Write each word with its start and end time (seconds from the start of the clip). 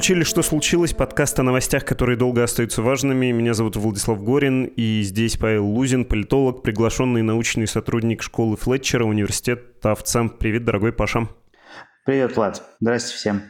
включили 0.00 0.24
«Что 0.24 0.40
случилось?» 0.40 0.94
подкаст 0.94 1.38
о 1.40 1.42
новостях, 1.42 1.84
которые 1.84 2.16
долго 2.16 2.42
остаются 2.42 2.80
важными. 2.80 3.32
Меня 3.32 3.52
зовут 3.52 3.76
Владислав 3.76 4.24
Горин, 4.24 4.64
и 4.64 5.02
здесь 5.02 5.36
Павел 5.36 5.66
Лузин, 5.66 6.06
политолог, 6.06 6.62
приглашенный 6.62 7.20
научный 7.20 7.66
сотрудник 7.66 8.22
школы 8.22 8.56
Флетчера, 8.56 9.04
университет 9.04 9.78
Тавца. 9.82 10.24
Привет, 10.24 10.64
дорогой 10.64 10.94
Паша. 10.94 11.28
Привет, 12.06 12.34
Влад. 12.34 12.62
Здравствуйте 12.80 13.18
всем. 13.18 13.42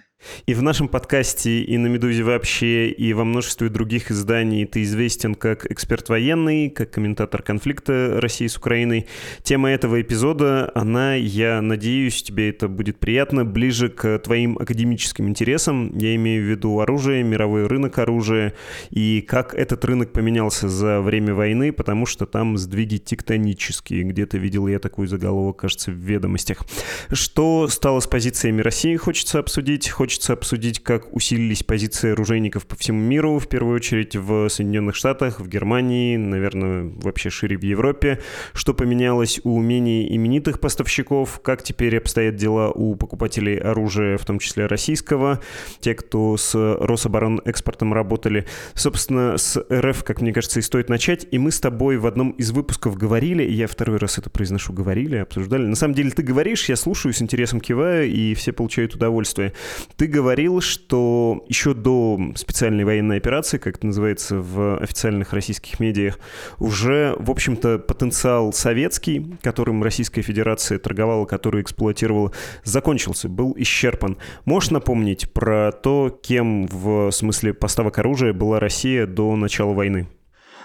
И 0.47 0.55
в 0.55 0.63
нашем 0.63 0.89
подкасте, 0.89 1.63
и 1.63 1.79
на 1.79 1.87
«Медузе» 1.87 2.23
вообще, 2.23 2.91
и 2.91 3.13
во 3.13 3.25
множестве 3.25 3.69
других 3.69 4.11
изданий 4.11 4.67
ты 4.67 4.83
известен 4.83 5.35
как 5.35 5.71
эксперт 5.71 6.09
военный, 6.09 6.69
как 6.71 6.91
комментатор 6.91 7.43
конфликта 7.43 8.21
России 8.21 8.47
с 8.47 8.57
Украиной. 8.57 9.07
Тема 9.43 9.71
этого 9.71 10.01
эпизода, 10.01 10.71
она, 10.75 11.15
я 11.15 11.63
надеюсь, 11.63 12.23
тебе 12.23 12.51
это 12.51 12.69
будет 12.69 12.99
приятно, 12.99 13.45
ближе 13.45 13.89
к 13.89 14.19
твоим 14.19 14.59
академическим 14.59 15.29
интересам. 15.29 15.97
Я 15.97 16.15
имею 16.17 16.45
в 16.45 16.51
виду 16.51 16.81
оружие, 16.81 17.23
мировой 17.23 17.67
рынок 17.67 17.99
оружия, 17.99 18.55
и 18.91 19.25
как 19.27 19.55
этот 19.55 19.85
рынок 19.85 20.13
поменялся 20.13 20.69
за 20.69 21.01
время 21.01 21.35
войны, 21.35 21.73
потому 21.73 22.07
что 22.07 22.27
там 22.27 22.59
сдвиги 22.59 22.99
тектонические. 22.99 24.05
Где-то 24.05 24.39
видел 24.39 24.67
я 24.67 24.79
такой 24.79 25.07
заголовок, 25.07 25.59
кажется, 25.59 25.91
в 25.91 25.95
ведомостях. 25.95 26.65
Что 27.11 27.69
стало 27.69 28.01
с 28.01 28.07
позициями 28.07 28.61
России, 28.61 28.97
хочется 28.97 29.39
обсудить, 29.39 29.89
хочется 29.89 30.10
хочется 30.11 30.33
обсудить, 30.33 30.81
как 30.81 31.15
усилились 31.15 31.63
позиции 31.63 32.11
оружейников 32.11 32.67
по 32.67 32.75
всему 32.75 32.99
миру, 32.99 33.39
в 33.39 33.47
первую 33.47 33.77
очередь 33.77 34.17
в 34.17 34.49
Соединенных 34.49 34.97
Штатах, 34.97 35.39
в 35.39 35.47
Германии, 35.47 36.17
наверное, 36.17 36.91
вообще 36.97 37.31
шире 37.31 37.57
в 37.57 37.63
Европе, 37.63 38.19
что 38.53 38.75
поменялось 38.75 39.41
у 39.45 39.61
менее 39.61 40.13
именитых 40.13 40.59
поставщиков, 40.59 41.41
как 41.45 41.63
теперь 41.63 41.97
обстоят 41.97 42.35
дела 42.35 42.73
у 42.73 42.97
покупателей 42.97 43.57
оружия, 43.57 44.19
в 44.19 44.25
том 44.25 44.41
числе 44.41 44.67
российского, 44.67 45.39
те, 45.79 45.95
кто 45.95 46.37
с 46.37 46.57
Рособоронэкспортом 46.57 47.95
работали. 47.95 48.47
Собственно, 48.75 49.39
с 49.39 49.65
РФ, 49.73 50.03
как 50.03 50.23
мне 50.23 50.33
кажется, 50.33 50.59
и 50.59 50.63
стоит 50.63 50.89
начать. 50.89 51.25
И 51.31 51.39
мы 51.39 51.53
с 51.53 51.61
тобой 51.61 51.99
в 51.99 52.07
одном 52.09 52.31
из 52.31 52.51
выпусков 52.51 52.97
говорили, 52.97 53.45
я 53.45 53.69
второй 53.69 53.99
раз 53.99 54.19
это 54.19 54.29
произношу, 54.29 54.73
говорили, 54.73 55.19
обсуждали. 55.19 55.67
На 55.67 55.77
самом 55.77 55.95
деле 55.95 56.11
ты 56.11 56.25
говоришь, 56.25 56.69
я 56.69 56.75
слушаю, 56.75 57.15
с 57.15 57.23
интересом 57.23 57.61
киваю, 57.61 58.11
и 58.11 58.35
все 58.35 58.53
получают 58.53 58.97
удовольствие. 58.97 59.53
Ты 60.01 60.07
говорил, 60.07 60.63
что 60.63 61.45
еще 61.47 61.75
до 61.75 62.19
специальной 62.35 62.85
военной 62.85 63.19
операции, 63.19 63.59
как 63.59 63.77
это 63.77 63.87
называется 63.87 64.37
в 64.37 64.79
официальных 64.79 65.35
российских 65.35 65.79
медиах, 65.79 66.19
уже, 66.59 67.15
в 67.19 67.31
общем-то, 67.31 67.79
потенциал 67.81 68.51
советский, 68.55 69.37
которым 69.43 69.83
Российская 69.83 70.23
Федерация 70.23 70.79
торговала, 70.79 71.27
который 71.27 71.61
эксплуатировала, 71.61 72.33
закончился, 72.65 73.29
был 73.29 73.55
исчерпан. 73.59 74.17
Можешь 74.47 74.71
напомнить 74.71 75.31
про 75.35 75.71
то, 75.71 76.19
кем 76.23 76.67
в 76.67 77.11
смысле 77.11 77.53
поставок 77.53 77.99
оружия 77.99 78.33
была 78.33 78.59
Россия 78.59 79.07
до 79.07 79.37
начала 79.37 79.75
войны? 79.75 80.09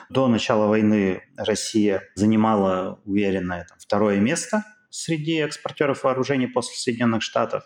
До 0.10 0.30
начала 0.30 0.68
войны 0.68 1.24
Россия 1.36 2.04
занимала 2.16 3.02
уверенное 3.04 3.66
там, 3.68 3.80
второе 3.80 4.18
место 4.22 4.64
среди 4.90 5.40
экспортеров 5.40 6.06
вооружений 6.06 6.48
после 6.48 6.78
Соединенных 6.78 7.22
Штатов. 7.22 7.66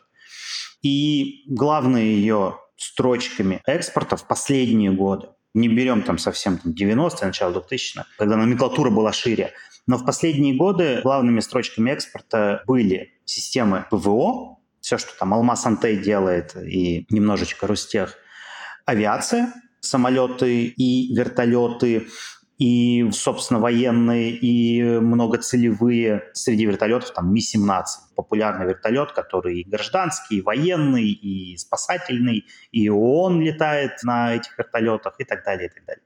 И 0.81 1.43
главные 1.47 2.15
ее 2.15 2.57
строчками 2.77 3.61
экспорта 3.65 4.15
в 4.15 4.25
последние 4.25 4.91
годы, 4.91 5.27
не 5.53 5.67
берем 5.67 6.03
там 6.03 6.17
совсем 6.17 6.57
там, 6.57 6.73
90-е, 6.73 7.27
начало 7.27 7.53
2000-х, 7.53 8.05
когда 8.17 8.37
номенклатура 8.37 8.89
была 8.89 9.11
шире, 9.11 9.53
но 9.87 9.97
в 9.97 10.05
последние 10.05 10.55
годы 10.55 11.01
главными 11.03 11.39
строчками 11.39 11.91
экспорта 11.91 12.63
были 12.67 13.13
системы 13.25 13.85
ПВО, 13.89 14.59
все, 14.79 14.97
что 14.97 15.17
там 15.17 15.33
Алмаз 15.33 15.65
Антей 15.65 15.97
делает, 15.97 16.55
и 16.55 17.05
немножечко 17.09 17.67
Ростех, 17.67 18.15
авиация, 18.85 19.53
самолеты 19.81 20.65
и 20.65 21.13
вертолеты, 21.13 22.07
и, 22.59 23.09
собственно, 23.13 23.61
военные, 23.61 24.31
и 24.31 24.83
многоцелевые 24.83 26.25
среди 26.33 26.65
вертолетов, 26.65 27.11
там 27.13 27.33
Ми-17, 27.33 27.83
популярный 28.15 28.67
вертолет, 28.67 29.13
который 29.13 29.61
и 29.61 29.69
гражданский, 29.69 30.39
и 30.39 30.41
военный, 30.41 31.09
и 31.09 31.55
спасательный, 31.55 32.45
и 32.71 32.89
ООН 32.89 33.41
летает 33.41 34.03
на 34.03 34.35
этих 34.35 34.57
вертолетах 34.57 35.15
и 35.19 35.23
так 35.23 35.45
далее, 35.45 35.69
и 35.69 35.71
так 35.73 35.85
далее. 35.85 36.03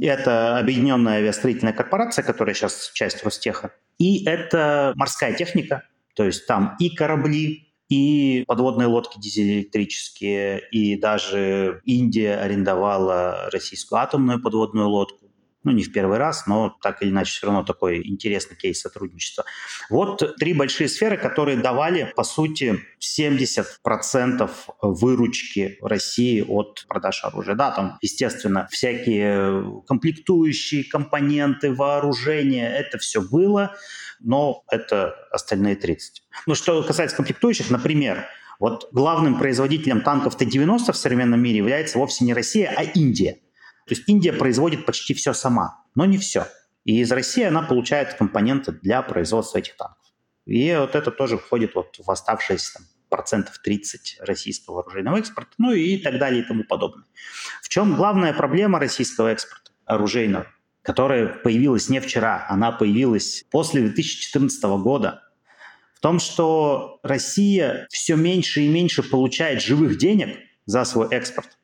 Это 0.00 0.56
объединенная 0.58 1.18
авиастроительная 1.18 1.72
корпорация, 1.72 2.22
которая 2.22 2.54
сейчас 2.54 2.92
часть 2.94 3.24
Ростеха. 3.24 3.72
И 3.98 4.24
это 4.24 4.92
морская 4.94 5.32
техника, 5.32 5.82
то 6.14 6.22
есть 6.22 6.46
там 6.46 6.76
и 6.78 6.90
корабли, 6.94 7.74
и 7.88 8.44
подводные 8.46 8.86
лодки 8.86 9.18
дизель-электрические, 9.18 10.60
и 10.70 10.96
даже 11.00 11.80
Индия 11.84 12.36
арендовала 12.36 13.48
российскую 13.52 14.00
атомную 14.00 14.40
подводную 14.40 14.88
лодку 14.88 15.25
ну, 15.66 15.72
не 15.72 15.82
в 15.82 15.92
первый 15.92 16.18
раз, 16.18 16.46
но 16.46 16.76
так 16.80 17.02
или 17.02 17.10
иначе 17.10 17.32
все 17.32 17.46
равно 17.48 17.64
такой 17.64 18.00
интересный 18.08 18.56
кейс 18.56 18.80
сотрудничества. 18.80 19.44
Вот 19.90 20.36
три 20.38 20.54
большие 20.54 20.88
сферы, 20.88 21.16
которые 21.16 21.56
давали, 21.56 22.12
по 22.14 22.22
сути, 22.22 22.84
70% 23.00 24.48
выручки 24.80 25.76
России 25.82 26.44
от 26.46 26.86
продаж 26.86 27.24
оружия. 27.24 27.56
Да, 27.56 27.72
там, 27.72 27.98
естественно, 28.00 28.68
всякие 28.70 29.82
комплектующие, 29.88 30.84
компоненты, 30.84 31.74
вооружения, 31.74 32.72
это 32.72 32.98
все 32.98 33.20
было, 33.20 33.74
но 34.20 34.62
это 34.70 35.16
остальные 35.32 35.74
30. 35.74 36.22
Ну, 36.46 36.54
что 36.54 36.80
касается 36.84 37.16
комплектующих, 37.16 37.70
например, 37.70 38.24
вот 38.60 38.88
главным 38.92 39.36
производителем 39.36 40.00
танков 40.00 40.36
Т-90 40.36 40.92
в 40.92 40.96
современном 40.96 41.40
мире 41.40 41.56
является 41.56 41.98
вовсе 41.98 42.24
не 42.24 42.34
Россия, 42.34 42.72
а 42.76 42.84
Индия. 42.84 43.40
То 43.86 43.94
есть 43.94 44.08
Индия 44.08 44.32
производит 44.32 44.84
почти 44.84 45.14
все 45.14 45.32
сама, 45.32 45.84
но 45.94 46.04
не 46.04 46.18
все. 46.18 46.48
И 46.84 47.00
из 47.00 47.10
России 47.12 47.44
она 47.44 47.62
получает 47.62 48.14
компоненты 48.14 48.72
для 48.72 49.00
производства 49.02 49.58
этих 49.58 49.76
танков. 49.76 50.06
И 50.44 50.74
вот 50.78 50.94
это 50.94 51.10
тоже 51.10 51.38
входит 51.38 51.74
вот 51.74 51.96
в 51.98 52.10
оставшиеся 52.10 52.74
там, 52.74 52.82
процентов 53.08 53.58
30 53.58 54.18
российского 54.20 54.82
оружейного 54.82 55.18
экспорта, 55.18 55.52
ну 55.58 55.72
и 55.72 55.98
так 55.98 56.18
далее 56.18 56.42
и 56.42 56.46
тому 56.46 56.64
подобное. 56.64 57.06
В 57.62 57.68
чем 57.68 57.94
главная 57.94 58.32
проблема 58.32 58.80
российского 58.80 59.28
экспорта 59.28 59.70
оружейного, 59.84 60.46
которая 60.82 61.28
появилась 61.28 61.88
не 61.88 62.00
вчера, 62.00 62.46
она 62.48 62.72
появилась 62.72 63.44
после 63.50 63.82
2014 63.82 64.62
года, 64.82 65.22
в 65.94 66.00
том, 66.00 66.18
что 66.20 67.00
Россия 67.02 67.86
все 67.90 68.16
меньше 68.16 68.62
и 68.62 68.68
меньше 68.68 69.02
получает 69.02 69.62
живых 69.62 69.96
денег 69.96 70.38
за 70.66 70.84
свой 70.84 71.08
экспорт 71.10 71.55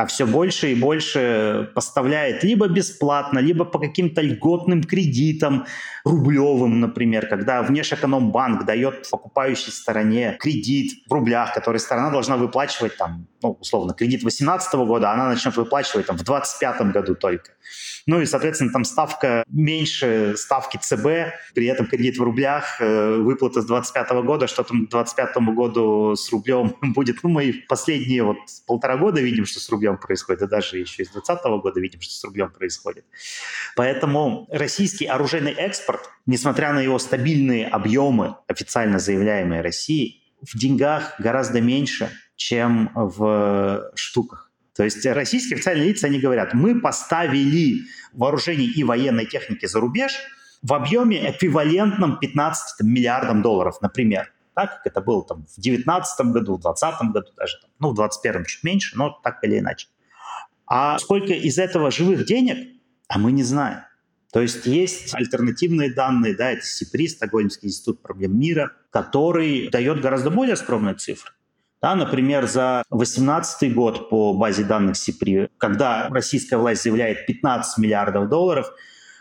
а 0.00 0.06
все 0.06 0.26
больше 0.26 0.72
и 0.72 0.74
больше 0.74 1.70
поставляет 1.74 2.42
либо 2.42 2.68
бесплатно, 2.68 3.38
либо 3.38 3.66
по 3.66 3.78
каким-то 3.78 4.22
льготным 4.22 4.82
кредитам, 4.82 5.66
рублевым, 6.04 6.80
например, 6.80 7.26
когда 7.26 7.62
внешэкономбанк 7.62 8.64
дает 8.64 9.10
покупающей 9.10 9.70
стороне 9.70 10.38
кредит 10.40 11.04
в 11.06 11.12
рублях, 11.12 11.52
который 11.52 11.80
сторона 11.80 12.10
должна 12.10 12.38
выплачивать 12.38 12.96
там, 12.96 13.26
ну, 13.42 13.58
условно, 13.60 13.92
кредит 13.92 14.20
2018 14.20 14.74
года, 14.86 15.10
она 15.10 15.28
начнет 15.28 15.54
выплачивать 15.56 16.06
там 16.06 16.16
в 16.16 16.24
2025 16.24 16.92
году 16.92 17.14
только. 17.14 17.50
Ну 18.06 18.20
и, 18.20 18.26
соответственно, 18.26 18.72
там 18.72 18.84
ставка 18.84 19.44
меньше 19.48 20.34
ставки 20.36 20.78
ЦБ, 20.78 21.34
при 21.54 21.66
этом 21.66 21.86
кредит 21.86 22.18
в 22.18 22.22
рублях, 22.22 22.80
э, 22.80 23.16
выплата 23.16 23.60
с 23.60 23.66
25 23.66 24.10
года, 24.22 24.46
что 24.46 24.62
там 24.62 24.86
к 24.86 24.90
25 24.90 25.36
году 25.54 26.16
с 26.16 26.30
рублем 26.32 26.74
будет. 26.82 27.22
Ну, 27.22 27.28
мы 27.28 27.64
последние 27.68 28.22
вот 28.22 28.38
полтора 28.66 28.96
года 28.96 29.20
видим, 29.20 29.44
что 29.44 29.60
с 29.60 29.68
рублем 29.68 29.89
происходит, 29.98 30.42
и 30.42 30.46
даже 30.46 30.78
еще 30.78 31.02
из 31.02 31.10
20 31.10 31.42
года 31.62 31.80
видим, 31.80 32.00
что 32.00 32.12
с 32.12 32.24
рублем 32.24 32.50
происходит. 32.50 33.04
Поэтому 33.76 34.48
российский 34.50 35.06
оружейный 35.06 35.52
экспорт, 35.52 36.08
несмотря 36.26 36.72
на 36.72 36.80
его 36.80 36.98
стабильные 36.98 37.66
объемы, 37.68 38.36
официально 38.46 38.98
заявляемые 38.98 39.60
Россией, 39.60 40.22
в 40.42 40.56
деньгах 40.58 41.14
гораздо 41.18 41.60
меньше, 41.60 42.10
чем 42.36 42.90
в 42.94 43.92
штуках. 43.94 44.50
То 44.74 44.84
есть 44.84 45.04
российские 45.04 45.56
официальные 45.56 45.88
лица, 45.88 46.06
они 46.06 46.18
говорят, 46.18 46.54
мы 46.54 46.80
поставили 46.80 47.82
вооружений 48.14 48.66
и 48.66 48.82
военной 48.82 49.26
техники 49.26 49.66
за 49.66 49.80
рубеж 49.80 50.12
в 50.62 50.72
объеме 50.72 51.30
эквивалентном 51.30 52.18
15 52.18 52.86
миллиардам 52.86 53.42
долларов, 53.42 53.82
например. 53.82 54.32
Так, 54.60 54.74
как 54.74 54.86
это 54.86 55.00
было 55.00 55.24
там, 55.24 55.46
в 55.46 55.54
2019 55.54 56.26
году, 56.26 56.58
в 56.58 56.60
2020 56.60 57.12
году 57.14 57.28
даже, 57.34 57.60
там, 57.62 57.70
ну, 57.78 57.90
в 57.92 57.94
2021 57.94 58.44
чуть 58.44 58.62
меньше, 58.62 58.98
но 58.98 59.18
так 59.24 59.42
или 59.42 59.58
иначе. 59.58 59.88
А 60.66 60.98
сколько 60.98 61.32
из 61.32 61.56
этого 61.56 61.90
живых 61.90 62.26
денег, 62.26 62.78
а 63.08 63.18
мы 63.18 63.32
не 63.32 63.42
знаем. 63.42 63.78
То 64.30 64.42
есть 64.42 64.66
есть 64.66 65.14
альтернативные 65.14 65.94
данные, 65.94 66.36
да, 66.36 66.50
это 66.50 66.62
СИПРИ, 66.66 67.08
Стокгольмский 67.08 67.68
институт 67.68 68.02
проблем 68.02 68.38
мира, 68.38 68.72
который 68.90 69.70
дает 69.70 70.02
гораздо 70.02 70.28
более 70.28 70.56
скромные 70.56 70.94
цифры. 70.94 71.32
Да, 71.80 71.94
например, 71.94 72.46
за 72.46 72.84
2018 72.90 73.74
год 73.74 74.10
по 74.10 74.34
базе 74.34 74.64
данных 74.64 74.98
СИПРИ, 74.98 75.48
когда 75.56 76.10
российская 76.10 76.58
власть 76.58 76.82
заявляет 76.82 77.24
15 77.24 77.78
миллиардов 77.78 78.28
долларов, 78.28 78.70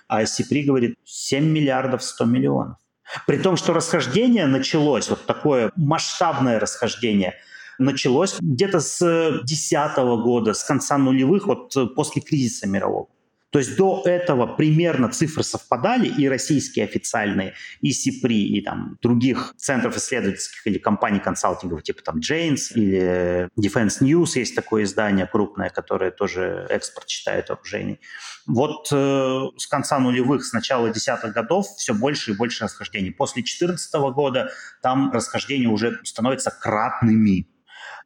а 0.10 0.26
СИПРИ 0.26 0.64
говорит 0.64 0.96
7 1.06 1.46
миллиардов 1.46 2.04
100 2.04 2.26
миллионов. 2.26 2.78
При 3.26 3.38
том, 3.38 3.58
что 3.58 3.74
расхождение 3.74 4.46
началось, 4.46 5.10
вот 5.10 5.26
такое 5.26 5.72
масштабное 5.76 6.60
расхождение, 6.60 7.36
началось 7.78 8.38
где-то 8.40 8.80
с 8.80 9.00
2010 9.00 9.98
года, 10.24 10.54
с 10.54 10.64
конца 10.64 10.98
нулевых, 10.98 11.48
вот 11.48 11.96
после 11.96 12.22
кризиса 12.22 12.68
мирового. 12.68 13.08
То 13.52 13.60
есть 13.60 13.76
до 13.78 14.04
этого 14.06 14.46
примерно 14.46 15.10
цифры 15.10 15.44
совпадали, 15.44 16.08
и 16.08 16.28
российские 16.28 16.86
официальные, 16.86 17.56
и 17.82 17.92
СИПРИ, 17.92 18.58
и 18.58 18.62
там 18.62 18.98
других 19.02 19.56
центров 19.58 19.98
исследовательских 19.98 20.68
или 20.68 20.78
компаний 20.78 21.20
консалтинговых, 21.20 21.84
типа 21.84 22.04
там 22.04 22.20
Джейнс 22.20 22.72
или 22.76 23.50
Defense 23.60 24.02
News, 24.02 24.38
есть 24.38 24.56
такое 24.56 24.84
издание 24.84 25.26
крупное, 25.26 25.70
которое 25.70 26.12
тоже 26.12 26.68
экспорт 26.70 27.08
читает 27.08 27.50
вооружений. 27.50 28.00
Вот 28.46 28.88
э, 28.92 29.42
с 29.58 29.68
конца 29.68 30.00
нулевых, 30.00 30.46
с 30.46 30.54
начала 30.54 30.90
десятых 30.92 31.34
годов 31.34 31.68
все 31.78 31.94
больше 31.94 32.32
и 32.32 32.36
больше 32.36 32.66
расхождений. 32.66 33.12
После 33.12 33.42
2014 33.42 33.94
года 34.14 34.52
там 34.82 35.12
расхождения 35.12 35.68
уже 35.68 36.00
становятся 36.04 36.52
кратными. 36.52 37.48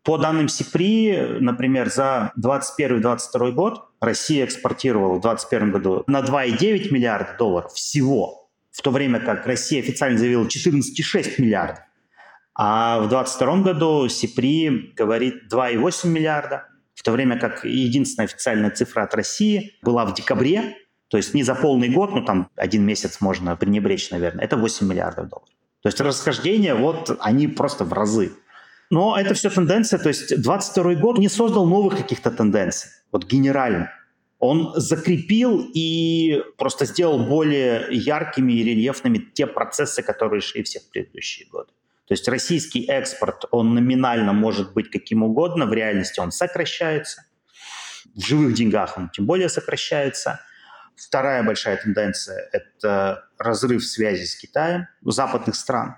По 0.03 0.17
данным 0.17 0.49
СИПРИ, 0.49 1.37
например, 1.39 1.89
за 1.89 2.33
2021-2022 2.37 3.51
год 3.51 3.85
Россия 4.01 4.43
экспортировала 4.43 5.13
в 5.15 5.21
2021 5.21 5.71
году 5.71 6.03
на 6.07 6.19
2,9 6.19 6.91
миллиарда 6.91 7.37
долларов 7.37 7.71
всего, 7.71 8.49
в 8.71 8.81
то 8.81 8.91
время 8.91 9.21
как 9.21 9.47
Россия 9.47 9.81
официально 9.81 10.17
заявила 10.17 10.43
14,6 10.43 11.35
миллиардов. 11.37 11.79
А 12.53 12.99
в 12.99 13.07
2022 13.07 13.55
году 13.61 14.09
СИПРИ 14.09 14.93
говорит 14.97 15.35
2,8 15.51 16.07
миллиарда, 16.09 16.67
в 16.93 17.01
то 17.01 17.11
время 17.11 17.39
как 17.39 17.63
единственная 17.63 18.25
официальная 18.25 18.71
цифра 18.71 19.03
от 19.03 19.15
России 19.15 19.77
была 19.81 20.05
в 20.05 20.13
декабре, 20.13 20.75
то 21.07 21.15
есть 21.15 21.33
не 21.33 21.43
за 21.43 21.55
полный 21.55 21.89
год, 21.89 22.11
ну 22.11 22.25
там 22.25 22.49
один 22.57 22.85
месяц 22.85 23.21
можно 23.21 23.55
пренебречь, 23.55 24.11
наверное, 24.11 24.43
это 24.43 24.57
8 24.57 24.85
миллиардов 24.85 25.29
долларов. 25.29 25.49
То 25.81 25.87
есть 25.87 25.99
расхождения, 26.01 26.75
вот 26.75 27.17
они 27.19 27.47
просто 27.47 27.85
в 27.85 27.93
разы. 27.93 28.33
Но 28.89 29.17
это 29.17 29.33
все 29.33 29.49
тенденция, 29.49 29.99
то 29.99 30.09
есть 30.09 30.41
22 30.41 30.95
год 30.95 31.17
не 31.17 31.29
создал 31.29 31.65
новых 31.65 31.97
каких-то 31.97 32.31
тенденций, 32.31 32.91
вот 33.11 33.25
генерально. 33.25 33.91
Он 34.39 34.73
закрепил 34.75 35.71
и 35.73 36.43
просто 36.57 36.85
сделал 36.85 37.25
более 37.25 37.87
яркими 37.91 38.53
и 38.53 38.63
рельефными 38.63 39.17
те 39.17 39.47
процессы, 39.47 40.03
которые 40.03 40.41
шли 40.41 40.63
все 40.63 40.79
в 40.79 40.89
предыдущие 40.89 41.47
годы. 41.47 41.71
То 42.07 42.13
есть 42.13 42.27
российский 42.27 42.85
экспорт, 42.85 43.45
он 43.51 43.73
номинально 43.73 44.33
может 44.33 44.73
быть 44.73 44.91
каким 44.91 45.23
угодно, 45.23 45.65
в 45.65 45.73
реальности 45.73 46.19
он 46.19 46.31
сокращается. 46.31 47.23
В 48.13 48.19
живых 48.25 48.53
деньгах 48.53 48.97
он 48.97 49.09
тем 49.09 49.25
более 49.25 49.47
сокращается. 49.47 50.41
Вторая 50.95 51.41
большая 51.43 51.77
тенденция– 51.77 52.49
это 52.51 53.29
разрыв 53.37 53.83
связи 53.83 54.25
с 54.25 54.35
Китаем 54.35 54.87
западных 55.01 55.55
стран. 55.55 55.95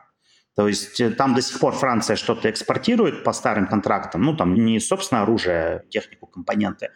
То 0.56 0.68
есть 0.68 1.00
э, 1.02 1.12
там 1.12 1.36
до 1.36 1.42
сих 1.42 1.60
пор 1.60 1.74
Франция 1.74 2.16
что-то 2.16 2.50
экспортирует 2.50 3.24
по 3.24 3.34
старым 3.34 3.68
контрактам, 3.68 4.22
ну 4.22 4.36
там 4.36 4.54
не 4.54 4.80
собственно 4.80 5.22
оружие, 5.22 5.84
технику, 5.90 6.28
компоненты, 6.28 6.90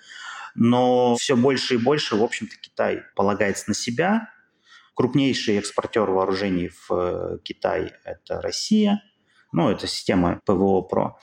но 0.55 1.15
все 1.15 1.35
больше 1.35 1.75
и 1.75 1.77
больше, 1.77 2.15
в 2.15 2.23
общем-то, 2.23 2.55
Китай 2.57 3.03
полагается 3.15 3.65
на 3.67 3.75
себя. 3.75 4.29
Крупнейший 4.95 5.57
экспортер 5.57 6.09
вооружений 6.09 6.69
в 6.69 6.91
э, 6.91 7.37
Китай– 7.43 7.93
это 8.03 8.41
Россия, 8.41 9.01
ну, 9.51 9.69
это 9.69 9.87
система 9.87 10.41
ПВО 10.45 10.81
ПРО. 10.81 11.17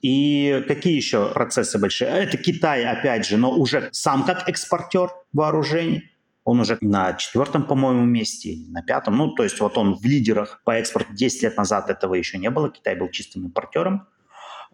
И 0.00 0.64
какие 0.68 0.94
еще 0.94 1.30
процессы 1.32 1.78
большие? 1.78 2.10
Это 2.10 2.36
Китай, 2.36 2.84
опять 2.84 3.26
же, 3.26 3.36
но 3.36 3.50
уже 3.50 3.88
сам 3.92 4.24
как 4.24 4.48
экспортер 4.48 5.10
вооружений. 5.32 6.15
Он 6.46 6.60
уже 6.60 6.78
на 6.80 7.12
четвертом, 7.14 7.64
по-моему, 7.64 8.04
месте, 8.04 8.56
на 8.68 8.80
пятом. 8.80 9.16
Ну, 9.16 9.34
то 9.34 9.42
есть 9.42 9.58
вот 9.58 9.76
он 9.76 9.96
в 9.96 10.04
лидерах 10.04 10.62
по 10.64 10.70
экспорту 10.70 11.12
10 11.12 11.42
лет 11.42 11.56
назад 11.56 11.90
этого 11.90 12.14
еще 12.14 12.38
не 12.38 12.50
было. 12.50 12.70
Китай 12.70 12.94
был 12.94 13.08
чистым 13.10 13.46
импортером. 13.46 14.06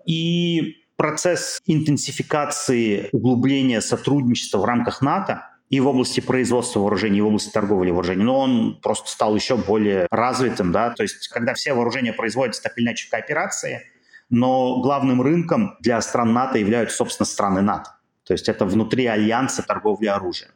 И 0.04 0.84
процесс 0.96 1.62
интенсификации, 1.64 3.08
углубления 3.12 3.80
сотрудничества 3.80 4.58
в 4.58 4.66
рамках 4.66 5.00
НАТО 5.00 5.48
и 5.70 5.80
в 5.80 5.86
области 5.88 6.20
производства 6.20 6.80
вооружений, 6.80 7.20
и 7.20 7.22
в 7.22 7.28
области 7.28 7.50
торговли 7.50 7.90
вооружений, 7.90 8.22
но 8.22 8.38
он 8.40 8.78
просто 8.82 9.08
стал 9.08 9.34
еще 9.34 9.56
более 9.56 10.06
развитым, 10.10 10.72
да, 10.72 10.90
то 10.90 11.02
есть 11.02 11.28
когда 11.28 11.54
все 11.54 11.72
вооружения 11.72 12.12
производятся 12.12 12.64
так 12.64 12.76
или 12.76 12.84
иначе 12.84 13.06
в 13.06 13.10
кооперации, 13.10 13.80
но 14.28 14.82
главным 14.82 15.22
рынком 15.22 15.78
для 15.80 16.02
стран 16.02 16.34
НАТО 16.34 16.58
являются, 16.58 16.98
собственно, 16.98 17.26
страны 17.26 17.62
НАТО. 17.62 17.96
То 18.24 18.34
есть 18.34 18.50
это 18.50 18.66
внутри 18.66 19.06
альянса 19.06 19.62
торговли 19.62 20.08
оружием. 20.08 20.50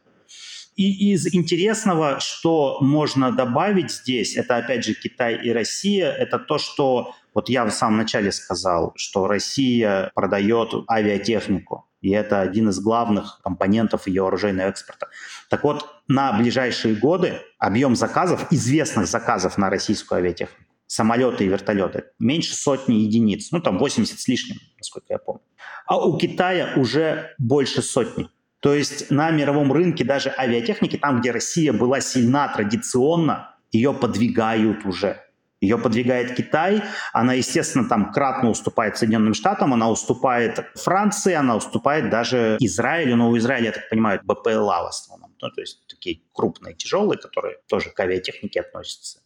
И 0.77 1.11
из 1.11 1.33
интересного, 1.33 2.19
что 2.19 2.77
можно 2.81 3.31
добавить 3.31 3.91
здесь, 3.91 4.37
это 4.37 4.57
опять 4.57 4.85
же 4.85 4.93
Китай 4.93 5.35
и 5.35 5.49
Россия, 5.49 6.11
это 6.11 6.37
то, 6.37 6.59
что 6.59 7.15
вот 7.33 7.49
я 7.49 7.65
в 7.65 7.71
самом 7.71 7.97
начале 7.97 8.31
сказал, 8.31 8.93
что 8.95 9.27
Россия 9.27 10.11
продает 10.13 10.75
авиатехнику, 10.87 11.87
и 12.01 12.11
это 12.11 12.41
один 12.41 12.69
из 12.69 12.79
главных 12.79 13.41
компонентов 13.43 14.07
ее 14.07 14.27
оружейного 14.27 14.67
экспорта. 14.69 15.07
Так 15.49 15.63
вот, 15.63 15.83
на 16.07 16.31
ближайшие 16.33 16.93
годы 16.93 17.41
объем 17.57 17.95
заказов, 17.95 18.45
известных 18.51 19.07
заказов 19.07 19.57
на 19.57 19.71
российскую 19.71 20.19
авиатехнику, 20.19 20.61
самолеты 20.85 21.45
и 21.45 21.47
вертолеты, 21.47 22.03
меньше 22.19 22.53
сотни 22.53 22.97
единиц, 22.97 23.51
ну 23.51 23.61
там 23.61 23.79
80 23.79 24.19
с 24.19 24.27
лишним, 24.27 24.57
насколько 24.77 25.07
я 25.09 25.17
помню. 25.17 25.41
А 25.87 25.97
у 25.97 26.19
Китая 26.19 26.73
уже 26.75 27.33
больше 27.39 27.81
сотни. 27.81 28.29
То 28.59 28.73
есть 28.73 29.11
на 29.11 29.29
мировом 29.31 29.71
рынке 29.71 30.03
даже 30.03 30.33
авиатехники, 30.35 30.97
там, 30.97 31.21
где 31.21 31.31
Россия 31.31 31.73
была 31.73 32.01
сильна 32.01 32.47
традиционно, 32.47 33.55
ее 33.71 33.93
подвигают 33.93 34.85
уже. 34.85 35.21
Ее 35.59 35.79
подвигает 35.79 36.35
Китай, 36.35 36.83
она, 37.13 37.33
естественно, 37.33 37.89
там 37.89 38.11
кратно 38.11 38.49
уступает 38.49 38.95
Соединенным 38.97 39.33
Штатам, 39.33 39.73
она 39.73 39.89
уступает 39.89 40.63
Франции, 40.75 41.33
она 41.33 41.55
уступает 41.55 42.11
даже 42.11 42.57
Израилю, 42.59 43.15
но 43.15 43.29
у 43.31 43.37
Израиля, 43.37 43.65
я 43.65 43.71
так 43.71 43.89
понимаю, 43.89 44.19
БПЛА 44.23 44.83
в 44.83 44.87
основном, 44.87 45.33
ну, 45.41 45.49
то 45.49 45.61
есть 45.61 45.87
такие 45.87 46.21
крупные, 46.31 46.75
тяжелые, 46.75 47.17
которые 47.17 47.57
тоже 47.67 47.89
к 47.89 47.99
авиатехнике 47.99 48.61
относятся. 48.61 49.21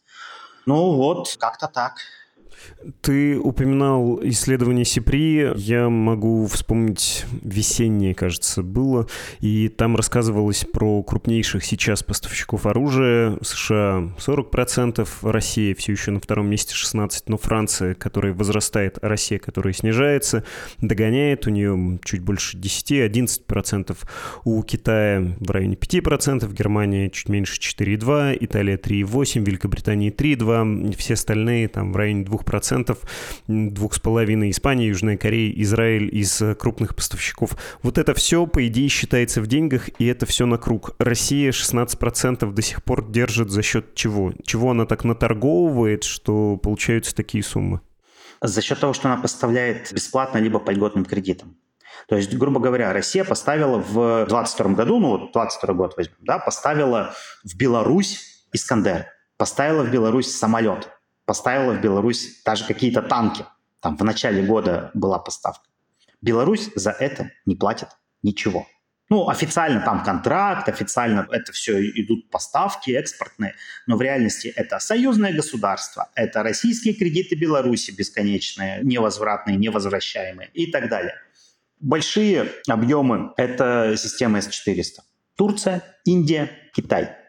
Ну 0.65 0.93
вот, 0.93 1.35
как-то 1.37 1.67
так. 1.67 1.95
Ты 3.01 3.39
упоминал 3.39 4.19
исследование 4.23 4.85
СИПРИ. 4.85 5.53
Я 5.55 5.89
могу 5.89 6.47
вспомнить 6.47 7.25
весеннее, 7.41 8.15
кажется, 8.15 8.63
было. 8.63 9.07
И 9.39 9.69
там 9.69 9.95
рассказывалось 9.95 10.65
про 10.65 11.03
крупнейших 11.03 11.63
сейчас 11.63 12.03
поставщиков 12.03 12.65
оружия. 12.65 13.37
США 13.41 14.11
40%, 14.17 15.07
Россия 15.21 15.75
все 15.75 15.91
еще 15.91 16.11
на 16.11 16.19
втором 16.19 16.49
месте 16.49 16.73
16%, 16.75 17.23
но 17.27 17.37
Франция, 17.37 17.93
которая 17.93 18.33
возрастает, 18.33 18.97
а 19.01 19.09
Россия, 19.09 19.39
которая 19.39 19.73
снижается, 19.73 20.43
догоняет. 20.79 21.47
У 21.47 21.51
нее 21.51 21.99
чуть 22.03 22.21
больше 22.21 22.57
10-11%. 22.57 23.97
У 24.43 24.61
Китая 24.63 25.35
в 25.39 25.51
районе 25.51 25.75
5%, 25.75 26.51
Германия 26.53 27.09
чуть 27.09 27.29
меньше 27.29 27.59
4,2%, 27.59 28.37
Италия 28.41 28.77
3,8%, 28.77 29.45
Великобритания 29.45 30.09
3,2%, 30.09 30.95
все 30.97 31.13
остальные 31.13 31.67
там 31.67 31.93
в 31.93 31.95
районе 31.95 32.23
2% 32.23 32.50
процентов, 32.51 32.97
двух 33.47 33.93
с 33.93 33.99
половиной 33.99 34.49
Испания, 34.49 34.87
Южная 34.87 35.15
Корея, 35.15 35.53
Израиль 35.61 36.13
из 36.13 36.41
э, 36.41 36.53
крупных 36.53 36.95
поставщиков. 36.97 37.51
Вот 37.81 37.97
это 37.97 38.13
все, 38.13 38.45
по 38.45 38.67
идее, 38.67 38.89
считается 38.89 39.41
в 39.41 39.47
деньгах, 39.47 39.87
и 39.99 40.05
это 40.05 40.25
все 40.25 40.45
на 40.45 40.57
круг. 40.57 40.93
Россия 40.99 41.51
16% 41.51 42.51
до 42.51 42.61
сих 42.61 42.83
пор 42.83 43.09
держит 43.09 43.51
за 43.51 43.61
счет 43.61 43.95
чего? 43.95 44.33
Чего 44.43 44.71
она 44.71 44.85
так 44.85 45.05
наторговывает, 45.05 46.03
что 46.03 46.57
получаются 46.57 47.15
такие 47.15 47.41
суммы? 47.41 47.79
За 48.41 48.61
счет 48.61 48.81
того, 48.81 48.91
что 48.91 49.07
она 49.07 49.21
поставляет 49.21 49.93
бесплатно 49.93 50.39
либо 50.39 50.59
по 50.59 50.71
льготным 50.71 51.05
кредитам. 51.05 51.55
То 52.09 52.17
есть, 52.17 52.35
грубо 52.35 52.59
говоря, 52.59 52.91
Россия 52.91 53.23
поставила 53.23 53.77
в 53.77 54.25
2022 54.25 54.73
году, 54.73 54.99
ну 54.99 55.09
вот 55.11 55.31
22 55.31 55.73
год 55.73 55.93
возьмем, 55.95 56.17
да, 56.19 56.37
поставила 56.37 57.13
в 57.45 57.55
Беларусь 57.55 58.45
Искандер, 58.51 59.05
поставила 59.37 59.83
в 59.83 59.89
Беларусь 59.89 60.35
самолет, 60.35 60.89
поставила 61.31 61.71
в 61.71 61.79
Беларусь 61.79 62.41
даже 62.43 62.65
какие-то 62.65 63.01
танки. 63.01 63.45
Там 63.79 63.95
в 63.95 64.03
начале 64.03 64.43
года 64.43 64.91
была 64.93 65.17
поставка. 65.17 65.63
Беларусь 66.21 66.69
за 66.75 66.91
это 66.91 67.31
не 67.45 67.55
платит 67.55 67.87
ничего. 68.21 68.67
Ну, 69.09 69.29
официально 69.29 69.79
там 69.79 70.03
контракт, 70.03 70.67
официально 70.67 71.25
это 71.31 71.53
все 71.53 71.79
идут 72.01 72.29
поставки 72.29 72.91
экспортные, 72.91 73.55
но 73.87 73.95
в 73.95 74.01
реальности 74.01 74.51
это 74.53 74.79
союзное 74.79 75.33
государство, 75.33 76.09
это 76.15 76.43
российские 76.43 76.95
кредиты 76.95 77.35
Беларуси 77.35 77.91
бесконечные, 77.91 78.81
невозвратные, 78.83 79.55
невозвращаемые 79.55 80.49
и 80.53 80.69
так 80.69 80.89
далее. 80.89 81.15
Большие 81.79 82.51
объемы– 82.67 83.31
это 83.37 83.95
система 83.95 84.41
С-400. 84.41 84.99
Турция, 85.37 85.81
Индия, 86.03 86.51
Китай– 86.75 87.15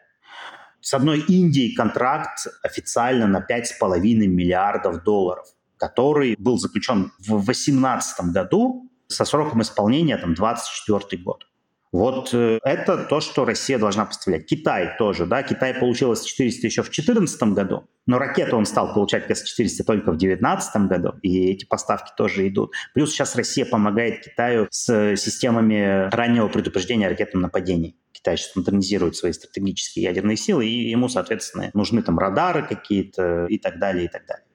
с 0.83 0.93
одной 0.93 1.19
Индией 1.21 1.73
контракт 1.73 2.47
официально 2.61 3.25
на 3.25 3.39
5,5 3.39 4.01
миллиардов 4.27 5.03
долларов, 5.03 5.47
который 5.77 6.35
был 6.37 6.57
заключен 6.57 7.13
в 7.19 7.43
2018 7.43 8.33
году 8.33 8.89
со 9.07 9.25
сроком 9.25 9.61
исполнения 9.61 10.17
там, 10.17 10.33
24 10.33 11.23
год. 11.23 11.45
Вот 11.93 12.33
э, 12.33 12.57
это 12.63 12.97
то, 12.97 13.21
что 13.21 13.45
Россия 13.45 13.77
должна 13.77 14.05
поставлять. 14.05 14.47
Китай 14.47 14.97
тоже, 14.97 15.27
да, 15.27 15.43
Китай 15.43 15.75
получил 15.75 16.15
С-400 16.15 16.65
еще 16.65 16.81
в 16.81 16.89
2014 16.89 17.43
году, 17.53 17.87
но 18.07 18.17
ракету 18.17 18.57
он 18.57 18.65
стал 18.65 18.95
получать 18.95 19.29
С-400 19.29 19.83
только 19.83 20.11
в 20.11 20.17
2019 20.17 20.87
году, 20.87 21.13
и 21.21 21.51
эти 21.51 21.65
поставки 21.65 22.11
тоже 22.17 22.47
идут. 22.47 22.73
Плюс 22.95 23.11
сейчас 23.11 23.35
Россия 23.35 23.63
помогает 23.63 24.23
Китаю 24.23 24.67
с 24.71 25.15
системами 25.15 26.09
раннего 26.09 26.47
предупреждения 26.47 27.05
о 27.05 27.09
ракетном 27.11 27.43
нападении. 27.43 27.95
Китай 28.11 28.37
сейчас 28.37 28.55
модернизирует 28.55 29.15
свои 29.15 29.31
стратегические 29.31 30.05
ядерные 30.05 30.35
силы, 30.35 30.65
и 30.65 30.89
ему, 30.89 31.09
соответственно, 31.09 31.69
нужны 31.75 32.01
там 32.01 32.17
радары 32.17 32.65
какие-то 32.67 33.45
и 33.45 33.59
так 33.59 33.77
далее, 33.77 34.05
и 34.05 34.07
так 34.07 34.25
далее. 34.25 34.47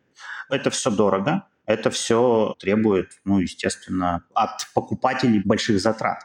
Это 0.51 0.71
все 0.71 0.91
дорого, 0.91 1.45
это 1.67 1.91
все 1.91 2.57
требует, 2.59 3.13
ну, 3.25 3.39
естественно, 3.39 4.25
от 4.35 4.67
покупателей 4.75 5.41
больших 5.45 5.79
затрат. 5.79 6.19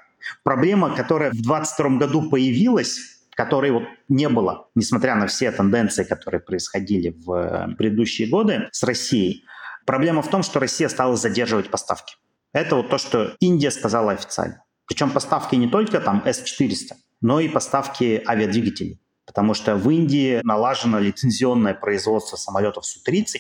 Проблема, 0.43 0.95
которая 0.95 1.29
в 1.29 1.41
2022 1.41 1.97
году 1.97 2.29
появилась, 2.29 2.99
которой 3.31 3.71
вот 3.71 3.83
не 4.09 4.29
было, 4.29 4.67
несмотря 4.75 5.15
на 5.15 5.27
все 5.27 5.51
тенденции, 5.51 6.03
которые 6.03 6.41
происходили 6.41 7.09
в 7.09 7.31
э, 7.31 7.75
предыдущие 7.75 8.27
годы 8.27 8.69
с 8.71 8.83
Россией. 8.83 9.43
Проблема 9.85 10.21
в 10.21 10.29
том, 10.29 10.43
что 10.43 10.59
Россия 10.59 10.87
стала 10.89 11.15
задерживать 11.15 11.69
поставки. 11.69 12.15
Это 12.53 12.75
вот 12.75 12.89
то, 12.89 12.97
что 12.97 13.35
Индия 13.39 13.71
сказала 13.71 14.11
официально. 14.11 14.63
Причем 14.87 15.09
поставки 15.09 15.55
не 15.55 15.67
только 15.67 15.99
там 15.99 16.21
С-400, 16.25 16.95
но 17.21 17.39
и 17.39 17.49
поставки 17.49 18.21
авиадвигателей. 18.27 19.01
Потому 19.25 19.53
что 19.53 19.75
в 19.75 19.89
Индии 19.89 20.41
налажено 20.43 20.99
лицензионное 20.99 21.73
производство 21.73 22.35
самолетов 22.35 22.85
Су-30, 22.85 23.39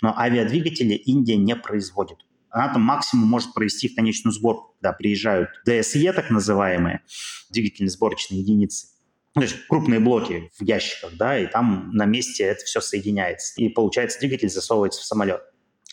но 0.00 0.16
авиадвигатели 0.16 0.94
Индия 0.94 1.36
не 1.36 1.56
производит 1.56 2.18
она 2.54 2.72
там 2.72 2.82
максимум 2.82 3.28
может 3.28 3.52
провести 3.52 3.88
в 3.88 3.96
конечную 3.96 4.32
сборку, 4.32 4.76
когда 4.80 4.92
приезжают 4.92 5.50
ДСЕ, 5.66 6.12
так 6.12 6.30
называемые, 6.30 7.02
двигательно-сборочные 7.52 8.38
единицы. 8.38 8.86
Ну, 9.34 9.40
то 9.40 9.48
есть 9.48 9.66
крупные 9.66 9.98
блоки 9.98 10.52
в 10.56 10.62
ящиках, 10.62 11.16
да, 11.16 11.36
и 11.36 11.46
там 11.46 11.90
на 11.92 12.04
месте 12.04 12.44
это 12.44 12.64
все 12.64 12.80
соединяется. 12.80 13.60
И 13.60 13.68
получается, 13.68 14.20
двигатель 14.20 14.48
засовывается 14.48 15.00
в 15.02 15.04
самолет. 15.04 15.42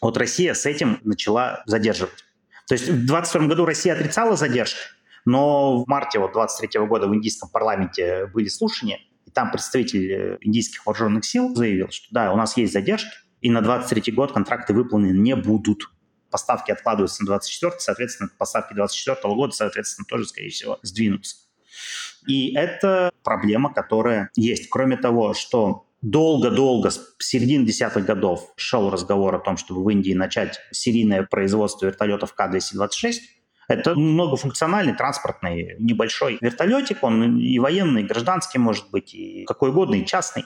Вот 0.03 0.17
Россия 0.17 0.53
с 0.53 0.67
этим 0.67 0.99
начала 1.03 1.63
задерживать. 1.65 2.23
То 2.67 2.75
есть 2.75 2.85
в 2.85 3.07
2022 3.07 3.47
году 3.47 3.65
Россия 3.65 3.95
отрицала 3.95 4.35
задержки, 4.35 4.77
но 5.25 5.83
в 5.83 5.87
марте 5.87 6.19
вот 6.19 6.33
23 6.33 6.79
года 6.85 7.07
в 7.07 7.15
индийском 7.15 7.49
парламенте 7.49 8.27
были 8.27 8.49
слушания, 8.49 8.99
и 9.25 9.31
там 9.31 9.49
представитель 9.49 10.11
э, 10.11 10.37
индийских 10.41 10.85
вооруженных 10.85 11.25
сил 11.25 11.55
заявил, 11.55 11.89
что 11.89 12.05
да, 12.11 12.31
у 12.31 12.37
нас 12.37 12.55
есть 12.55 12.71
задержки, 12.71 13.09
и 13.41 13.49
на 13.49 13.61
23 13.61 14.13
год 14.13 14.31
контракты 14.31 14.75
выполнены 14.75 15.17
не 15.17 15.35
будут 15.35 15.89
поставки 16.31 16.71
откладываются 16.71 17.23
на 17.23 17.27
24 17.27 17.73
соответственно, 17.79 18.29
поставки 18.38 18.73
24 18.73 19.33
года, 19.35 19.53
соответственно, 19.53 20.05
тоже, 20.07 20.25
скорее 20.25 20.50
всего, 20.50 20.79
сдвинутся. 20.81 21.38
И 22.27 22.53
это 22.53 23.11
проблема, 23.23 23.73
которая 23.73 24.29
есть. 24.35 24.69
Кроме 24.69 24.97
того, 24.97 25.33
что 25.33 25.88
долго-долго, 26.01 26.89
с 26.89 27.15
середины 27.19 27.65
десятых 27.65 28.05
годов 28.05 28.53
шел 28.55 28.89
разговор 28.89 29.35
о 29.35 29.39
том, 29.39 29.57
чтобы 29.57 29.83
в 29.83 29.89
Индии 29.89 30.13
начать 30.13 30.59
серийное 30.71 31.23
производство 31.23 31.85
вертолетов 31.85 32.33
К-226, 32.33 33.13
это 33.67 33.95
многофункциональный 33.95 34.93
транспортный 34.93 35.75
небольшой 35.79 36.38
вертолетик, 36.41 37.03
он 37.03 37.39
и 37.39 37.57
военный, 37.59 38.01
и 38.01 38.05
гражданский 38.05 38.57
может 38.57 38.89
быть, 38.91 39.13
и 39.13 39.45
какой 39.45 39.69
угодно, 39.69 39.95
и 39.95 40.05
частный. 40.05 40.43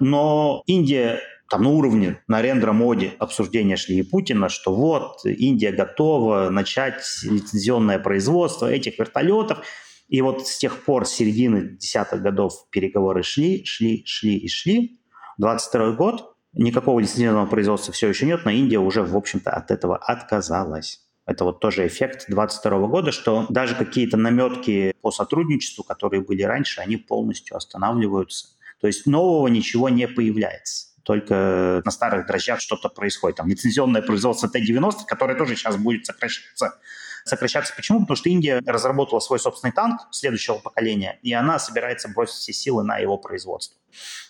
Но 0.00 0.62
Индия 0.66 1.20
там 1.48 1.62
на 1.62 1.70
уровне 1.70 2.22
Нарендра 2.26 2.72
Моди 2.72 3.12
обсуждения 3.18 3.76
шли 3.76 3.98
и 3.98 4.02
Путина, 4.02 4.48
что 4.48 4.74
вот 4.74 5.24
Индия 5.24 5.70
готова 5.70 6.50
начать 6.50 7.02
лицензионное 7.22 7.98
производство 7.98 8.66
этих 8.66 8.98
вертолетов. 8.98 9.64
И 10.08 10.22
вот 10.22 10.46
с 10.46 10.58
тех 10.58 10.84
пор, 10.84 11.06
с 11.06 11.12
середины 11.12 11.76
десятых 11.76 12.22
годов 12.22 12.68
переговоры 12.70 13.22
шли, 13.22 13.64
шли, 13.64 14.04
шли 14.06 14.36
и 14.36 14.48
шли. 14.48 15.00
22 15.38 15.92
год, 15.92 16.34
никакого 16.52 17.00
лицензионного 17.00 17.46
производства 17.46 17.92
все 17.92 18.08
еще 18.08 18.26
нет, 18.26 18.40
но 18.44 18.50
Индия 18.50 18.78
уже, 18.78 19.02
в 19.02 19.16
общем-то, 19.16 19.50
от 19.50 19.70
этого 19.70 19.96
отказалась. 19.96 21.02
Это 21.26 21.44
вот 21.44 21.60
тоже 21.60 21.86
эффект 21.86 22.26
22 22.28 22.86
года, 22.86 23.12
что 23.12 23.46
даже 23.48 23.74
какие-то 23.74 24.16
наметки 24.16 24.94
по 25.00 25.10
сотрудничеству, 25.10 25.82
которые 25.82 26.22
были 26.22 26.42
раньше, 26.42 26.80
они 26.80 26.96
полностью 26.96 27.56
останавливаются. 27.56 28.48
То 28.80 28.86
есть 28.86 29.06
нового 29.06 29.48
ничего 29.48 29.88
не 29.88 30.06
появляется 30.06 30.95
только 31.06 31.82
на 31.84 31.90
старых 31.92 32.26
дрожжах 32.26 32.60
что-то 32.60 32.88
происходит. 32.88 33.36
Там 33.36 33.48
лицензионное 33.48 34.02
производство 34.02 34.48
Т-90, 34.48 35.06
которое 35.06 35.36
тоже 35.36 35.54
сейчас 35.54 35.76
будет 35.76 36.04
сокращаться. 36.04 36.80
Сокращаться 37.26 37.74
почему? 37.74 38.02
Потому 38.02 38.16
что 38.16 38.28
Индия 38.28 38.62
разработала 38.64 39.18
свой 39.18 39.40
собственный 39.40 39.72
танк 39.72 40.02
следующего 40.12 40.58
поколения, 40.58 41.18
и 41.22 41.32
она 41.32 41.58
собирается 41.58 42.08
бросить 42.08 42.36
все 42.36 42.52
силы 42.52 42.84
на 42.84 42.98
его 42.98 43.18
производство. 43.18 43.76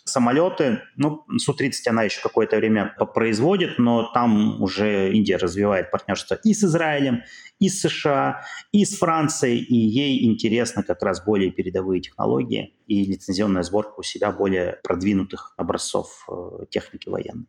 Самолеты, 0.04 0.80
ну, 0.96 1.26
Су-30 1.36 1.88
она 1.88 2.04
еще 2.04 2.22
какое-то 2.22 2.56
время 2.56 2.96
производит, 3.14 3.78
но 3.78 4.10
там 4.14 4.62
уже 4.62 5.12
Индия 5.12 5.36
развивает 5.36 5.90
партнерство 5.90 6.38
и 6.42 6.54
с 6.54 6.64
Израилем, 6.64 7.22
и 7.58 7.68
с 7.68 7.82
США, 7.82 8.46
и 8.72 8.86
с 8.86 8.96
Францией, 8.96 9.58
и 9.58 9.74
ей 9.74 10.24
интересно 10.30 10.82
как 10.82 11.02
раз 11.02 11.22
более 11.22 11.50
передовые 11.50 12.00
технологии 12.00 12.78
и 12.86 13.04
лицензионная 13.04 13.62
сборка 13.62 14.00
у 14.00 14.02
себя 14.02 14.32
более 14.32 14.80
продвинутых 14.82 15.52
образцов 15.58 16.26
э, 16.30 16.64
техники 16.70 17.10
военной. 17.10 17.46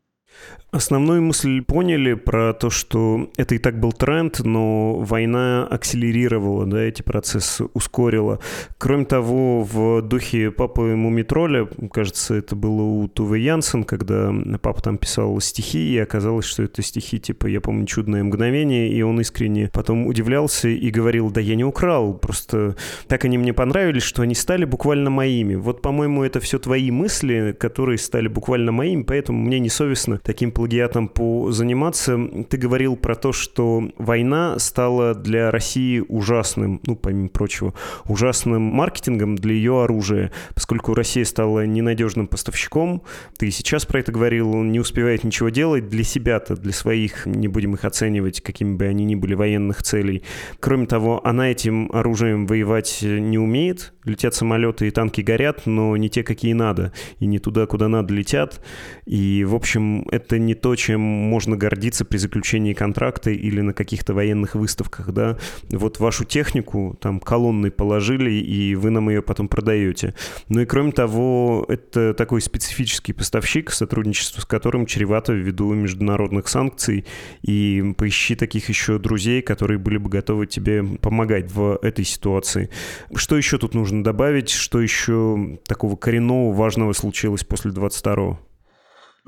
Основную 0.69 1.21
мысль 1.21 1.61
поняли 1.61 2.13
про 2.13 2.53
то, 2.53 2.69
что 2.69 3.29
это 3.37 3.55
и 3.55 3.57
так 3.57 3.79
был 3.79 3.93
тренд, 3.93 4.41
но 4.43 4.95
война 4.95 5.65
акселерировала 5.65 6.65
да, 6.65 6.81
эти 6.81 7.01
процессы, 7.01 7.65
ускорила. 7.73 8.39
Кроме 8.77 9.05
того, 9.05 9.63
в 9.63 10.01
духе 10.01 10.51
папы 10.51 10.95
Мумитроля, 10.97 11.69
кажется, 11.89 12.35
это 12.35 12.57
было 12.57 12.81
у 12.81 13.07
Тувы 13.07 13.39
Янсен, 13.39 13.85
когда 13.85 14.33
папа 14.61 14.81
там 14.81 14.97
писал 14.97 15.39
стихи, 15.39 15.93
и 15.93 15.97
оказалось, 15.99 16.45
что 16.45 16.63
это 16.63 16.81
стихи 16.81 17.17
типа 17.17 17.47
«Я 17.47 17.61
помню 17.61 17.85
чудное 17.85 18.23
мгновение», 18.25 18.91
и 18.91 19.01
он 19.03 19.21
искренне 19.21 19.69
потом 19.71 20.05
удивлялся 20.05 20.67
и 20.67 20.89
говорил, 20.89 21.31
да 21.31 21.39
я 21.39 21.55
не 21.55 21.63
украл, 21.63 22.13
просто 22.13 22.75
так 23.07 23.23
они 23.23 23.37
мне 23.37 23.53
понравились, 23.53 24.03
что 24.03 24.21
они 24.21 24.35
стали 24.35 24.65
буквально 24.65 25.09
моими. 25.09 25.55
Вот, 25.55 25.81
по-моему, 25.81 26.25
это 26.25 26.41
все 26.41 26.59
твои 26.59 26.91
мысли, 26.91 27.55
которые 27.57 27.97
стали 27.99 28.27
буквально 28.27 28.73
моими, 28.73 29.03
поэтому 29.03 29.41
мне 29.41 29.59
не 29.59 29.69
совестно 29.69 30.19
таким 30.27 30.51
плагиатом 30.51 31.07
позаниматься. 31.07 32.19
Ты 32.49 32.57
говорил 32.57 32.97
про 32.97 33.15
то, 33.15 33.31
что 33.31 33.89
война 33.97 34.59
стала 34.59 35.15
для 35.15 35.51
России 35.51 36.03
ужасным, 36.05 36.81
ну, 36.85 36.97
помимо 36.97 37.29
прочего, 37.29 37.73
ужасным 38.05 38.61
маркетингом 38.61 39.37
для 39.37 39.53
ее 39.53 39.83
оружия, 39.83 40.33
поскольку 40.53 40.93
Россия 40.93 41.23
стала 41.23 41.65
ненадежным 41.65 42.27
поставщиком. 42.27 43.03
Ты 43.37 43.51
сейчас 43.51 43.85
про 43.85 44.01
это 44.01 44.11
говорил, 44.11 44.53
не 44.63 44.81
успевает 44.81 45.23
ничего 45.23 45.47
делать 45.47 45.87
для 45.87 46.03
себя-то, 46.03 46.57
для 46.57 46.73
своих, 46.73 47.25
не 47.25 47.47
будем 47.47 47.75
их 47.75 47.85
оценивать, 47.85 48.41
какими 48.41 48.75
бы 48.75 48.85
они 48.85 49.05
ни 49.05 49.15
были, 49.15 49.33
военных 49.33 49.81
целей. 49.81 50.23
Кроме 50.59 50.87
того, 50.87 51.25
она 51.25 51.49
этим 51.49 51.89
оружием 51.93 52.47
воевать 52.47 52.99
не 53.01 53.37
умеет, 53.37 53.93
летят 54.03 54.35
самолеты 54.35 54.87
и 54.89 54.91
танки 54.91 55.21
горят, 55.21 55.61
но 55.65 55.95
не 55.95 56.09
те, 56.09 56.23
какие 56.23 56.51
надо, 56.51 56.91
и 57.19 57.25
не 57.27 57.39
туда, 57.39 57.65
куда 57.65 57.87
надо 57.87 58.13
летят. 58.13 58.61
И, 59.05 59.45
в 59.45 59.55
общем, 59.55 60.06
это 60.11 60.39
не 60.39 60.53
то, 60.53 60.75
чем 60.75 61.01
можно 61.01 61.57
гордиться 61.57 62.05
при 62.05 62.17
заключении 62.17 62.73
контракта 62.73 63.31
или 63.31 63.61
на 63.61 63.73
каких-то 63.73 64.13
военных 64.13 64.55
выставках, 64.55 65.11
да. 65.11 65.37
Вот 65.69 65.99
вашу 65.99 66.25
технику 66.25 66.97
там 67.01 67.19
колонной 67.19 67.71
положили, 67.71 68.31
и 68.31 68.75
вы 68.75 68.89
нам 68.89 69.09
ее 69.09 69.21
потом 69.21 69.47
продаете. 69.47 70.13
Ну 70.49 70.61
и 70.61 70.65
кроме 70.65 70.91
того, 70.91 71.65
это 71.67 72.13
такой 72.13 72.41
специфический 72.41 73.13
поставщик, 73.13 73.71
сотрудничество 73.71 74.41
с 74.41 74.45
которым 74.45 74.85
чревато 74.85 75.33
ввиду 75.33 75.73
международных 75.73 76.47
санкций, 76.47 77.05
и 77.41 77.93
поищи 77.97 78.35
таких 78.35 78.69
еще 78.69 78.99
друзей, 78.99 79.41
которые 79.41 79.77
были 79.77 79.97
бы 79.97 80.09
готовы 80.09 80.47
тебе 80.47 80.83
помогать 80.83 81.51
в 81.51 81.79
этой 81.81 82.05
ситуации. 82.05 82.69
Что 83.15 83.37
еще 83.37 83.57
тут 83.57 83.73
нужно 83.73 84.03
добавить? 84.03 84.49
Что 84.49 84.81
еще 84.81 85.59
такого 85.65 85.95
коренного, 85.95 86.53
важного 86.53 86.93
случилось 86.93 87.43
после 87.43 87.71
22-го? 87.71 88.39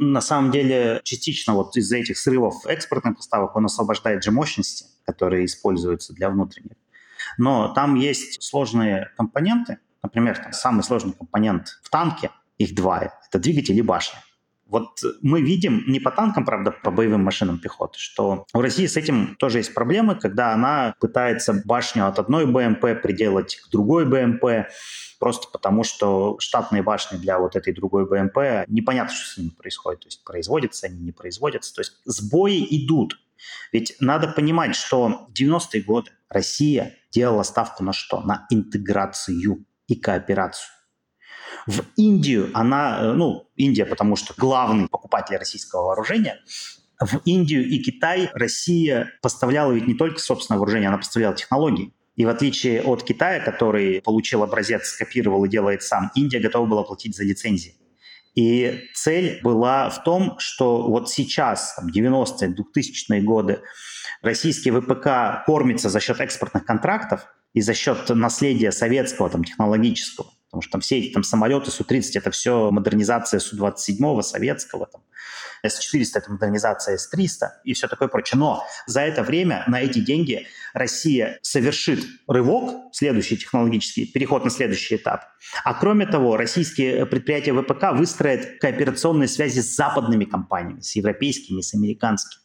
На 0.01 0.21
самом 0.21 0.49
деле, 0.49 1.01
частично 1.03 1.53
вот 1.53 1.75
из-за 1.75 1.97
этих 1.97 2.17
срывов 2.17 2.65
экспортных 2.65 3.17
поставок 3.17 3.53
он 3.57 3.65
освобождает 3.65 4.23
же 4.23 4.31
мощности, 4.31 4.85
которые 5.05 5.43
используются 5.43 6.13
для 6.13 6.29
внутренних. 6.29 6.77
Но 7.37 7.73
там 7.73 7.95
есть 7.95 8.41
сложные 8.41 9.11
компоненты. 9.17 9.79
Например, 10.01 10.37
там 10.37 10.53
самый 10.53 10.83
сложный 10.83 11.11
компонент 11.11 11.81
в 11.83 11.89
танке, 11.89 12.31
их 12.57 12.75
два, 12.75 13.11
это 13.27 13.39
двигатель 13.39 13.77
и 13.77 13.81
башня. 13.81 14.23
Вот 14.69 15.01
мы 15.21 15.41
видим, 15.41 15.83
не 15.87 15.99
по 15.99 16.11
танкам, 16.11 16.45
правда, 16.45 16.71
по 16.71 16.91
боевым 16.91 17.23
машинам 17.23 17.57
пехоты, 17.59 17.97
что 17.97 18.45
у 18.53 18.61
России 18.61 18.85
с 18.85 18.95
этим 18.97 19.35
тоже 19.35 19.57
есть 19.57 19.73
проблемы, 19.73 20.15
когда 20.15 20.53
она 20.53 20.93
пытается 20.99 21.61
башню 21.65 22.07
от 22.07 22.19
одной 22.19 22.45
БМП 22.45 23.01
приделать 23.01 23.55
к 23.55 23.71
другой 23.71 24.05
БМП, 24.05 24.69
просто 25.19 25.47
потому 25.51 25.83
что 25.83 26.37
штатные 26.39 26.83
башни 26.83 27.17
для 27.17 27.39
вот 27.39 27.55
этой 27.55 27.73
другой 27.73 28.07
БМП, 28.07 28.67
непонятно, 28.67 29.13
что 29.13 29.27
с 29.27 29.37
ними 29.37 29.49
происходит. 29.49 30.01
То 30.01 30.07
есть 30.07 30.23
производятся 30.23 30.85
они, 30.85 30.99
не 30.99 31.11
производятся. 31.11 31.73
То 31.73 31.81
есть 31.81 31.97
сбои 32.05 32.65
идут. 32.69 33.19
Ведь 33.71 33.95
надо 33.99 34.27
понимать, 34.27 34.75
что 34.75 35.27
в 35.29 35.33
90-е 35.33 35.81
годы 35.81 36.11
Россия 36.29 36.95
делала 37.11 37.43
ставку 37.43 37.83
на 37.83 37.93
что? 37.93 38.21
На 38.21 38.45
интеграцию 38.49 39.65
и 39.87 39.95
кооперацию. 39.95 40.78
В 41.67 41.81
Индию 41.95 42.49
она, 42.53 42.99
э, 43.01 43.13
ну, 43.13 43.49
Индия, 43.55 43.85
потому 43.85 44.15
что 44.15 44.33
главный 44.37 44.87
покупатель 44.87 45.37
российского 45.37 45.83
вооружения, 45.83 46.39
в 46.99 47.21
Индию 47.25 47.67
и 47.67 47.79
Китай 47.79 48.29
Россия 48.33 49.11
поставляла 49.21 49.71
ведь 49.71 49.87
не 49.87 49.93
только 49.93 50.19
собственное 50.19 50.59
вооружение, 50.59 50.89
она 50.89 50.97
поставляла 50.97 51.35
технологии. 51.35 51.93
И 52.15 52.25
в 52.25 52.29
отличие 52.29 52.81
от 52.81 53.03
Китая, 53.03 53.39
который 53.39 54.01
получил 54.01 54.43
образец, 54.43 54.89
скопировал 54.89 55.45
и 55.45 55.49
делает 55.49 55.83
сам, 55.83 56.11
Индия 56.15 56.39
готова 56.39 56.65
была 56.65 56.83
платить 56.83 57.15
за 57.15 57.23
лицензии. 57.23 57.75
И 58.35 58.89
цель 58.93 59.39
была 59.41 59.89
в 59.89 60.03
том, 60.03 60.37
что 60.37 60.87
вот 60.89 61.09
сейчас, 61.09 61.75
там, 61.75 61.87
90-е, 61.87 62.55
2000-е 62.55 63.21
годы, 63.21 63.61
российский 64.21 64.71
ВПК 64.71 65.45
кормится 65.45 65.89
за 65.89 66.01
счет 66.01 66.19
экспортных 66.19 66.65
контрактов 66.65 67.25
и 67.53 67.61
за 67.61 67.73
счет 67.73 68.09
наследия 68.09 68.73
советского, 68.73 69.29
там, 69.29 69.43
технологического. 69.45 70.31
Потому 70.49 70.63
что 70.63 70.71
там 70.71 70.81
все 70.81 70.97
эти 70.97 71.13
там, 71.13 71.23
самолеты 71.23 71.69
Су-30— 71.69 72.11
это 72.15 72.31
все 72.31 72.71
модернизация 72.71 73.39
Су-27 73.39 74.23
советского, 74.23 74.87
там, 74.87 75.03
С-400— 75.61 76.05
это 76.15 76.31
модернизация 76.31 76.97
С-300 76.97 77.47
и 77.63 77.73
все 77.73 77.87
такое 77.87 78.07
прочее. 78.07 78.39
Но 78.39 78.65
за 78.87 79.01
это 79.01 79.21
время 79.21 79.63
на 79.67 79.79
эти 79.79 79.99
деньги 79.99 80.47
Россия 80.73 81.37
совершит 81.43 82.03
рывок, 82.27 82.93
следующий 82.93 83.37
технологический, 83.37 84.07
переход 84.07 84.43
на 84.43 84.49
следующий 84.49 84.95
этап. 84.95 85.25
А 85.63 85.75
кроме 85.75 86.07
того, 86.07 86.35
российские 86.35 87.05
предприятия 87.05 87.53
ВПК 87.53 87.93
выстроят 87.93 88.59
кооперационные 88.59 89.27
связи 89.27 89.59
с 89.59 89.75
западными 89.75 90.25
компаниями, 90.25 90.81
с 90.81 90.95
европейскими, 90.95 91.61
с 91.61 91.75
американскими. 91.75 92.41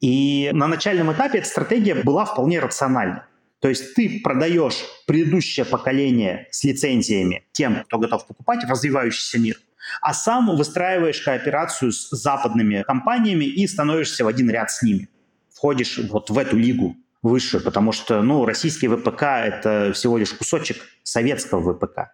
И 0.00 0.50
на 0.52 0.68
начальном 0.68 1.12
этапе 1.12 1.38
эта 1.38 1.48
стратегия 1.48 1.94
была 1.94 2.24
вполне 2.24 2.60
рациональной. 2.60 3.22
То 3.60 3.68
есть 3.68 3.94
ты 3.94 4.20
продаешь 4.22 4.84
предыдущее 5.06 5.64
поколение 5.64 6.46
с 6.50 6.62
лицензиями 6.64 7.46
тем, 7.52 7.84
кто 7.84 7.98
готов 7.98 8.26
покупать 8.26 8.64
развивающийся 8.68 9.38
мир, 9.38 9.56
а 10.02 10.12
сам 10.12 10.54
выстраиваешь 10.54 11.20
кооперацию 11.20 11.92
с 11.92 12.10
западными 12.10 12.82
компаниями 12.82 13.44
и 13.44 13.66
становишься 13.66 14.24
в 14.24 14.28
один 14.28 14.50
ряд 14.50 14.70
с 14.70 14.82
ними. 14.82 15.08
Входишь 15.54 15.98
вот 16.10 16.28
в 16.28 16.36
эту 16.36 16.56
лигу 16.56 16.96
выше, 17.22 17.60
потому 17.60 17.92
что 17.92 18.22
ну, 18.22 18.44
российский 18.44 18.88
ВПК— 18.88 19.22
это 19.22 19.92
всего 19.94 20.18
лишь 20.18 20.32
кусочек 20.32 20.76
советского 21.02 21.74
ВПК. 21.74 22.12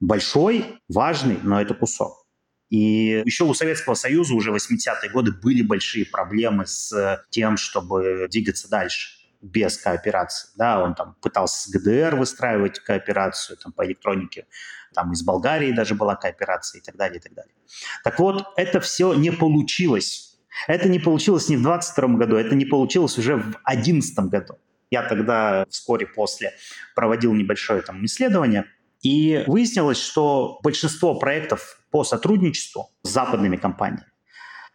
Большой, 0.00 0.80
важный, 0.88 1.38
но 1.42 1.60
это 1.60 1.74
кусок. 1.74 2.24
И 2.70 3.22
еще 3.24 3.44
у 3.44 3.54
Советского 3.54 3.94
Союза 3.94 4.34
уже 4.34 4.52
в 4.52 4.56
80-е 4.56 5.10
годы 5.10 5.32
были 5.32 5.62
большие 5.62 6.04
проблемы 6.04 6.66
с 6.66 7.24
тем, 7.30 7.56
чтобы 7.56 8.28
двигаться 8.30 8.68
дальше 8.68 9.17
без 9.40 9.78
кооперации. 9.78 10.50
Да, 10.56 10.82
он 10.82 10.94
там 10.94 11.16
пытался 11.20 11.68
с 11.68 11.70
ГДР 11.70 12.16
выстраивать 12.16 12.80
кооперацию 12.80 13.56
там, 13.56 13.72
по 13.72 13.86
электронике, 13.86 14.46
там 14.94 15.12
из 15.12 15.22
Болгарии 15.22 15.72
даже 15.72 15.94
была 15.94 16.16
кооперация 16.16 16.80
и 16.80 16.84
так 16.84 16.96
далее, 16.96 17.18
и 17.18 17.22
так 17.22 17.34
далее. 17.34 17.54
Так 18.04 18.18
вот, 18.18 18.46
это 18.56 18.80
все 18.80 19.14
не 19.14 19.30
получилось. 19.30 20.38
Это 20.66 20.88
не 20.88 20.98
получилось 20.98 21.48
не 21.48 21.56
в 21.56 21.62
22 21.62 22.08
году, 22.16 22.36
это 22.36 22.54
не 22.54 22.64
получилось 22.64 23.16
уже 23.18 23.36
в 23.36 23.50
2011 23.50 24.18
году. 24.30 24.58
Я 24.90 25.02
тогда 25.02 25.66
вскоре 25.68 26.06
после 26.06 26.52
проводил 26.94 27.32
небольшое 27.34 27.82
там 27.82 28.04
исследование, 28.04 28.64
и 29.02 29.44
выяснилось, 29.46 30.00
что 30.02 30.58
большинство 30.62 31.14
проектов 31.18 31.80
по 31.90 32.02
сотрудничеству 32.04 32.90
с 33.02 33.10
западными 33.10 33.56
компаниями, 33.56 34.10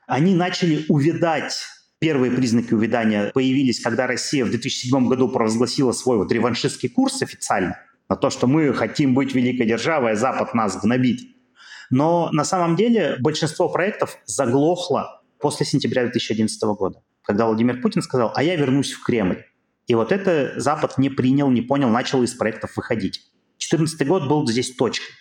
они 0.08 0.34
начали 0.36 0.86
увядать 0.88 1.68
Первые 2.04 2.34
признаки 2.34 2.74
увядания 2.74 3.32
появились, 3.34 3.80
когда 3.80 4.08
Россия 4.08 4.44
в 4.44 4.50
2007 4.50 5.08
году 5.08 5.30
провозгласила 5.30 5.94
свой 5.94 6.18
вот 6.18 6.34
реваншистский 6.34 6.90
курс 6.90 7.22
официально 7.22 7.80
на 8.10 8.18
то, 8.18 8.30
что 8.30 8.46
мы 8.46 8.74
хотим 8.74 9.16
быть 9.16 9.34
великой 9.34 9.66
державой, 9.66 10.12
а 10.12 10.16
Запад 10.18 10.54
нас 10.54 10.78
гнобит. 10.82 11.22
Но 11.90 12.30
на 12.34 12.44
самом 12.44 12.76
деле 12.76 13.16
большинство 13.22 13.70
проектов 13.70 14.18
заглохло 14.26 15.24
после 15.40 15.66
сентября 15.66 16.02
2011 16.02 16.62
года, 16.78 17.02
когда 17.22 17.46
Владимир 17.46 17.80
Путин 17.80 18.02
сказал, 18.02 18.34
а 18.36 18.44
я 18.44 18.58
вернусь 18.58 18.92
в 18.92 19.02
Кремль. 19.02 19.46
И 19.88 19.96
вот 19.96 20.12
это 20.12 20.56
Запад 20.58 20.98
не 20.98 21.10
принял, 21.10 21.50
не 21.50 21.62
понял, 21.62 21.88
начал 21.88 22.22
из 22.22 22.34
проектов 22.34 22.76
выходить. 22.76 23.22
2014 23.60 24.06
год 24.06 24.28
был 24.28 24.46
здесь 24.46 24.76
точкой. 24.76 25.14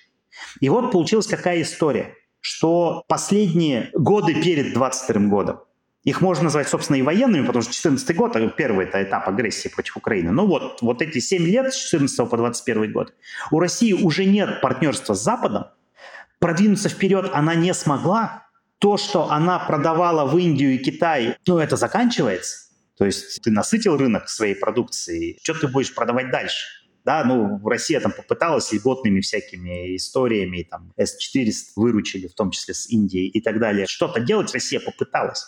И 0.59 0.69
вот 0.69 0.91
получилась 0.91 1.29
какая 1.29 1.63
история, 1.63 2.17
что 2.41 3.05
последние 3.07 3.91
годы 3.95 4.35
перед 4.35 4.75
2022 4.75 5.29
годом 5.29 5.61
их 6.05 6.21
можно 6.21 6.45
назвать, 6.45 6.69
собственно, 6.69 6.97
и 6.97 7.03
военными, 7.03 7.47
потому 7.47 7.63
что 7.63 7.71
2014 7.71 8.17
год, 8.17 8.57
первый 8.57 8.87
это 8.87 9.03
этап 9.03 9.29
агрессии 9.29 9.69
против 9.69 9.97
Украины. 9.97 10.33
Ну 10.33 10.47
вот, 10.47 10.83
вот 10.83 11.01
эти 11.01 11.21
7 11.21 11.45
лет, 11.45 11.73
с 11.73 11.77
14 11.77 12.29
по 12.29 12.37
21 12.37 12.93
год, 12.93 13.15
у 13.51 13.61
России 13.61 13.93
уже 13.93 14.25
нет 14.25 14.61
партнерства 14.61 15.15
с 15.15 15.23
Западом. 15.23 15.67
Продвинуться 16.41 16.89
вперед 16.89 17.31
она 17.33 17.55
не 17.55 17.73
смогла. 17.73 18.49
То, 18.79 18.97
что 18.97 19.31
она 19.31 19.61
продавала 19.61 20.29
в 20.29 20.37
Индию 20.37 20.75
и 20.75 20.79
Китай, 20.79 21.37
ну 21.47 21.59
это 21.59 21.77
заканчивается. 21.77 22.69
То 22.99 23.05
есть 23.05 23.41
ты 23.41 23.53
насытил 23.53 23.97
рынок 23.97 24.29
своей 24.29 24.57
продукции, 24.57 25.39
что 25.45 25.55
ты 25.55 25.69
будешь 25.69 25.95
продавать 25.95 26.33
дальше? 26.33 26.67
Да, 27.05 27.25
ну, 27.25 27.61
Россия 27.65 28.01
там 28.01 28.13
попыталась 28.13 28.73
льготными 28.73 29.21
всякими 29.21 29.97
историями, 29.97 30.67
там, 30.69 30.93
С-400 30.97 31.73
выручили, 31.77 32.29
в 32.29 32.35
том 32.35 32.51
числе 32.51 32.75
с 32.75 32.89
Индией 32.91 33.29
и 33.29 33.41
так 33.41 33.59
далее. 33.59 33.87
Что-то 33.87 34.21
делать 34.21 34.53
Россия 34.53 34.81
попыталась. 34.81 35.45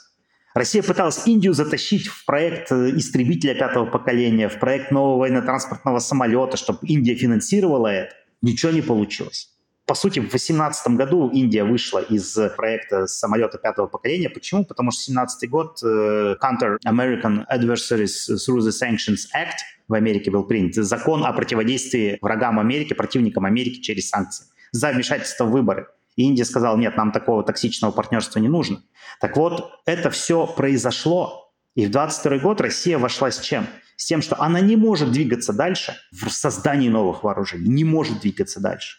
Россия 0.54 0.84
пыталась 0.84 1.26
Индию 1.26 1.52
затащить 1.52 2.06
в 2.06 2.24
проект 2.24 2.70
э, 2.70 2.90
истребителя 2.96 3.56
пятого 3.56 3.86
поколения, 3.86 4.48
в 4.48 4.60
проект 4.60 4.92
нового 4.92 5.18
военно-транспортного 5.18 5.98
самолета, 5.98 6.56
чтобы 6.56 6.78
Индия 6.82 7.16
финансировала 7.16 7.88
это. 7.88 8.14
Ничего 8.40 8.70
не 8.70 8.80
получилось. 8.80 9.50
По 9.84 9.94
сути, 9.94 10.20
в 10.20 10.30
2018 10.30 10.92
году 10.96 11.28
Индия 11.28 11.64
вышла 11.64 11.98
из 11.98 12.38
проекта 12.56 13.06
самолета 13.08 13.58
пятого 13.58 13.88
поколения. 13.88 14.30
Почему? 14.30 14.64
Потому 14.64 14.92
что 14.92 15.12
2017 15.12 15.50
год 15.50 15.78
uh, 15.84 16.36
Counter 16.40 16.78
American 16.86 17.44
Adversaries 17.52 18.30
Through 18.30 18.60
the 18.60 18.70
Sanctions 18.70 19.26
Act 19.36 19.58
в 19.88 19.94
Америке 19.94 20.30
был 20.30 20.44
принят. 20.44 20.74
Закон 20.76 21.24
о 21.26 21.32
противодействии 21.32 22.16
врагам 22.22 22.60
Америки, 22.60 22.94
противникам 22.94 23.44
Америки 23.44 23.80
через 23.80 24.08
санкции 24.08 24.46
за 24.70 24.92
вмешательство 24.92 25.44
в 25.44 25.50
выборы. 25.50 25.88
Индия 26.22 26.44
сказала, 26.44 26.77
нет, 26.77 26.96
нам 26.96 27.12
такого 27.12 27.42
токсичного 27.42 27.92
партнерства 27.92 28.38
не 28.38 28.48
нужно. 28.48 28.83
Так 29.20 29.37
вот, 29.37 29.72
это 29.85 30.11
все 30.11 30.46
произошло, 30.46 31.53
и 31.74 31.87
в 31.87 31.90
22 31.90 32.38
год 32.38 32.61
Россия 32.61 32.98
вошла 32.98 33.31
с 33.31 33.40
чем? 33.40 33.66
С 33.96 34.07
тем, 34.07 34.22
что 34.22 34.40
она 34.40 34.61
не 34.61 34.77
может 34.77 35.12
двигаться 35.12 35.53
дальше 35.53 35.96
в 36.12 36.29
создании 36.31 36.88
новых 36.88 37.24
вооружений, 37.24 37.68
не 37.68 37.85
может 37.85 38.20
двигаться 38.20 38.61
дальше. 38.61 38.98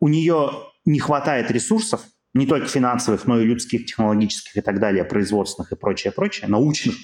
У 0.00 0.08
нее 0.08 0.50
не 0.84 0.98
хватает 0.98 1.50
ресурсов, 1.50 2.02
не 2.34 2.46
только 2.46 2.66
финансовых, 2.66 3.26
но 3.26 3.40
и 3.40 3.44
людских, 3.44 3.86
технологических 3.86 4.56
и 4.56 4.60
так 4.60 4.80
далее, 4.80 5.04
производственных 5.04 5.72
и 5.72 5.76
прочее, 5.76 6.12
прочее, 6.12 6.48
научных. 6.48 6.96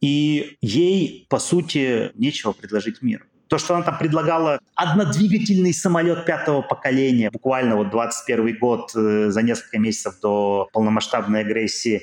И 0.00 0.56
ей, 0.60 1.26
по 1.28 1.38
сути, 1.38 2.10
нечего 2.14 2.52
предложить 2.52 3.02
миру. 3.02 3.24
То, 3.52 3.58
что 3.58 3.74
она 3.74 3.84
там 3.84 3.98
предлагала 3.98 4.60
однодвигательный 4.76 5.74
самолет 5.74 6.24
пятого 6.24 6.62
поколения, 6.62 7.30
буквально 7.30 7.76
вот 7.76 7.90
21 7.90 8.58
год, 8.58 8.92
э, 8.96 9.28
за 9.28 9.42
несколько 9.42 9.78
месяцев 9.78 10.14
до 10.22 10.70
полномасштабной 10.72 11.40
агрессии, 11.40 12.00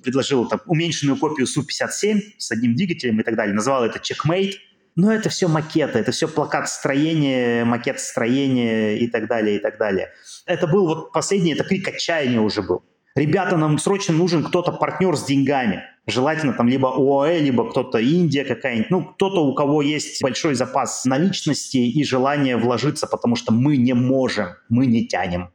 предложила 0.00 0.48
там 0.48 0.60
уменьшенную 0.64 1.18
копию 1.18 1.48
Су-57 1.48 2.20
с 2.38 2.52
одним 2.52 2.76
двигателем 2.76 3.18
и 3.18 3.24
так 3.24 3.34
далее, 3.34 3.52
называла 3.52 3.86
это 3.86 3.98
чекмейт. 3.98 4.60
Но 4.94 5.12
это 5.12 5.28
все 5.28 5.48
макеты, 5.48 5.98
это 5.98 6.12
все 6.12 6.28
плакат 6.28 6.68
строения, 6.68 7.64
макет 7.64 7.98
строения 7.98 8.96
и 8.96 9.08
так 9.08 9.26
далее, 9.26 9.56
и 9.56 9.58
так 9.58 9.78
далее. 9.78 10.10
Это 10.46 10.68
был 10.68 10.86
вот 10.86 11.10
последний, 11.10 11.54
это 11.54 11.64
крик 11.64 11.88
отчаяния 11.88 12.38
уже 12.38 12.62
был. 12.62 12.84
Ребята, 13.16 13.56
нам 13.56 13.76
срочно 13.78 14.14
нужен 14.14 14.44
кто-то 14.44 14.70
партнер 14.70 15.16
с 15.16 15.24
деньгами. 15.24 15.82
Желательно 16.06 16.52
там 16.52 16.68
либо 16.68 16.88
ОАЭ, 16.88 17.38
либо 17.40 17.70
кто-то 17.70 17.98
Индия 17.98 18.44
какая-нибудь. 18.44 18.90
Ну, 18.90 19.04
кто-то, 19.04 19.44
у 19.44 19.54
кого 19.54 19.82
есть 19.82 20.20
большой 20.20 20.54
запас 20.54 21.04
наличности 21.04 21.76
и 21.76 22.04
желание 22.04 22.56
вложиться, 22.56 23.06
потому 23.06 23.36
что 23.36 23.52
мы 23.52 23.76
не 23.76 23.92
можем, 23.92 24.48
мы 24.68 24.86
не 24.86 25.06
тянем. 25.06 25.50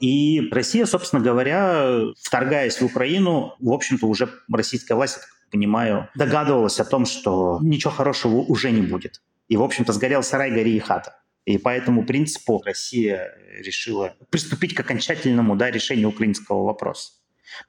И 0.00 0.42
Россия, 0.50 0.84
собственно 0.84 1.22
говоря, 1.22 2.00
вторгаясь 2.22 2.80
в 2.80 2.84
Украину, 2.84 3.54
в 3.58 3.72
общем-то, 3.72 4.06
уже 4.06 4.28
российская 4.52 4.94
власть, 4.94 5.16
я 5.16 5.22
так 5.22 5.30
понимаю, 5.50 6.08
догадывалась 6.14 6.78
о 6.80 6.84
том, 6.84 7.06
что 7.06 7.58
ничего 7.62 7.90
хорошего 7.90 8.36
уже 8.36 8.70
не 8.70 8.82
будет. 8.82 9.22
И, 9.48 9.56
в 9.56 9.62
общем-то, 9.62 9.92
сгорел 9.94 10.22
сарай, 10.22 10.50
гори 10.50 10.76
и 10.76 10.78
хата. 10.78 11.16
И 11.46 11.56
по 11.56 11.70
этому 11.70 12.04
принципу 12.04 12.62
Россия 12.64 13.34
решила 13.58 14.14
приступить 14.28 14.74
к 14.74 14.80
окончательному 14.80 15.56
да, 15.56 15.70
решению 15.70 16.10
украинского 16.10 16.64
вопроса. 16.64 17.12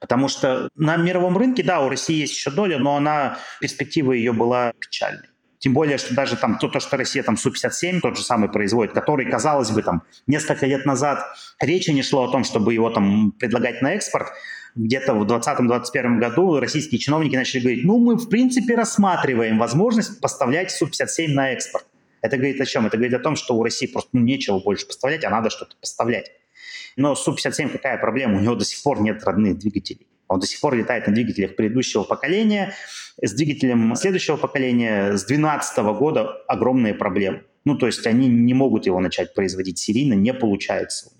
Потому 0.00 0.28
что 0.28 0.68
на 0.74 0.96
мировом 0.96 1.36
рынке, 1.36 1.62
да, 1.62 1.80
у 1.80 1.88
России 1.88 2.16
есть 2.16 2.34
еще 2.34 2.50
доля, 2.50 2.78
но 2.78 2.96
она, 2.96 3.38
перспектива 3.60 4.12
ее 4.12 4.32
была 4.32 4.72
печальной. 4.78 5.28
Тем 5.58 5.74
более, 5.74 5.98
что 5.98 6.14
даже 6.14 6.36
там 6.36 6.58
то, 6.58 6.68
то 6.68 6.80
что 6.80 6.96
Россия 6.96 7.22
там 7.22 7.36
Су-57 7.36 8.00
тот 8.00 8.16
же 8.16 8.24
самый 8.24 8.50
производит, 8.50 8.94
который, 8.94 9.30
казалось 9.30 9.70
бы, 9.70 9.82
там 9.82 10.02
несколько 10.26 10.64
лет 10.64 10.86
назад 10.86 11.22
речи 11.60 11.90
не 11.90 12.02
шло 12.02 12.24
о 12.24 12.32
том, 12.32 12.44
чтобы 12.44 12.72
его 12.72 12.88
там 12.88 13.32
предлагать 13.32 13.82
на 13.82 13.92
экспорт, 13.92 14.28
где-то 14.74 15.12
в 15.12 15.24
2020-2021 15.24 16.18
году 16.18 16.60
российские 16.60 16.98
чиновники 16.98 17.36
начали 17.36 17.60
говорить, 17.60 17.84
ну, 17.84 17.98
мы, 17.98 18.16
в 18.16 18.28
принципе, 18.30 18.74
рассматриваем 18.74 19.58
возможность 19.58 20.20
поставлять 20.20 20.70
Су-57 20.70 21.28
на 21.28 21.52
экспорт. 21.52 21.84
Это 22.22 22.36
говорит 22.36 22.60
о 22.60 22.66
чем? 22.66 22.86
Это 22.86 22.96
говорит 22.96 23.14
о 23.14 23.22
том, 23.22 23.36
что 23.36 23.54
у 23.54 23.62
России 23.62 23.86
просто 23.86 24.10
ну, 24.14 24.20
нечего 24.20 24.60
больше 24.60 24.86
поставлять, 24.86 25.24
а 25.24 25.30
надо 25.30 25.50
что-то 25.50 25.76
поставлять. 25.76 26.32
Но 26.96 27.14
Су-57 27.14 27.70
какая 27.70 27.98
проблема? 27.98 28.38
У 28.38 28.40
него 28.40 28.54
до 28.54 28.64
сих 28.64 28.82
пор 28.82 29.00
нет 29.00 29.22
родных 29.24 29.58
двигателей. 29.58 30.06
Он 30.28 30.38
до 30.38 30.46
сих 30.46 30.60
пор 30.60 30.74
летает 30.74 31.06
на 31.06 31.12
двигателях 31.12 31.56
предыдущего 31.56 32.04
поколения. 32.04 32.74
С 33.20 33.32
двигателем 33.32 33.94
следующего 33.96 34.36
поколения 34.36 35.16
с 35.16 35.24
2012 35.24 35.78
года 35.98 36.36
огромные 36.46 36.94
проблемы. 36.94 37.42
Ну, 37.64 37.76
то 37.76 37.86
есть 37.86 38.06
они 38.06 38.28
не 38.28 38.54
могут 38.54 38.86
его 38.86 39.00
начать 39.00 39.34
производить 39.34 39.78
серийно, 39.78 40.14
не 40.14 40.32
получается. 40.32 41.10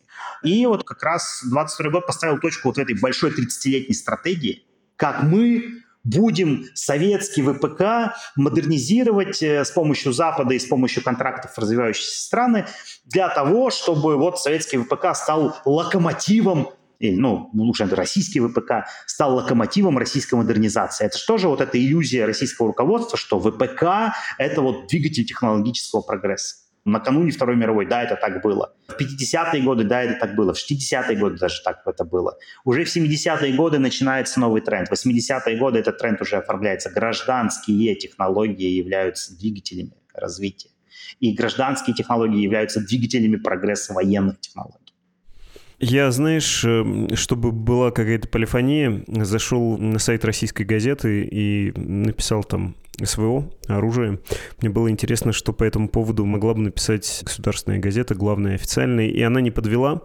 И 0.42 0.64
вот 0.66 0.84
как 0.84 1.02
раз 1.02 1.42
22 1.50 1.90
год 1.90 2.06
поставил 2.06 2.38
точку 2.38 2.68
вот 2.68 2.76
в 2.76 2.80
этой 2.80 2.98
большой 2.98 3.30
30-летней 3.30 3.94
стратегии, 3.94 4.64
как 4.96 5.22
мы 5.22 5.82
будем 6.04 6.66
советский 6.74 7.42
ВПК 7.42 8.14
модернизировать 8.36 9.42
э, 9.42 9.64
с 9.64 9.70
помощью 9.70 10.12
Запада 10.12 10.54
и 10.54 10.58
с 10.58 10.64
помощью 10.64 11.02
контрактов 11.02 11.52
развивающиеся 11.56 12.20
страны 12.20 12.66
для 13.04 13.28
того, 13.28 13.70
чтобы 13.70 14.16
вот 14.16 14.40
советский 14.40 14.78
ВПК 14.78 15.14
стал 15.14 15.56
локомотивом 15.64 16.70
или, 16.98 17.16
ну, 17.16 17.48
лучше 17.54 17.84
это 17.84 17.96
российский 17.96 18.40
ВПК, 18.40 18.86
стал 19.06 19.36
локомотивом 19.36 19.96
российской 19.96 20.34
модернизации. 20.34 21.06
Это 21.06 21.16
что 21.16 21.38
же 21.38 21.48
вот 21.48 21.62
эта 21.62 21.80
иллюзия 21.80 22.26
российского 22.26 22.68
руководства, 22.68 23.16
что 23.16 23.40
ВПК— 23.40 24.14
это 24.38 24.60
вот 24.60 24.86
двигатель 24.86 25.24
технологического 25.24 26.02
прогресса 26.02 26.59
накануне 26.84 27.30
Второй 27.30 27.56
мировой, 27.56 27.86
да, 27.86 28.02
это 28.02 28.16
так 28.16 28.42
было. 28.42 28.74
В 28.88 29.00
50-е 29.00 29.62
годы, 29.62 29.84
да, 29.84 30.02
это 30.02 30.18
так 30.18 30.34
было. 30.34 30.54
В 30.54 30.56
60-е 30.56 31.16
годы 31.16 31.38
даже 31.38 31.62
так 31.62 31.82
это 31.86 32.04
было. 32.04 32.36
Уже 32.64 32.84
в 32.84 32.96
70-е 32.96 33.52
годы 33.54 33.78
начинается 33.78 34.40
новый 34.40 34.62
тренд. 34.62 34.88
В 34.88 34.92
80-е 34.92 35.56
годы 35.58 35.78
этот 35.78 35.98
тренд 35.98 36.20
уже 36.20 36.36
оформляется. 36.36 36.90
Гражданские 36.90 37.94
технологии 37.94 38.68
являются 38.68 39.36
двигателями 39.38 39.92
развития. 40.14 40.70
И 41.18 41.32
гражданские 41.34 41.94
технологии 41.94 42.40
являются 42.40 42.80
двигателями 42.80 43.36
прогресса 43.36 43.92
военных 43.92 44.40
технологий. 44.40 44.80
Я, 45.82 46.10
знаешь, 46.10 46.62
эм, 46.64 47.16
чтобы 47.16 47.52
была 47.52 47.90
какая-то 47.90 48.28
полифония, 48.28 49.02
зашел 49.06 49.78
на 49.78 49.98
сайт 49.98 50.26
российской 50.26 50.64
газеты 50.64 51.26
и 51.30 51.72
написал 51.74 52.44
там 52.44 52.76
СВО, 53.02 53.50
оружие. 53.66 54.18
Мне 54.60 54.70
было 54.70 54.90
интересно, 54.90 55.32
что 55.32 55.52
по 55.52 55.64
этому 55.64 55.88
поводу 55.88 56.24
могла 56.24 56.54
бы 56.54 56.60
написать 56.60 57.22
государственная 57.24 57.78
газета, 57.78 58.14
главная 58.14 58.54
официальная, 58.54 59.08
и 59.08 59.22
она 59.22 59.40
не 59.40 59.50
подвела. 59.50 60.02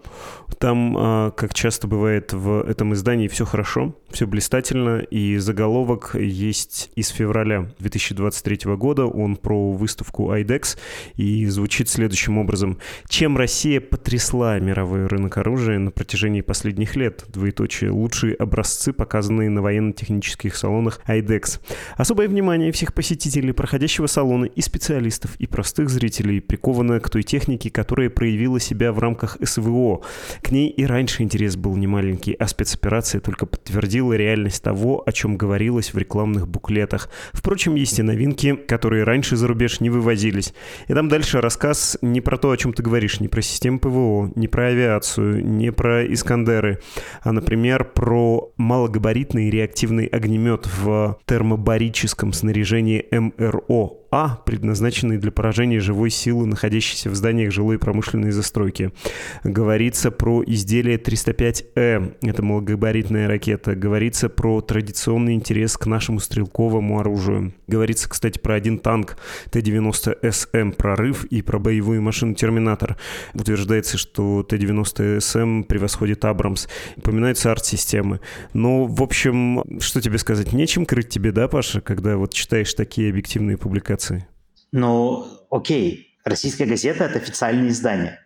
Там, 0.60 0.95
а, 0.98 1.32
как 1.32 1.54
часто 1.54 1.88
бывает 1.88 2.34
в 2.34 2.62
этом 2.62 2.93
издании, 2.93 3.28
все 3.28 3.45
хорошо, 3.45 3.95
все 4.10 4.28
блистательно, 4.28 5.00
и 5.00 5.38
заголовок 5.38 6.15
есть 6.15 6.91
из 6.95 7.10
февраля 7.10 7.69
2023 7.80 8.76
года, 8.76 9.06
он 9.06 9.36
про 9.36 9.71
выставку 9.71 10.32
IDEX, 10.32 10.78
и 11.15 11.45
звучит 11.48 11.89
следующим 11.89 12.38
образом. 12.38 12.80
Чем 13.10 13.38
Россия 13.38 13.82
потрясла 13.82 14.60
мировой 14.60 15.08
рынок 15.08 15.38
оружия 15.38 15.80
на 15.80 15.91
протяжении 15.91 16.41
последних 16.41 16.95
лет? 16.95 17.26
Двоеточие. 17.28 17.91
Лучшие 17.91 18.36
образцы, 18.36 18.93
показанные 18.93 19.50
на 19.50 19.62
военно-технических 19.62 20.56
салонах 20.56 21.02
IDEX. 21.08 21.60
Особое 21.98 22.28
внимание 22.28 22.71
всех 22.71 22.85
посетителей 22.93 23.54
проходящего 23.54 24.08
салона 24.08 24.45
и 24.45 24.62
специалистов, 24.62 25.36
и 25.38 25.48
простых 25.48 25.89
зрителей 25.89 26.41
приковано 26.41 27.00
к 27.00 27.10
той 27.10 27.24
технике, 27.24 27.69
которая 27.69 28.10
проявила 28.10 28.60
себя 28.60 28.91
в 28.91 29.00
рамках 29.00 29.38
СВО. 29.41 30.02
К 30.41 30.52
ней 30.52 30.69
и 30.69 30.86
раньше 30.86 31.24
интерес 31.24 31.56
был 31.56 31.76
немаленький, 31.76 32.34
а 32.34 32.48
спецоперация 32.48 33.21
только 33.21 33.45
подтвердила 33.45 34.13
реальность 34.13 34.62
того, 34.62 35.04
о 35.06 35.12
чем 35.12 35.38
говорилось 35.38 35.93
в 35.93 35.98
рекламных 35.98 36.48
буклетах. 36.48 37.10
Впрочем, 37.34 37.76
есть 37.76 38.00
и 38.00 38.04
новинки, 38.04 38.56
которые 38.56 39.04
раньше 39.04 39.36
за 39.36 39.48
рубеж 39.48 39.80
не 39.80 39.89
вывозились. 39.89 40.54
И 40.88 40.93
там 40.93 41.10
дальше 41.10 41.41
рассказ 41.41 41.98
не 42.02 42.21
про 42.21 42.38
то, 42.38 42.52
о 42.52 42.58
чем 42.58 42.74
ты 42.74 42.84
говоришь, 42.84 43.19
не 43.19 43.28
про 43.28 43.41
систему 43.41 43.80
ПВО, 43.80 44.32
не 44.36 44.48
про 44.48 44.67
авиацию, 44.67 45.45
не 45.45 45.71
про 45.71 46.06
Искандеры, 46.06 46.80
а, 47.21 47.32
например, 47.32 47.86
про 47.86 48.52
малогабаритный 48.58 49.50
реактивный 49.50 50.06
огнемет 50.06 50.67
в 50.67 51.17
термобарическом 51.26 52.34
снаряжении 52.34 52.64
снаряжении 52.65 53.06
МРО 53.12 54.05
а, 54.15 54.39
предназначенный 54.45 55.17
для 55.17 55.30
поражения 55.30 55.82
живой 55.82 56.10
силы, 56.10 56.45
находящейся 56.45 57.10
в 57.10 57.15
зданиях 57.15 57.51
жилой 57.51 57.75
и 57.75 57.78
промышленной 57.78 58.32
застройки. 58.32 58.93
Говорится 59.43 60.10
про 60.10 60.41
изделие 60.45 60.97
305Э, 60.97 62.13
это 62.21 62.41
малогабаритная 62.41 63.28
ракета. 63.28 63.75
Говорится 63.75 64.30
про 64.30 64.62
традиционный 64.62 65.34
интерес 65.34 65.75
к 65.75 65.86
нашему 65.86 66.21
стрелковому 66.21 67.01
оружию. 67.01 67.54
Говорится, 67.67 68.08
кстати, 68.08 68.39
про 68.39 68.54
один 68.54 68.80
танк 68.80 69.17
Т-90СМ 69.51 70.71
«Прорыв» 70.71 71.25
и 71.25 71.41
про 71.41 71.60
боевую 71.60 72.01
машину 72.01 72.36
«Терминатор». 72.36 72.95
Утверждается, 73.34 73.97
что 73.97 74.43
Т-90СМ 74.43 75.65
превосходит 75.65 76.23
«Абрамс». 76.23 76.67
Упоминаются 76.95 77.51
арт-системы. 77.51 78.21
Но, 78.54 78.86
в 78.86 79.04
общем, 79.04 79.82
что 79.82 79.99
тебе 79.99 80.17
сказать? 80.19 80.54
Нечем 80.54 80.86
крыть 80.86 81.10
тебе, 81.10 81.34
да, 81.34 81.49
Паша, 81.49 81.82
когда 81.82 82.15
вот 82.15 82.34
читаешь 82.34 82.73
такие 82.73 83.10
объективные 83.10 83.58
публикации? 83.58 84.05
Публикации? 84.06 84.28
Ну, 84.72 85.28
окей. 85.50 86.18
Российская 86.24 86.65
газета— 86.65 87.04
это 87.06 87.20
официальное 87.20 87.70
издание. 87.70 88.20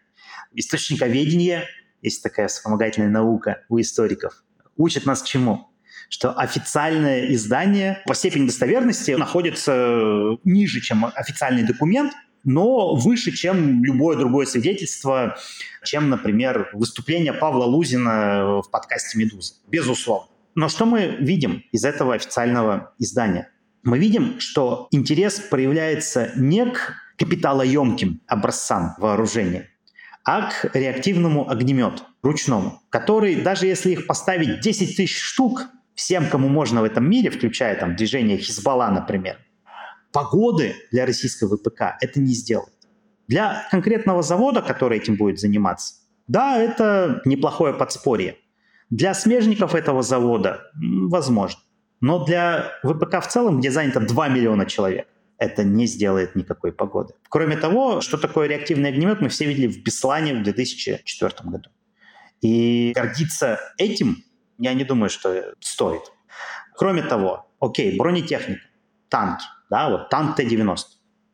Источниковедение, 0.54 1.66
есть 2.02 2.24
такая 2.24 2.48
вспомогательная 2.48 3.10
наука 3.10 3.64
у 3.70 3.80
историков, 3.80 4.44
учит 4.78 5.06
нас 5.06 5.22
чему? 5.24 5.68
Что 6.10 6.32
официальное 6.32 7.32
издание 7.34 8.02
по 8.08 8.16
степени 8.16 8.48
достоверности 8.48 9.12
находится 9.12 10.38
ниже, 10.44 10.80
чем 10.82 11.06
официальный 11.06 11.64
документ, 11.64 12.14
но 12.46 12.96
выше, 12.96 13.32
чем 13.32 13.84
любое 13.84 14.18
другое 14.18 14.46
свидетельство, 14.46 15.38
чем, 15.84 16.10
например, 16.10 16.70
выступление 16.74 17.34
Павла 17.34 17.66
Лузина 17.66 18.62
в 18.62 18.72
подкасте 18.72 19.20
«Медуза». 19.20 19.56
Безусловно. 19.68 20.30
Но 20.56 20.70
что 20.70 20.86
мы 20.86 21.18
видим 21.20 21.64
из 21.72 21.86
этого 21.86 22.16
официального 22.16 22.94
издания? 22.98 23.52
Мы 23.90 23.98
видим, 23.98 24.40
что 24.40 24.88
интерес 24.92 25.40
проявляется 25.40 26.32
не 26.36 26.66
к 26.66 26.94
капиталоемким 27.18 28.22
образцам 28.28 28.94
вооружения, 29.00 29.70
а 30.24 30.50
к 30.52 30.70
реактивному 30.76 31.50
огнемету, 31.50 32.04
ручному, 32.22 32.82
который, 32.90 33.42
даже 33.42 33.66
если 33.66 33.92
их 33.92 34.06
поставить 34.06 34.62
10 34.62 34.96
тысяч 34.96 35.20
штук 35.20 35.66
всем, 35.96 36.30
кому 36.30 36.50
можно 36.50 36.82
в 36.82 36.84
этом 36.84 37.10
мире, 37.10 37.32
включая 37.32 37.76
там 37.80 37.96
движение 37.96 38.38
Хизбалла, 38.38 38.90
например, 38.90 39.38
погоды 40.12 40.76
для 40.92 41.06
российского 41.06 41.58
ВПК 41.58 41.98
это 42.00 42.20
не 42.20 42.34
сделает. 42.34 42.74
Для 43.28 43.68
конкретного 43.72 44.22
завода, 44.22 44.62
который 44.62 45.00
этим 45.00 45.16
будет 45.16 45.40
заниматься, 45.40 45.96
да, 46.28 46.58
это 46.58 47.22
неплохое 47.26 47.74
подспорье. 47.74 48.38
Для 48.92 49.14
смежников 49.14 49.74
этого 49.74 50.04
завода 50.04 50.62
возможно. 50.76 51.60
Но 52.02 52.24
для 52.26 52.72
ВПК 52.84 53.22
в 53.22 53.28
целом, 53.28 53.60
где 53.60 53.72
занято 53.72 54.00
2 54.00 54.28
миллиона 54.30 54.66
человек, 54.66 55.08
это 55.38 55.64
не 55.64 55.88
сделает 55.88 56.36
никакой 56.36 56.72
погоды. 56.72 57.14
Кроме 57.30 57.58
того, 57.58 58.02
что 58.02 58.18
такое 58.18 58.48
реактивный 58.48 58.90
огнемет, 58.90 59.22
мы 59.22 59.30
все 59.30 59.46
видели 59.46 59.68
в 59.68 59.84
Беслане 59.84 60.34
в 60.34 60.44
2004 60.44 61.34
году. 61.44 61.70
И 62.42 62.92
гордиться 62.94 63.60
этим, 63.78 64.24
я 64.58 64.74
не 64.74 64.84
думаю, 64.84 65.10
что 65.10 65.54
стоит. 65.60 66.02
Кроме 66.76 67.02
того, 67.04 67.48
окей, 67.60 67.98
бронетехника, 67.98 68.62
танки, 69.10 69.46
да, 69.70 69.90
вот 69.90 70.10
танк 70.10 70.36
Т-90. 70.36 70.78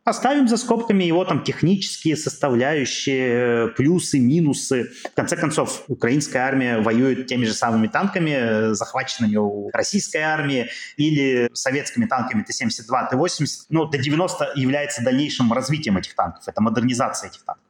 Оставим 0.06 0.48
за 0.48 0.58
скобками 0.58 1.04
его 1.04 1.26
там 1.26 1.44
технические 1.44 2.16
составляющие, 2.16 3.70
плюсы, 3.70 4.20
минусы. 4.20 4.92
В 5.12 5.16
конце 5.16 5.36
концов, 5.36 5.84
украинская 5.88 6.44
армия 6.44 6.80
воюет 6.80 7.26
теми 7.26 7.46
же 7.46 7.54
самыми 7.54 7.88
танками, 7.88 8.74
захваченными 8.76 9.36
у 9.38 9.72
российской 9.74 10.18
армии, 10.22 10.70
или 10.98 11.50
советскими 11.54 12.06
танками 12.06 12.44
Т-72, 12.44 13.10
Т-80. 13.10 13.48
Ну, 13.70 13.88
Т-90 13.88 14.52
является 14.56 15.04
дальнейшим 15.04 15.52
развитием 15.52 15.98
этих 15.98 16.14
танков, 16.14 16.44
это 16.46 16.62
модернизация 16.62 17.32
этих 17.32 17.44
танков. 17.44 17.64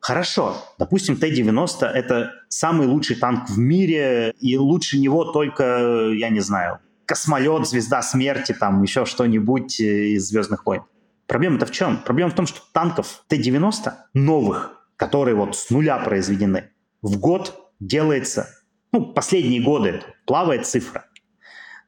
Хорошо, 0.00 0.54
допустим, 0.78 1.16
Т-90— 1.16 1.86
это 1.94 2.32
самый 2.48 2.86
лучший 2.86 3.16
танк 3.16 3.48
в 3.48 3.58
мире, 3.58 4.34
и 4.38 4.58
лучше 4.58 4.98
него 4.98 5.24
только, 5.24 6.10
я 6.14 6.28
не 6.28 6.40
знаю, 6.40 6.80
космолет, 7.06 7.66
звезда 7.66 8.02
смерти, 8.02 8.52
там 8.52 8.82
еще 8.82 9.06
что-нибудь 9.06 9.80
из 9.80 10.28
«Звездных 10.28 10.66
войн». 10.66 10.82
Проблема-то 11.28 11.66
в 11.66 11.70
чем? 11.70 11.98
Проблема 11.98 12.30
в 12.30 12.34
том, 12.34 12.46
что 12.46 12.60
танков 12.72 13.22
Т-90 13.28 13.92
новых, 14.14 14.72
которые 14.96 15.36
вот 15.36 15.54
с 15.56 15.68
нуля 15.68 15.98
произведены, 15.98 16.70
в 17.02 17.18
год 17.18 17.70
делается, 17.78 18.48
ну, 18.92 19.12
последние 19.12 19.62
годы 19.62 20.02
плавает 20.26 20.66
цифра, 20.66 21.04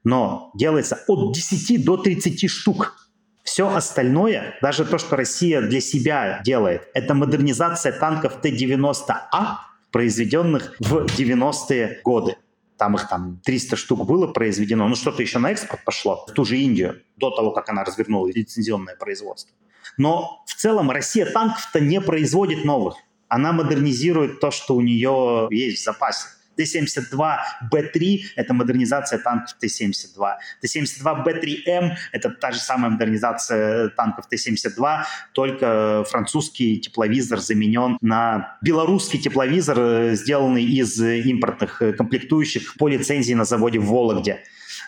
но 0.05 0.51
делается 0.55 1.03
от 1.09 1.35
10 1.35 1.85
до 1.85 1.97
30 1.97 2.51
штук. 2.51 2.95
Все 3.43 3.67
остальное, 3.75 4.59
даже 4.61 4.85
то, 4.85 4.99
что 4.99 5.17
Россия 5.17 5.63
для 5.63 5.81
себя 5.81 6.43
делает, 6.45 6.89
это 6.93 7.15
модернизация 7.15 7.99
танков 7.99 8.43
Т-90А, 8.43 9.57
произведенных 9.91 10.77
в 10.81 11.07
90-е 11.07 12.01
годы. 12.05 12.37
Там 12.81 12.95
их 12.95 13.09
там 13.09 13.43
300 13.45 13.77
штук 13.77 14.07
было 14.07 14.27
произведено. 14.27 14.89
Ну, 14.89 14.97
что-то 14.97 15.21
еще 15.21 15.39
на 15.39 15.51
экспорт 15.51 15.85
пошло 15.85 16.25
в 16.27 16.33
ту 16.33 16.47
же 16.47 16.57
Индию 16.57 17.03
до 17.19 17.31
того, 17.31 17.51
как 17.51 17.69
она 17.69 17.85
развернула 17.85 18.29
лицензионное 18.29 18.97
производство. 18.97 19.55
Но 19.99 20.43
в 20.47 20.55
целом 20.55 20.91
Россия 20.91 21.27
танков-то 21.31 21.79
не 21.79 22.01
производит 22.01 22.65
новых. 22.65 22.95
Она 23.29 23.53
модернизирует 23.53 24.41
то, 24.41 24.51
что 24.51 24.77
у 24.77 24.81
нее 24.81 25.49
есть 25.51 25.83
в 25.83 25.85
запасе. 25.85 26.29
Т-72Б3— 26.57 28.21
это 28.37 28.55
модернизация 28.55 29.19
танков 29.19 29.55
Т-72. 29.61 30.35
Т-72Б3М— 30.61 31.93
это 32.13 32.31
та 32.31 32.53
же 32.53 32.59
самая 32.59 32.91
модернизация 32.91 33.89
танков 33.91 34.29
Т-72, 34.29 35.05
только 35.33 36.05
французский 36.09 36.81
тепловизор 36.81 37.41
заменен 37.41 37.99
на 38.01 38.59
белорусский 38.63 39.19
тепловизор, 39.21 39.79
э, 39.79 40.15
сделанный 40.15 40.65
из 40.65 41.01
импортных 41.01 41.83
э, 41.83 41.93
комплектующих 41.93 42.77
по 42.77 42.89
лицензии 42.89 43.35
на 43.35 43.45
заводе 43.45 43.79
в 43.79 43.87
Вологде, 43.87 44.41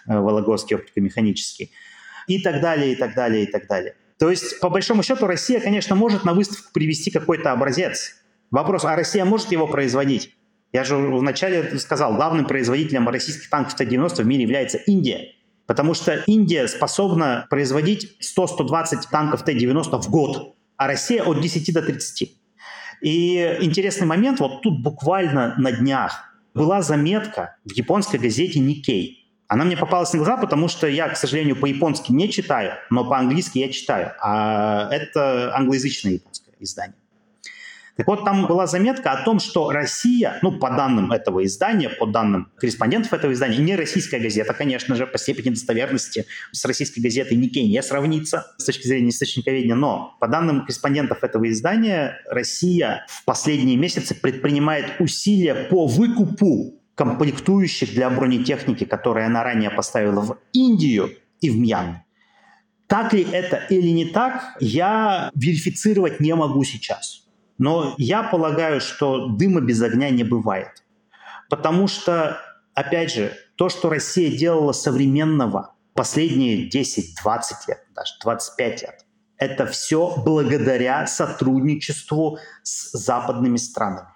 э, 0.07 0.18
Вологодский 0.18 0.77
оптико-механический. 0.77 1.70
И 2.27 2.40
так 2.40 2.61
далее, 2.61 2.92
и 2.92 2.96
так 2.96 3.14
далее, 3.14 3.44
и 3.44 3.51
так 3.51 3.66
далее. 3.66 3.94
То 4.18 4.31
есть, 4.31 4.61
по 4.61 4.70
большому 4.70 5.03
счету, 5.03 5.27
Россия, 5.27 5.59
конечно, 5.59 5.96
может 5.96 6.25
на 6.25 6.35
выставку 6.35 6.72
привести 6.72 7.11
какой-то 7.11 7.51
образец. 7.51 8.14
Вопрос, 8.51 8.85
а 8.85 8.94
Россия 8.94 9.25
может 9.25 9.51
его 9.51 9.66
производить? 9.66 10.35
Я 10.72 10.85
же 10.85 10.96
вначале 10.96 11.78
сказал, 11.78 12.14
главным 12.14 12.46
производителем 12.46 13.08
российских 13.08 13.50
танков 13.50 13.76
Т-90 13.76 14.22
в 14.22 14.26
мире 14.26 14.42
является 14.42 14.78
Индия. 14.78 15.32
Потому 15.66 15.94
что 15.94 16.22
Индия 16.26 16.66
способна 16.66 17.46
производить 17.50 18.16
100-120 18.20 19.02
танков 19.11 19.44
Т-90 19.44 20.00
в 20.00 20.11
год, 20.11 20.54
а 20.76 20.87
Россия 20.87 21.22
от 21.22 21.40
10 21.40 21.72
до 21.74 21.82
30. 21.82 22.37
И 23.02 23.58
интересный 23.61 24.06
момент, 24.06 24.40
вот 24.40 24.62
тут 24.62 24.82
буквально 24.82 25.54
на 25.58 25.72
днях 25.72 26.24
была 26.54 26.82
заметка 26.82 27.56
в 27.64 27.72
японской 27.72 28.16
газете 28.16 28.61
Nikkei. 28.61 29.16
Она 29.48 29.64
мне 29.64 29.76
попалась 29.76 30.12
на 30.12 30.18
глаза, 30.18 30.37
потому 30.38 30.68
что 30.68 30.87
я, 30.87 31.08
к 31.08 31.16
сожалению, 31.16 31.56
по-японски 31.56 32.12
не 32.12 32.30
читаю, 32.30 32.72
но 32.90 33.04
по-английски 33.04 33.58
я 33.58 33.68
читаю. 33.70 34.12
А 34.20 34.88
это 34.90 35.54
англоязычное 35.54 36.12
японское 36.12 36.52
издание. 36.58 36.96
Так 37.96 38.07
вот, 38.07 38.24
там 38.24 38.46
была 38.46 38.66
заметка 38.66 39.12
о 39.12 39.24
том, 39.24 39.38
что 39.38 39.70
Россия, 39.70 40.38
ну, 40.42 40.52
по 40.52 40.70
данным 40.70 41.12
этого 41.12 41.44
издания, 41.44 41.90
по 41.90 42.07
данным 42.07 42.50
корреспондентов 42.57 43.12
этого 43.12 43.33
издания, 43.33 43.59
не 43.59 43.76
российская 43.76 44.18
газета, 44.18 44.55
конечно 44.55 44.96
же, 44.96 45.07
по 45.07 45.18
степени 45.18 45.50
достоверности 45.50 46.26
с 46.52 46.64
российской 46.64 47.00
газетой 47.00 47.37
Никей 47.37 47.68
не 47.68 47.83
сравнится 47.83 48.46
с 48.57 48.64
точки 48.64 48.87
зрения 48.87 49.11
источниковедения, 49.11 49.74
но 49.74 50.16
по 50.20 50.28
данным 50.28 50.62
корреспондентов 50.62 51.22
этого 51.22 51.50
издания, 51.50 52.18
Россия 52.28 53.05
в 53.09 53.24
последние 53.26 53.76
месяцы 53.76 54.14
предпринимает 54.14 54.87
усилия 54.98 55.55
по 55.55 55.87
выкупу 55.87 56.81
комплектующих 56.94 57.92
для 57.92 58.09
бронетехники, 58.09 58.85
которые 58.85 59.26
она 59.26 59.42
ранее 59.42 59.70
поставила 59.70 60.20
в 60.20 60.38
Индию 60.52 61.11
и 61.40 61.50
в 61.50 61.59
Мьянму. 61.59 62.05
Так 62.87 63.12
ли 63.12 63.22
это 63.22 63.57
или 63.70 63.88
не 63.88 64.07
так, 64.07 64.57
я 64.61 65.31
верифицировать 65.35 66.20
не 66.20 66.35
могу 66.35 66.62
сейчас. 66.64 67.21
Но 67.62 67.94
я 67.96 68.25
полагаю, 68.25 68.81
что 68.81 69.29
дыма 69.29 69.61
без 69.61 69.81
огня 69.83 70.11
не 70.11 70.25
бывает. 70.25 70.83
Потому 71.48 71.87
что, 71.87 72.40
опять 72.75 73.14
же, 73.14 73.37
то, 73.55 73.68
что 73.68 73.88
Россия 73.88 74.37
делала 74.37 74.72
современного 74.72 75.72
последние 75.94 76.68
10, 76.68 77.14
20 77.22 77.68
лет, 77.68 77.79
даже 77.94 78.14
25 78.20 78.83
лет, 78.83 79.07
это 79.37 79.66
все 79.66 80.12
благодаря 80.25 81.07
сотрудничеству 81.07 82.40
с 82.64 82.98
западными 82.98 83.59
странами. 83.59 84.09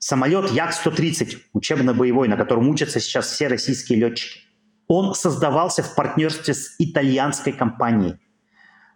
Самолет 0.00 0.50
Як-130, 0.50 1.42
учебно-боевой, 1.52 2.26
на 2.26 2.36
котором 2.36 2.68
учатся 2.68 2.98
сейчас 2.98 3.30
все 3.30 3.46
российские 3.46 4.00
летчики, 4.00 4.40
он 4.88 5.14
создавался 5.14 5.84
в 5.84 5.94
партнерстве 5.94 6.54
с 6.54 6.74
итальянской 6.80 7.52
компанией. 7.52 8.16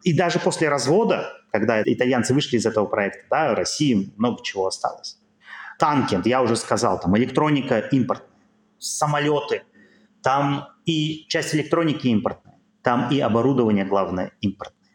И 0.02 0.16
даже 0.16 0.40
после 0.40 0.68
развода 0.68 1.37
когда 1.50 1.82
итальянцы 1.82 2.34
вышли 2.34 2.56
из 2.56 2.66
этого 2.66 2.86
проекта, 2.86 3.20
да, 3.30 3.54
России 3.54 4.12
много 4.16 4.42
чего 4.42 4.66
осталось. 4.66 5.18
Танки, 5.78 6.18
я 6.24 6.42
уже 6.42 6.56
сказал, 6.56 7.00
там 7.00 7.16
электроника 7.16 7.78
импортная, 7.78 8.28
самолеты, 8.78 9.62
там 10.22 10.68
и 10.84 11.26
часть 11.28 11.54
электроники 11.54 12.08
импортная, 12.08 12.58
там 12.82 13.10
и 13.10 13.20
оборудование, 13.20 13.84
главное, 13.84 14.32
импортное. 14.40 14.90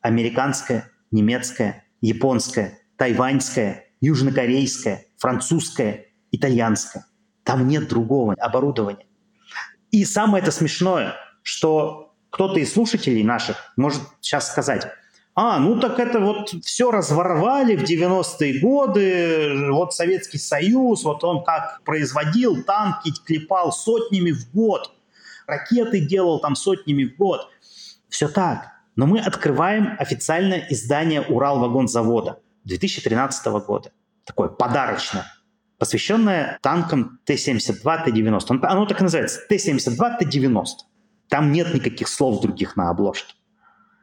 Американское, 0.00 0.90
немецкое, 1.10 1.84
японское, 2.00 2.78
тайваньское, 2.96 3.86
южнокорейское, 4.00 5.06
французское, 5.16 6.06
итальянское. 6.30 7.06
Там 7.44 7.68
нет 7.68 7.88
другого 7.88 8.34
оборудования. 8.34 9.06
И 9.90 10.04
самое 10.04 10.42
это 10.42 10.50
смешное, 10.50 11.14
что 11.42 12.14
кто-то 12.30 12.58
из 12.58 12.72
слушателей 12.72 13.22
наших 13.22 13.72
может 13.76 14.02
сейчас 14.20 14.50
сказать, 14.50 14.88
а, 15.36 15.58
ну 15.58 15.80
так 15.80 15.98
это 15.98 16.20
вот 16.20 16.54
все 16.64 16.92
разворовали 16.92 17.74
в 17.74 17.82
90-е 17.82 18.60
годы, 18.60 19.70
вот 19.72 19.92
Советский 19.92 20.38
Союз, 20.38 21.02
вот 21.02 21.24
он 21.24 21.42
как 21.42 21.80
производил 21.84 22.62
танки, 22.62 23.12
клепал 23.26 23.72
сотнями 23.72 24.30
в 24.30 24.52
год, 24.52 24.92
ракеты 25.46 26.00
делал 26.00 26.38
там 26.38 26.54
сотнями 26.54 27.04
в 27.04 27.16
год. 27.16 27.48
Все 28.08 28.28
так. 28.28 28.68
Но 28.94 29.06
мы 29.06 29.18
открываем 29.18 29.96
официальное 29.98 30.68
издание 30.70 31.22
Уралвагонзавода 31.22 32.38
2013 32.62 33.46
года. 33.66 33.90
Такое 34.24 34.48
подарочное, 34.48 35.26
посвященное 35.78 36.58
танкам 36.62 37.18
Т-72, 37.24 38.04
Т-90. 38.04 38.60
Оно 38.62 38.86
так 38.86 39.00
и 39.00 39.02
называется, 39.02 39.40
Т-72, 39.48 40.18
Т-90. 40.20 40.64
Там 41.28 41.50
нет 41.50 41.74
никаких 41.74 42.06
слов 42.06 42.40
других 42.40 42.76
на 42.76 42.90
обложке. 42.90 43.34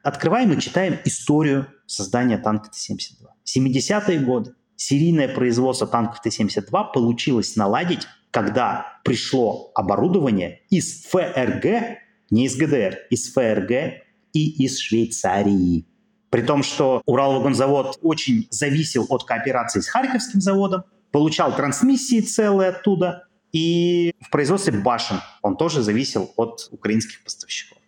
Открываем 0.03 0.51
и 0.53 0.59
читаем 0.59 0.97
историю 1.05 1.67
создания 1.85 2.37
танка 2.37 2.69
Т-72. 2.69 3.27
70-е 3.45 4.19
годы 4.19 4.55
серийное 4.75 5.27
производство 5.27 5.85
танков 5.85 6.21
Т-72 6.21 6.91
получилось 6.91 7.55
наладить, 7.55 8.07
когда 8.31 8.99
пришло 9.03 9.71
оборудование 9.75 10.61
из 10.69 11.05
ФРГ, 11.05 11.99
не 12.31 12.45
из 12.45 12.55
ГДР, 12.55 12.97
из 13.11 13.31
ФРГ 13.31 14.01
и 14.33 14.65
из 14.65 14.79
Швейцарии. 14.79 15.85
При 16.31 16.41
том, 16.41 16.63
что 16.63 17.03
Уралвагонзавод 17.05 17.99
очень 18.01 18.47
зависел 18.49 19.05
от 19.09 19.25
кооперации 19.25 19.81
с 19.81 19.87
Харьковским 19.87 20.41
заводом, 20.41 20.83
получал 21.11 21.55
трансмиссии 21.55 22.21
целые 22.21 22.69
оттуда, 22.69 23.27
и 23.51 24.15
в 24.21 24.31
производстве 24.31 24.73
башен 24.73 25.17
он 25.41 25.57
тоже 25.57 25.81
зависел 25.81 26.31
от 26.37 26.69
украинских 26.71 27.23
поставщиков. 27.23 27.80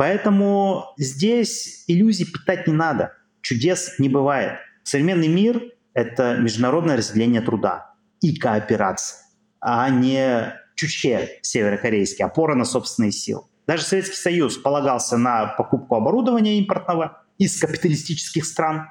Поэтому 0.00 0.94
здесь 0.96 1.84
иллюзий 1.86 2.24
питать 2.24 2.66
не 2.66 2.72
надо. 2.72 3.12
Чудес 3.42 3.98
не 3.98 4.08
бывает. 4.08 4.52
Современный 4.82 5.28
мир— 5.28 5.62
это 5.92 6.38
международное 6.38 6.96
разделение 6.96 7.42
труда 7.42 7.92
и 8.22 8.34
кооперация, 8.34 9.18
а 9.60 9.90
не 9.90 10.54
чучхе 10.74 11.40
северокорейский, 11.42 12.24
опора 12.24 12.54
на 12.54 12.64
собственные 12.64 13.12
силы. 13.12 13.42
Даже 13.66 13.82
Советский 13.82 14.16
Союз 14.16 14.56
полагался 14.56 15.18
на 15.18 15.48
покупку 15.48 15.96
оборудования 15.96 16.56
импортного 16.56 17.22
из 17.36 17.60
капиталистических 17.60 18.46
стран. 18.46 18.86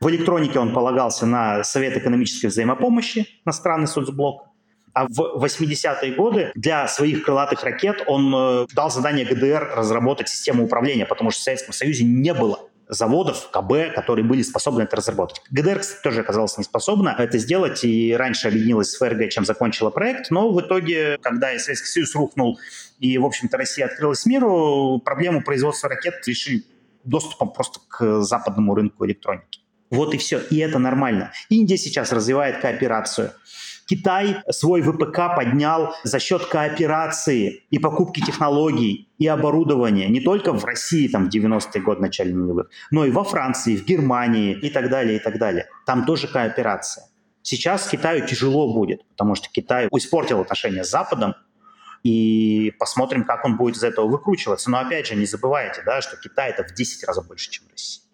В 0.00 0.10
электронике 0.10 0.58
он 0.58 0.74
полагался 0.74 1.26
на 1.26 1.62
Совет 1.62 1.96
экономической 1.96 2.46
взаимопомощи, 2.46 3.28
на 3.44 3.52
страны 3.52 3.86
соцблока. 3.86 4.49
А 4.92 5.06
в 5.06 5.44
80-е 5.44 6.14
годы 6.14 6.52
для 6.54 6.88
своих 6.88 7.24
крылатых 7.24 7.62
ракет 7.62 8.02
он 8.06 8.34
э, 8.34 8.66
дал 8.74 8.90
задание 8.90 9.24
ГДР 9.24 9.72
разработать 9.76 10.28
систему 10.28 10.64
управления, 10.64 11.06
потому 11.06 11.30
что 11.30 11.40
в 11.40 11.44
Советском 11.44 11.72
Союзе 11.72 12.04
не 12.04 12.34
было 12.34 12.60
заводов 12.90 13.50
КБ, 13.50 13.94
которые 13.94 14.24
были 14.24 14.42
способны 14.42 14.82
это 14.82 14.96
разработать. 14.96 15.40
ГДР, 15.50 15.78
кстати, 15.78 16.02
тоже 16.02 16.20
оказалась 16.20 16.58
не 16.58 16.64
способна 16.64 17.14
это 17.16 17.38
сделать, 17.38 17.84
и 17.84 18.14
раньше 18.16 18.48
объединилась 18.48 18.90
с 18.90 18.96
ФРГ, 18.98 19.30
чем 19.30 19.44
закончила 19.44 19.90
проект, 19.90 20.30
но 20.30 20.50
в 20.50 20.60
итоге, 20.60 21.16
когда 21.22 21.56
Советский 21.58 21.86
Союз 21.86 22.14
рухнул, 22.16 22.58
и, 22.98 23.16
в 23.16 23.24
общем-то, 23.24 23.56
Россия 23.56 23.86
открылась 23.86 24.26
миру, 24.26 25.00
проблему 25.04 25.42
производства 25.42 25.88
ракет 25.88 26.26
решили 26.26 26.64
доступом 27.04 27.52
просто 27.52 27.80
к 27.88 28.22
западному 28.22 28.74
рынку 28.74 29.06
электроники. 29.06 29.60
Вот 29.90 30.14
и 30.14 30.18
все. 30.18 30.40
И 30.50 30.58
это 30.58 30.78
нормально. 30.78 31.32
Индия 31.48 31.76
сейчас 31.76 32.12
развивает 32.12 32.60
кооперацию. 32.60 33.32
Китай 33.90 34.36
свой 34.48 34.82
ВПК 34.82 35.34
поднял 35.34 35.96
за 36.04 36.20
счет 36.20 36.46
кооперации 36.46 37.64
и 37.70 37.80
покупки 37.80 38.20
технологий 38.20 39.08
и 39.18 39.26
оборудования 39.26 40.08
не 40.08 40.20
только 40.20 40.52
в 40.52 40.64
России 40.64 41.08
там, 41.08 41.28
в 41.28 41.34
90-е 41.34 41.82
годы, 41.82 42.00
начале 42.00 42.32
нулевых, 42.32 42.70
но 42.92 43.04
и 43.04 43.10
во 43.10 43.24
Франции, 43.24 43.76
в 43.76 43.84
Германии 43.84 44.56
и 44.56 44.70
так 44.70 44.90
далее, 44.90 45.16
и 45.16 45.18
так 45.18 45.38
далее. 45.38 45.66
Там 45.86 46.06
тоже 46.06 46.28
кооперация. 46.28 47.06
Сейчас 47.42 47.88
Китаю 47.88 48.24
тяжело 48.24 48.72
будет, 48.72 49.04
потому 49.08 49.34
что 49.34 49.48
Китай 49.50 49.88
испортил 49.90 50.40
отношения 50.40 50.84
с 50.84 50.90
Западом, 50.90 51.34
и 52.04 52.72
посмотрим, 52.78 53.24
как 53.24 53.44
он 53.44 53.56
будет 53.56 53.76
из 53.76 53.82
этого 53.82 54.06
выкручиваться. 54.06 54.70
Но 54.70 54.78
опять 54.78 55.08
же, 55.08 55.16
не 55.16 55.26
забывайте, 55.26 55.82
да, 55.84 56.00
что 56.00 56.16
Китай 56.16 56.50
это 56.50 56.62
в 56.62 56.72
10 56.72 57.02
раз 57.08 57.26
больше, 57.26 57.50
чем 57.50 57.64
Россия. 57.72 58.04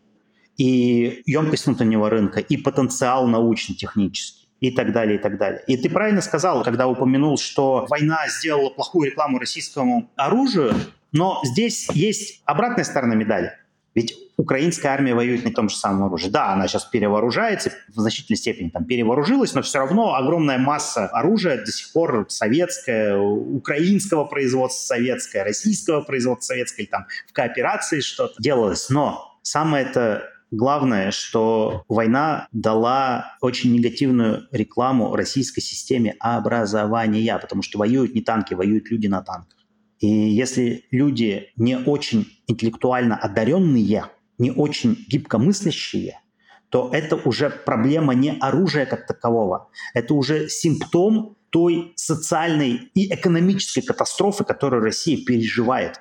И 0.57 1.23
емкость 1.27 1.67
внутреннего 1.67 2.09
рынка, 2.09 2.41
и 2.41 2.57
потенциал 2.57 3.29
научно-технический 3.29 4.46
и 4.61 4.71
так 4.71 4.93
далее, 4.93 5.19
и 5.19 5.19
так 5.19 5.39
далее. 5.39 5.63
И 5.67 5.77
ты 5.77 5.91
правильно 5.91 6.21
сказал, 6.21 6.63
когда 6.63 6.89
упомянул, 6.89 7.39
что 7.39 7.87
война 7.89 8.29
сделала 8.29 8.71
плохую 8.71 9.11
рекламу 9.11 9.39
российскому 9.39 10.11
оружию, 10.17 10.75
но 11.13 11.41
здесь 11.45 11.89
есть 11.93 12.43
обратная 12.45 12.85
сторона 12.85 13.15
медали. 13.15 13.53
Ведь 13.95 14.15
украинская 14.37 14.93
армия 14.93 15.15
воюет 15.15 15.45
на 15.45 15.51
том 15.51 15.71
же 15.71 15.77
самом 15.77 16.05
оружии. 16.05 16.29
Да, 16.29 16.53
она 16.53 16.69
сейчас 16.69 16.85
перевооружается, 16.85 17.73
в 17.89 17.99
значительной 17.99 18.37
степени 18.37 18.69
там 18.69 18.85
перевооружилась, 18.85 19.55
но 19.55 19.63
все 19.63 19.79
равно 19.79 20.15
огромная 20.15 20.59
масса 20.59 21.07
оружия 21.07 21.65
до 21.65 21.73
сих 21.73 21.93
пор 21.93 22.27
советская, 22.29 23.17
украинского 23.17 24.25
производства 24.25 24.95
советское, 24.95 25.45
российского 25.45 26.03
производства 26.03 26.53
советское, 26.53 26.83
или 26.83 26.91
там 26.91 27.07
в 27.27 27.33
кооперации 27.33 28.01
что-то 28.01 28.35
делалось. 28.39 28.91
Но 28.91 29.39
самое 29.41 29.87
это 29.87 30.29
главное, 30.51 31.11
что 31.11 31.85
война 31.89 32.49
дала 32.53 33.37
очень 33.41 33.73
негативную 33.73 34.49
рекламу 34.53 35.15
российской 35.15 35.61
системе 35.61 36.15
образования, 36.21 37.39
потому 37.39 37.63
что 37.63 37.79
воюют 37.79 38.15
не 38.15 38.23
танки, 38.23 38.55
воюют 38.55 38.91
люди 38.91 39.07
на 39.07 39.23
танках. 39.23 39.59
И 39.99 40.07
если 40.09 40.85
люди 40.91 41.49
не 41.57 41.79
очень 41.79 42.27
интеллектуально 42.47 43.17
одаренные, 43.17 44.05
не 44.39 44.51
очень 44.51 44.97
гибкомыслящие, 45.09 46.21
то 46.69 46.91
это 46.93 47.17
уже 47.17 47.49
проблема 47.49 48.15
не 48.15 48.37
оружия 48.39 48.87
как 48.87 49.07
такового. 49.07 49.71
Это 49.95 50.15
уже 50.15 50.49
симптом 50.49 51.37
той 51.51 51.93
социальной 51.97 52.91
и 52.95 53.15
экономической 53.15 53.81
катастрофы, 53.81 54.45
которую 54.45 54.83
Россия 54.83 55.25
переживает. 55.25 56.01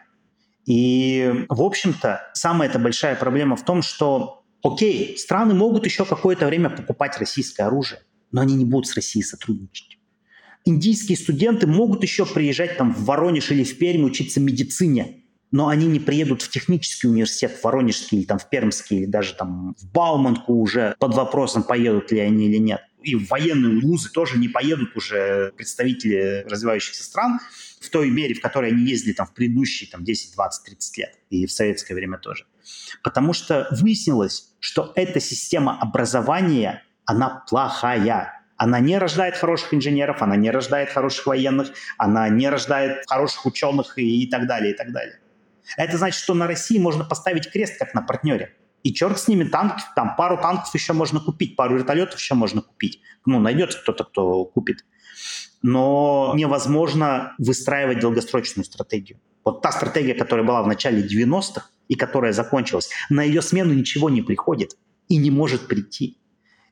И, 0.66 1.46
в 1.50 1.62
общем-то, 1.62 2.22
самая 2.34 2.70
эта 2.70 2.80
большая 2.80 3.16
проблема 3.16 3.56
в 3.56 3.64
том, 3.64 3.82
что, 3.82 4.44
окей, 4.64 5.18
страны 5.18 5.54
могут 5.54 5.86
еще 5.86 6.06
какое-то 6.06 6.48
время 6.48 6.70
покупать 6.70 7.18
российское 7.20 7.64
оружие, 7.64 8.02
но 8.32 8.42
они 8.42 8.56
не 8.56 8.66
будут 8.66 8.88
с 8.88 8.96
Россией 8.96 9.24
сотрудничать 9.24 9.96
индийские 10.66 11.18
студенты 11.18 11.68
могут 11.68 12.04
еще 12.04 12.26
приезжать 12.26 12.78
там 12.78 12.94
в 12.94 13.06
Воронеж 13.06 13.52
или 13.52 13.64
в 13.64 13.78
Пермь 13.78 14.04
учиться 14.04 14.40
медицине, 14.40 15.24
но 15.52 15.70
они 15.70 15.86
не 15.86 16.00
приедут 16.00 16.42
в 16.42 16.50
технический 16.50 17.08
университет, 17.08 17.52
в 17.52 17.64
Воронежский 17.64 18.20
или 18.20 18.26
там 18.26 18.40
в 18.40 18.50
Пермский, 18.50 18.98
или 18.98 19.06
даже 19.06 19.36
там 19.36 19.76
в 19.80 19.92
Бауманку 19.92 20.54
уже 20.54 20.96
под 21.00 21.14
вопросом, 21.14 21.64
поедут 21.64 22.12
ли 22.12 22.20
они 22.20 22.48
или 22.48 22.58
нет. 22.58 22.82
И 23.06 23.16
в 23.16 23.28
военные 23.30 23.80
вузы 23.82 24.10
тоже 24.10 24.40
не 24.40 24.48
поедут 24.48 24.96
уже 24.98 25.54
представители 25.56 26.44
развивающихся 26.50 27.04
стран 27.04 27.40
в 27.80 27.90
той 27.90 28.10
мере, 28.10 28.34
в 28.34 28.42
которой 28.42 28.72
они 28.72 28.84
ездили 28.84 29.14
там 29.14 29.28
в 29.28 29.34
предыдущие 29.34 29.88
там, 29.90 30.04
10, 30.04 30.34
20, 30.34 30.66
30 30.66 30.98
лет. 30.98 31.20
И 31.30 31.46
в 31.46 31.52
советское 31.52 31.94
время 31.94 32.18
тоже. 32.18 32.46
Потому 33.04 33.34
что 33.34 33.68
выяснилось, 33.70 34.56
что 34.60 34.92
эта 34.96 35.20
система 35.20 35.80
образования, 35.80 36.84
она 37.06 37.44
плохая 37.48 38.32
она 38.58 38.80
не 38.80 38.98
рождает 38.98 39.36
хороших 39.36 39.74
инженеров, 39.74 40.22
она 40.22 40.36
не 40.38 40.50
рождает 40.50 40.90
хороших 40.90 41.28
военных, 41.28 41.74
она 41.98 42.30
не 42.30 42.50
рождает 42.50 43.04
хороших 43.06 43.46
ученых 43.46 43.98
и, 43.98 44.24
и 44.24 44.30
так 44.30 44.48
далее, 44.48 44.74
и 44.74 44.78
так 44.78 44.92
далее. 44.92 45.20
Это 45.78 45.98
значит, 45.98 46.22
что 46.22 46.34
на 46.34 46.48
России 46.48 46.80
можно 46.80 47.04
поставить 47.04 47.52
крест 47.52 47.78
как 47.78 47.94
на 47.94 48.02
партнере. 48.02 48.56
И 48.86 48.94
черт 48.94 49.20
с 49.20 49.28
ними, 49.28 49.46
танки, 49.46 49.82
там 49.96 50.16
пару 50.16 50.38
танков 50.38 50.72
еще 50.76 50.94
можно 50.94 51.20
купить, 51.20 51.56
пару 51.56 51.76
вертолетов 51.76 52.20
еще 52.20 52.36
можно 52.36 52.62
купить. 52.62 53.02
Ну, 53.26 53.40
найдется 53.40 53.80
кто-то, 53.80 54.04
кто 54.04 54.46
купит. 54.46 54.86
Но 55.64 56.34
невозможно 56.36 57.34
выстраивать 57.40 58.00
долгосрочную 58.00 58.64
стратегию. 58.64 59.20
Вот 59.44 59.64
та 59.64 59.72
стратегия, 59.72 60.14
которая 60.14 60.46
была 60.46 60.62
в 60.62 60.68
начале 60.68 61.02
90-х 61.02 61.72
и 61.88 61.96
которая 61.96 62.32
закончилась, 62.32 62.92
на 63.10 63.24
ее 63.24 63.42
смену 63.42 63.74
ничего 63.74 64.12
не 64.12 64.22
приходит 64.22 64.78
и 65.08 65.18
не 65.18 65.32
может 65.32 65.68
прийти. 65.68 66.20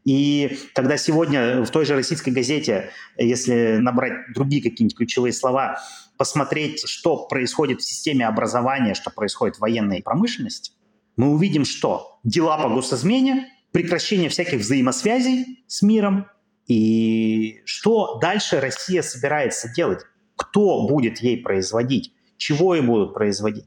И 0.06 0.60
когда 0.76 0.98
сегодня 0.98 1.64
в 1.64 1.72
той 1.72 1.84
же 1.84 1.96
российской 1.96 2.30
газете, 2.30 2.92
если 3.18 3.78
набрать 3.78 4.34
другие 4.36 4.62
какие-нибудь 4.62 4.98
ключевые 4.98 5.34
слова, 5.34 5.82
посмотреть, 6.20 6.88
что 6.88 7.26
происходит 7.26 7.82
в 7.82 7.88
системе 7.88 8.28
образования, 8.28 8.94
что 8.94 9.10
происходит 9.10 9.56
в 9.56 9.62
военной 9.62 10.04
промышленности, 10.04 10.74
мы 11.16 11.32
увидим, 11.32 11.66
что 11.66 12.20
дела 12.24 12.58
по 12.58 12.70
госизмене, 12.70 13.50
прекращение 13.72 14.30
всяких 14.30 14.60
взаимосвязей 14.60 15.64
с 15.68 15.82
миром, 15.82 16.28
и 16.68 17.62
что 17.66 18.20
дальше 18.20 18.60
Россия 18.60 19.02
собирается 19.02 19.72
делать, 19.74 20.00
кто 20.36 20.88
будет 20.88 21.20
ей 21.20 21.38
производить, 21.38 22.14
чего 22.38 22.76
ей 22.76 22.82
будут 22.82 23.14
производить. 23.14 23.66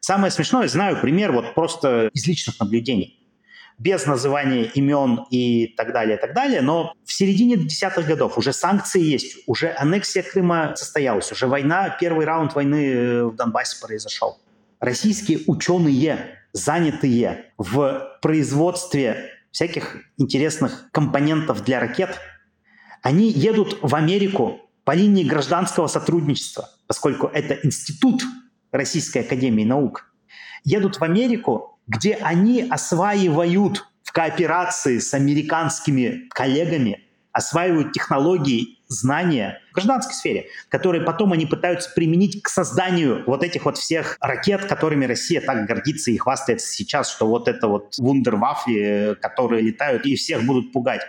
Самое 0.00 0.30
смешное, 0.30 0.68
знаю 0.68 1.00
пример 1.00 1.32
вот 1.32 1.54
просто 1.54 2.10
из 2.12 2.26
личных 2.26 2.60
наблюдений 2.60 3.26
без 3.78 4.06
называния 4.06 4.64
имен 4.64 5.26
и 5.30 5.74
так 5.76 5.92
далее, 5.92 6.16
и 6.16 6.20
так 6.20 6.34
далее. 6.34 6.62
Но 6.62 6.94
в 7.04 7.12
середине 7.12 7.56
десятых 7.56 8.06
годов 8.06 8.38
уже 8.38 8.52
санкции 8.52 9.02
есть, 9.02 9.38
уже 9.46 9.74
аннексия 9.76 10.22
Крыма 10.22 10.74
состоялась, 10.76 11.30
уже 11.30 11.46
война, 11.46 11.96
первый 12.00 12.26
раунд 12.26 12.54
войны 12.54 12.86
э, 12.86 13.24
в 13.24 13.36
Донбассе 13.36 13.78
произошел. 13.80 14.38
Российские 14.80 15.40
ученые, 15.46 16.38
занятые 16.56 17.52
в 17.58 18.18
производстве 18.22 19.30
всяких 19.50 19.96
интересных 20.16 20.88
компонентов 20.92 21.64
для 21.64 21.80
ракет, 21.80 22.18
они 23.02 23.30
едут 23.30 23.78
в 23.82 23.94
Америку 23.94 24.60
по 24.84 24.92
линии 24.92 25.24
гражданского 25.24 25.86
сотрудничества, 25.86 26.68
поскольку 26.86 27.26
это 27.26 27.54
институт 27.62 28.22
Российской 28.72 29.18
Академии 29.18 29.64
Наук, 29.64 30.12
едут 30.64 30.98
в 30.98 31.04
Америку 31.04 31.76
где 31.86 32.14
они 32.14 32.62
осваивают 32.62 33.86
в 34.02 34.12
кооперации 34.12 34.98
с 34.98 35.14
американскими 35.14 36.28
коллегами, 36.30 37.04
осваивают 37.32 37.92
технологии, 37.92 38.75
знания 38.88 39.60
в 39.70 39.74
гражданской 39.74 40.14
сфере, 40.14 40.46
которые 40.68 41.04
потом 41.04 41.32
они 41.32 41.46
пытаются 41.46 41.90
применить 41.94 42.42
к 42.42 42.48
созданию 42.48 43.24
вот 43.26 43.42
этих 43.42 43.64
вот 43.64 43.78
всех 43.78 44.16
ракет, 44.20 44.64
которыми 44.64 45.04
Россия 45.04 45.40
так 45.40 45.66
гордится 45.66 46.10
и 46.10 46.16
хвастается 46.16 46.68
сейчас, 46.68 47.10
что 47.10 47.26
вот 47.26 47.48
это 47.48 47.68
вот 47.68 47.94
вундервафли, 47.98 49.16
которые 49.20 49.62
летают 49.62 50.06
и 50.06 50.16
всех 50.16 50.44
будут 50.44 50.72
пугать. 50.72 51.02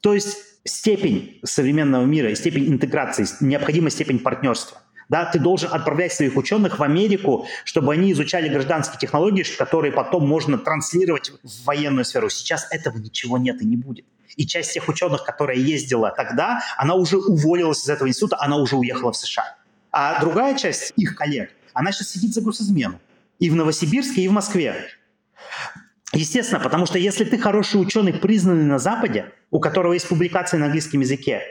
То 0.00 0.14
есть 0.14 0.36
степень 0.64 1.40
современного 1.44 2.04
мира 2.04 2.30
и 2.30 2.34
степень 2.34 2.68
интеграции, 2.68 3.26
необходимая 3.40 3.90
степень 3.90 4.18
партнерства– 4.18 4.78
да, 5.12 5.26
ты 5.26 5.38
должен 5.38 5.70
отправлять 5.70 6.14
своих 6.14 6.38
ученых 6.38 6.78
в 6.78 6.82
Америку, 6.82 7.46
чтобы 7.64 7.92
они 7.92 8.12
изучали 8.12 8.48
гражданские 8.48 8.98
технологии, 8.98 9.44
которые 9.58 9.92
потом 9.92 10.26
можно 10.26 10.56
транслировать 10.56 11.32
в 11.42 11.64
военную 11.66 12.06
сферу. 12.06 12.30
Сейчас 12.30 12.66
этого 12.70 12.96
ничего 12.96 13.36
нет 13.36 13.60
и 13.60 13.66
не 13.66 13.76
будет. 13.76 14.06
И 14.36 14.46
часть 14.46 14.72
тех 14.74 14.88
ученых, 14.88 15.24
которая 15.24 15.56
ездила 15.56 16.10
тогда, 16.10 16.62
она 16.76 16.94
уже 16.94 17.18
уволилась 17.18 17.84
из 17.84 17.88
этого 17.88 18.08
института, 18.08 18.36
она 18.40 18.56
уже 18.56 18.76
уехала 18.76 19.12
в 19.12 19.16
США. 19.16 19.56
А 19.90 20.20
другая 20.20 20.56
часть 20.56 20.92
их 20.96 21.16
коллег, 21.16 21.50
она 21.74 21.92
сейчас 21.92 22.10
сидит 22.10 22.32
за 22.32 22.40
госизмену. 22.40 23.00
И 23.38 23.50
в 23.50 23.54
Новосибирске, 23.54 24.22
и 24.22 24.28
в 24.28 24.32
Москве. 24.32 24.86
Естественно, 26.12 26.60
потому 26.60 26.86
что 26.86 26.98
если 26.98 27.24
ты 27.24 27.38
хороший 27.38 27.80
ученый, 27.80 28.12
признанный 28.12 28.64
на 28.64 28.78
Западе, 28.78 29.32
у 29.50 29.60
которого 29.60 29.94
есть 29.94 30.08
публикации 30.08 30.58
на 30.58 30.66
английском 30.66 31.00
языке, 31.00 31.42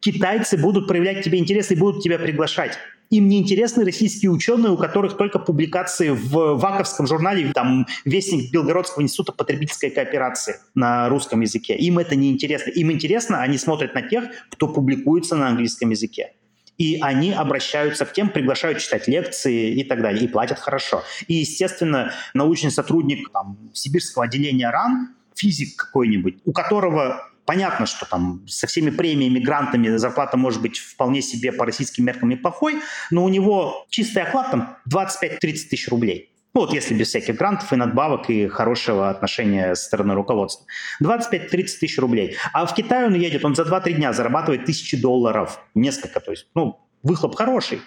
китайцы 0.00 0.56
будут 0.56 0.88
проявлять 0.88 1.24
тебе 1.24 1.38
интерес 1.38 1.70
и 1.70 1.76
будут 1.76 2.02
тебя 2.02 2.18
приглашать. 2.18 2.78
Им 3.10 3.28
не 3.28 3.38
интересны 3.38 3.84
российские 3.84 4.30
ученые, 4.30 4.72
у 4.72 4.76
которых 4.76 5.16
только 5.16 5.38
публикации 5.38 6.10
в 6.10 6.56
ВАКовском 6.56 7.06
журнале, 7.06 7.52
там, 7.52 7.86
Вестник 8.04 8.52
Белгородского 8.52 9.02
института 9.02 9.32
потребительской 9.32 9.90
кооперации 9.90 10.56
на 10.74 11.08
русском 11.08 11.40
языке. 11.40 11.76
Им 11.76 11.98
это 11.98 12.16
не 12.16 12.30
интересно. 12.30 12.70
Им 12.70 12.90
интересно, 12.90 13.42
они 13.42 13.58
смотрят 13.58 13.94
на 13.94 14.02
тех, 14.02 14.24
кто 14.50 14.68
публикуется 14.68 15.36
на 15.36 15.48
английском 15.48 15.90
языке. 15.90 16.32
И 16.78 16.98
они 17.00 17.32
обращаются 17.32 18.04
к 18.04 18.12
тем, 18.12 18.28
приглашают 18.28 18.80
читать 18.80 19.08
лекции 19.08 19.72
и 19.72 19.84
так 19.84 20.02
далее, 20.02 20.24
и 20.24 20.28
платят 20.28 20.58
хорошо. 20.58 21.02
И, 21.26 21.34
естественно, 21.34 22.12
научный 22.34 22.70
сотрудник 22.70 23.30
там, 23.32 23.56
сибирского 23.72 24.24
отделения 24.24 24.68
РАН, 24.68 25.14
физик 25.34 25.76
какой-нибудь, 25.76 26.38
у 26.44 26.52
которого 26.52 27.30
Понятно, 27.46 27.86
что 27.86 28.06
там 28.06 28.46
со 28.48 28.66
всеми 28.66 28.90
премиями, 28.90 29.38
грантами 29.38 29.96
зарплата 29.96 30.36
может 30.36 30.60
быть 30.60 30.78
вполне 30.78 31.22
себе 31.22 31.52
по 31.52 31.64
российским 31.64 32.04
меркам 32.04 32.28
неплохой, 32.28 32.82
но 33.10 33.24
у 33.24 33.28
него 33.28 33.86
чистый 33.88 34.24
оклад 34.24 34.50
там 34.50 34.76
25-30 34.92 35.38
тысяч 35.40 35.88
рублей. 35.88 36.32
Ну, 36.54 36.62
вот 36.62 36.72
если 36.72 36.94
без 36.94 37.08
всяких 37.08 37.36
грантов 37.36 37.72
и 37.72 37.76
надбавок 37.76 38.30
и 38.30 38.48
хорошего 38.48 39.10
отношения 39.10 39.74
со 39.74 39.84
стороны 39.84 40.14
руководства. 40.14 40.66
25-30 41.02 41.48
тысяч 41.50 41.98
рублей. 41.98 42.36
А 42.52 42.66
в 42.66 42.74
Китай 42.74 43.06
он 43.06 43.14
едет, 43.14 43.44
он 43.44 43.54
за 43.54 43.62
2-3 43.62 43.92
дня 43.92 44.12
зарабатывает 44.12 44.64
тысячи 44.64 45.00
долларов. 45.00 45.60
Несколько, 45.74 46.18
то 46.18 46.30
есть, 46.32 46.48
ну, 46.54 46.80
выхлоп 47.02 47.36
хороший. 47.36 47.82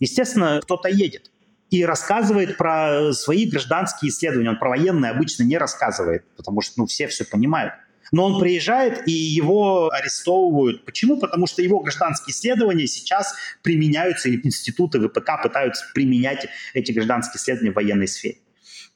Естественно, 0.00 0.60
кто-то 0.62 0.88
едет 0.88 1.30
и 1.70 1.84
рассказывает 1.84 2.56
про 2.56 3.12
свои 3.12 3.48
гражданские 3.48 4.10
исследования. 4.10 4.50
Он 4.50 4.58
про 4.58 4.70
военные 4.70 5.10
обычно 5.10 5.42
не 5.42 5.58
рассказывает, 5.58 6.24
потому 6.36 6.62
что 6.62 6.74
ну, 6.78 6.86
все 6.86 7.06
все 7.08 7.24
понимают. 7.24 7.74
Но 8.12 8.24
он 8.26 8.40
приезжает, 8.40 9.06
и 9.06 9.12
его 9.12 9.90
арестовывают. 9.90 10.84
Почему? 10.84 11.18
Потому 11.18 11.46
что 11.46 11.62
его 11.62 11.80
гражданские 11.80 12.32
исследования 12.32 12.86
сейчас 12.86 13.34
применяются, 13.62 14.28
или 14.28 14.40
институты 14.44 15.00
ВПК 15.00 15.42
пытаются 15.42 15.84
применять 15.94 16.46
эти 16.74 16.92
гражданские 16.92 17.40
исследования 17.40 17.72
в 17.72 17.76
военной 17.76 18.08
сфере. 18.08 18.38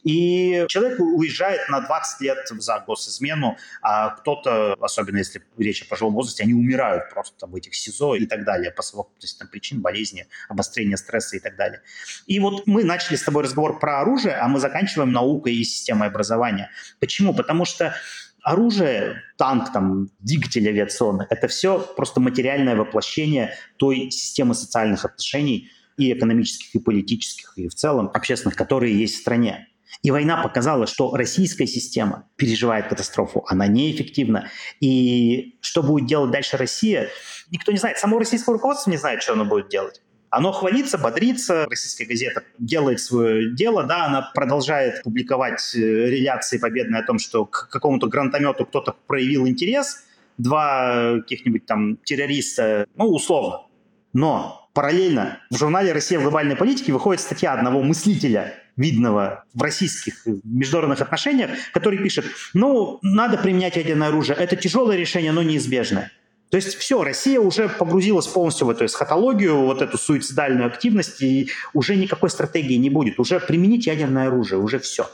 И 0.05 0.65
человек 0.69 0.99
уезжает 0.99 1.69
на 1.69 1.81
20 1.81 2.21
лет 2.23 2.39
за 2.49 2.85
госизмену, 2.87 3.57
а 3.83 4.11
кто-то, 4.11 4.75
особенно 4.81 5.19
если 5.19 5.43
речь 5.59 5.83
о 5.83 5.87
пожилом 5.87 6.15
возрасте, 6.15 6.43
они 6.43 6.55
умирают 6.55 7.11
просто 7.11 7.47
в 7.47 7.55
этих 7.55 7.75
СИЗО 7.75 8.17
и 8.17 8.27
так 8.27 8.45
далее 8.45 8.73
по 8.73 8.83
совокупности 8.83 9.47
причин, 9.47 9.81
болезни, 9.81 10.27
обострения 10.49 10.97
стресса 10.97 11.37
и 11.37 11.41
так 11.41 11.57
далее. 11.57 11.83
И 12.27 12.41
вот 12.41 12.67
мы 12.67 12.85
начали 12.85 13.17
с 13.17 13.23
тобой 13.23 13.45
разговор 13.45 13.79
про 13.79 14.01
оружие, 14.01 14.35
а 14.35 14.49
мы 14.49 14.59
заканчиваем 14.59 15.13
наукой 15.13 15.55
и 15.55 15.65
системой 15.65 16.09
образования. 16.09 16.71
Почему? 16.99 17.35
Потому 17.35 17.65
что 17.65 17.95
оружие, 18.43 19.23
танк, 19.39 19.73
там, 19.73 20.11
двигатель 20.19 20.67
авиационный, 20.69 21.27
это 21.31 21.49
все 21.49 21.79
просто 21.97 22.21
материальное 22.21 22.77
воплощение 22.77 23.55
той 23.77 24.11
системы 24.11 24.55
социальных 24.55 25.05
отношений 25.05 25.71
и 25.97 26.13
экономических, 26.13 26.75
и 26.75 26.79
политических, 26.79 27.53
и 27.57 27.69
в 27.69 27.75
целом 27.75 28.11
общественных, 28.13 28.57
которые 28.57 28.99
есть 28.99 29.17
в 29.17 29.21
стране. 29.21 29.69
И 30.03 30.11
война 30.11 30.43
показала, 30.43 30.87
что 30.87 31.15
российская 31.15 31.67
система 31.67 32.29
переживает 32.37 32.89
катастрофу, 32.89 33.45
она 33.47 33.67
неэффективна. 33.67 34.49
И 34.81 35.59
что 35.61 35.83
будет 35.83 36.07
делать 36.07 36.31
дальше 36.31 36.57
Россия, 36.57 37.09
никто 37.51 37.71
не 37.73 37.79
знает. 37.79 37.99
Само 37.99 38.19
российское 38.19 38.53
руководство 38.53 38.91
не 38.91 38.97
знает, 38.97 39.23
что 39.23 39.35
оно 39.35 39.45
будет 39.45 39.69
делать. 39.69 40.01
Оно 40.33 40.51
хвалится, 40.51 40.97
бодрится, 40.97 41.67
российская 41.69 42.07
газета 42.07 42.43
делает 42.59 43.01
свое 43.01 43.55
дело, 43.55 43.85
да, 43.85 44.07
она 44.07 44.31
продолжает 44.35 45.03
публиковать 45.03 45.75
э, 45.75 45.79
реляции 45.79 46.57
победные 46.57 47.03
о 47.03 47.07
том, 47.07 47.19
что 47.19 47.45
к 47.45 47.69
какому-то 47.71 48.07
гранатомету 48.07 48.65
кто-то 48.65 48.97
проявил 49.07 49.47
интерес, 49.47 50.05
два 50.39 51.19
каких-нибудь 51.19 51.67
там 51.67 51.99
террориста, 51.99 52.87
ну, 52.97 53.09
условно. 53.09 53.67
Но 54.15 54.71
параллельно 54.73 55.39
в 55.51 55.59
журнале 55.59 55.93
«Россия 55.93 56.19
в 56.19 56.23
глобальной 56.23 56.57
политике» 56.57 56.95
выходит 56.95 57.21
статья 57.21 57.53
одного 57.53 57.83
мыслителя, 57.83 58.55
видного 58.75 59.45
в 59.53 59.63
российских 59.63 60.27
международных 60.45 61.03
отношениях, 61.03 61.51
который 61.75 61.99
пишет, 61.99 62.25
ну, 62.55 63.01
надо 63.03 63.37
применять 63.37 63.77
ядерное 63.77 64.09
оружие, 64.09 64.39
это 64.39 64.57
тяжелое 64.57 64.97
решение, 64.97 65.33
но 65.33 65.43
неизбежное. 65.43 66.11
То 66.53 66.57
есть 66.57 66.75
все, 66.75 67.03
Россия 67.03 67.41
уже 67.41 67.71
погрузилась 67.71 68.27
полностью 68.27 68.67
в 68.67 68.71
эту 68.71 68.85
эсхатологию, 68.85 69.57
вот 69.57 69.81
эту 69.81 69.97
суицидальную 69.97 70.67
активность, 70.67 71.23
и 71.23 71.49
уже 71.73 71.97
никакой 71.97 72.29
стратегии 72.29 72.75
не 72.75 72.91
будет. 72.91 73.19
Уже 73.19 73.41
применить 73.41 73.87
ядерное 73.87 74.27
оружие, 74.27 74.61
уже 74.61 74.79
все. 74.79 75.09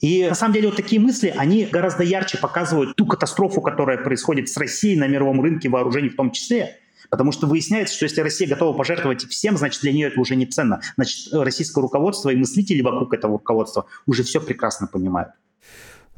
И 0.00 0.26
на 0.26 0.34
самом 0.34 0.54
деле 0.54 0.68
вот 0.68 0.78
такие 0.78 0.98
мысли, 0.98 1.34
они 1.36 1.66
гораздо 1.66 2.04
ярче 2.04 2.38
показывают 2.38 2.96
ту 2.96 3.04
катастрофу, 3.04 3.60
которая 3.60 3.98
происходит 3.98 4.48
с 4.48 4.56
Россией 4.56 4.96
на 4.96 5.06
мировом 5.06 5.42
рынке 5.42 5.68
вооружений 5.68 6.08
в 6.08 6.16
том 6.16 6.30
числе. 6.30 6.78
Потому 7.10 7.32
что 7.32 7.46
выясняется, 7.46 7.94
что 7.94 8.06
если 8.06 8.22
Россия 8.22 8.48
готова 8.48 8.74
пожертвовать 8.74 9.26
всем, 9.26 9.58
значит, 9.58 9.82
для 9.82 9.92
нее 9.92 10.08
это 10.08 10.18
уже 10.18 10.36
не 10.36 10.46
ценно. 10.46 10.80
Значит, 10.96 11.34
российское 11.34 11.82
руководство 11.82 12.30
и 12.30 12.36
мыслители 12.36 12.80
вокруг 12.80 13.12
этого 13.12 13.34
руководства 13.34 13.84
уже 14.06 14.22
все 14.22 14.40
прекрасно 14.40 14.86
понимают. 14.86 15.32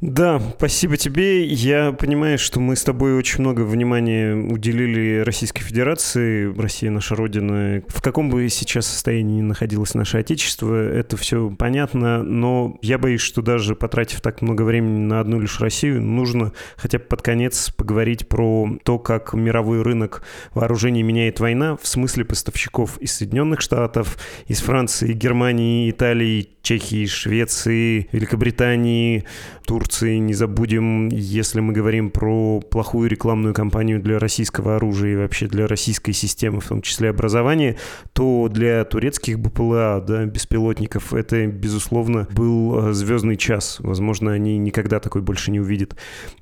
Да, 0.01 0.41
спасибо 0.57 0.97
тебе. 0.97 1.45
Я 1.45 1.91
понимаю, 1.91 2.39
что 2.39 2.59
мы 2.59 2.75
с 2.75 2.83
тобой 2.83 3.13
очень 3.13 3.41
много 3.41 3.61
внимания 3.61 4.33
уделили 4.33 5.19
Российской 5.19 5.61
Федерации. 5.61 6.51
Россия 6.59 6.89
наша 6.89 7.15
родина. 7.15 7.83
В 7.87 8.01
каком 8.01 8.31
бы 8.31 8.49
сейчас 8.49 8.87
состоянии 8.87 9.37
ни 9.37 9.41
находилось 9.43 9.93
наше 9.93 10.17
Отечество, 10.17 10.73
это 10.75 11.17
все 11.17 11.51
понятно, 11.51 12.23
но 12.23 12.79
я 12.81 12.97
боюсь, 12.97 13.21
что 13.21 13.43
даже 13.43 13.75
потратив 13.75 14.21
так 14.21 14.41
много 14.41 14.63
времени 14.63 15.05
на 15.05 15.19
одну 15.19 15.39
лишь 15.39 15.59
Россию, 15.59 16.01
нужно 16.01 16.51
хотя 16.77 16.97
бы 16.97 17.05
под 17.05 17.21
конец 17.21 17.69
поговорить 17.69 18.27
про 18.27 18.71
то, 18.83 18.97
как 18.97 19.33
мировой 19.33 19.83
рынок 19.83 20.23
вооружений 20.55 21.03
меняет 21.03 21.39
война 21.39 21.77
в 21.77 21.85
смысле 21.87 22.25
поставщиков 22.25 22.97
из 22.97 23.13
Соединенных 23.13 23.61
Штатов, 23.61 24.17
из 24.47 24.61
Франции, 24.61 25.13
Германии, 25.13 25.91
Италии, 25.91 26.49
Чехии, 26.61 27.05
Швеции, 27.05 28.07
Великобритании, 28.11 29.25
Турции. 29.71 30.17
Не 30.17 30.33
забудем, 30.33 31.07
если 31.07 31.61
мы 31.61 31.71
говорим 31.71 32.11
про 32.11 32.59
плохую 32.59 33.09
рекламную 33.09 33.53
кампанию 33.53 34.01
для 34.01 34.19
российского 34.19 34.75
оружия 34.75 35.13
и 35.13 35.15
вообще 35.15 35.47
для 35.47 35.65
российской 35.65 36.11
системы, 36.11 36.59
в 36.59 36.67
том 36.67 36.81
числе 36.81 37.09
образования, 37.09 37.77
то 38.11 38.49
для 38.51 38.83
турецких 38.83 39.39
БПЛА, 39.39 40.03
да, 40.05 40.25
беспилотников, 40.25 41.13
это, 41.13 41.47
безусловно, 41.47 42.27
был 42.33 42.89
э, 42.89 42.91
звездный 42.91 43.37
час. 43.37 43.77
Возможно, 43.79 44.33
они 44.33 44.57
никогда 44.57 44.99
такой 44.99 45.21
больше 45.21 45.51
не 45.51 45.61
увидят. 45.61 45.95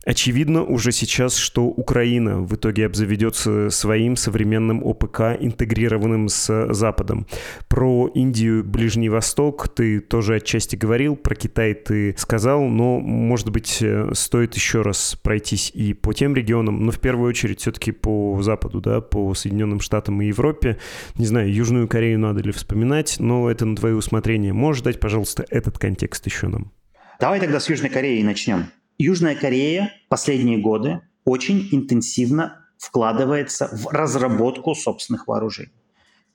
Очевидно 0.08 0.64
уже 0.64 0.92
сейчас, 0.92 1.36
что 1.36 1.66
Украина 1.66 2.42
в 2.42 2.56
итоге 2.56 2.88
обзаведется 2.88 3.70
своим 3.70 4.16
современным 4.16 4.82
ОПК, 4.84 5.38
интегрированным 5.40 6.30
с 6.30 6.74
Западом. 6.74 7.28
Про 7.68 8.10
Индию, 8.16 8.64
Ближний 8.64 9.10
Восток 9.10 9.70
ты 9.70 10.00
тоже 10.00 10.38
отчасти 10.38 10.76
говорил, 10.76 11.16
про 11.16 11.36
Китай 11.36 11.76
ты 11.76 12.16
сказал, 12.18 12.64
но, 12.64 13.00
может 13.20 13.50
быть, 13.50 13.82
э, 13.82 14.10
стоит 14.14 14.56
еще 14.56 14.82
раз 14.82 15.18
пройтись 15.22 15.72
и 15.74 15.94
по 15.94 16.14
тем 16.14 16.36
регионам, 16.36 16.86
но 16.86 16.92
в 16.92 17.00
первую 17.00 17.30
очередь 17.30 17.60
все-таки 17.62 17.92
по 17.92 18.42
Западу, 18.42 18.82
да, 18.82 19.02
по 19.02 19.34
Соединенным 19.34 19.80
Штатам 19.80 20.22
и 20.22 20.28
Европе. 20.28 20.80
Не 21.16 21.26
знаю, 21.26 21.54
Южную 21.54 21.88
Корею 21.88 22.20
надо 22.20 22.42
ли 22.42 22.52
вспоминать, 22.52 23.18
но 23.20 23.50
это 23.50 23.66
на 23.66 23.76
твое 23.76 23.96
усмотрение. 23.96 24.54
Можешь 24.54 24.82
дать, 24.82 25.00
пожалуйста, 25.00 25.46
этот 25.50 25.78
контекст 25.78 26.26
еще 26.26 26.48
нам? 26.48 26.72
Давай 27.20 27.40
тогда 27.40 27.60
с 27.60 27.70
Южной 27.70 27.90
Кореей 27.90 28.24
начнем. 28.24 28.68
Южная 28.98 29.36
Корея 29.36 29.94
последние 30.08 30.58
годы 30.58 31.02
очень 31.26 31.70
интенсивно 31.72 32.66
вкладывается 32.78 33.70
в 33.72 33.88
разработку 33.88 34.74
собственных 34.74 35.28
вооружений. 35.28 35.74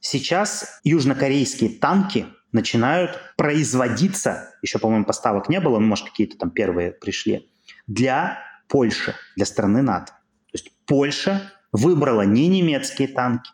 Сейчас 0.00 0.80
южнокорейские 0.84 1.70
танки 1.70 2.26
начинают 2.54 3.18
производиться, 3.36 4.54
еще, 4.62 4.78
по-моему, 4.78 5.04
поставок 5.04 5.48
не 5.50 5.60
было, 5.60 5.78
но, 5.78 5.86
может, 5.86 6.08
какие-то 6.08 6.38
там 6.38 6.50
первые 6.50 6.92
пришли, 6.92 7.50
для 7.86 8.38
Польши, 8.68 9.14
для 9.36 9.44
страны 9.44 9.82
НАТО. 9.82 10.12
То 10.12 10.54
есть 10.54 10.72
Польша 10.86 11.52
выбрала 11.72 12.22
не 12.22 12.48
немецкие 12.48 13.08
танки, 13.08 13.50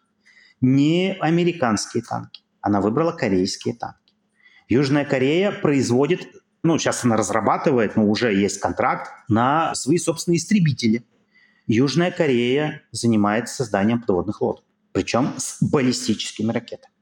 не 0.61 1.17
американские 1.19 2.03
танки, 2.03 2.43
она 2.61 2.81
выбрала 2.81 3.13
корейские 3.13 3.75
танки. 3.75 3.97
Южная 4.69 5.05
Корея 5.05 5.51
производит, 5.51 6.29
ну, 6.63 6.79
сейчас 6.79 7.03
она 7.05 7.17
разрабатывает, 7.17 7.97
но 7.97 8.07
уже 8.07 8.35
есть 8.35 8.61
контракт 8.61 9.11
на 9.29 9.75
свои 9.75 9.97
собственные 9.97 10.37
истребители. 10.37 11.05
Южная 11.67 12.11
Корея 12.11 12.83
занимается 12.93 13.55
созданием 13.57 14.01
подводных 14.01 14.43
лодок, 14.43 14.65
причем 14.93 15.33
с 15.39 15.57
баллистическими 15.63 16.53
ракетами. 16.53 16.93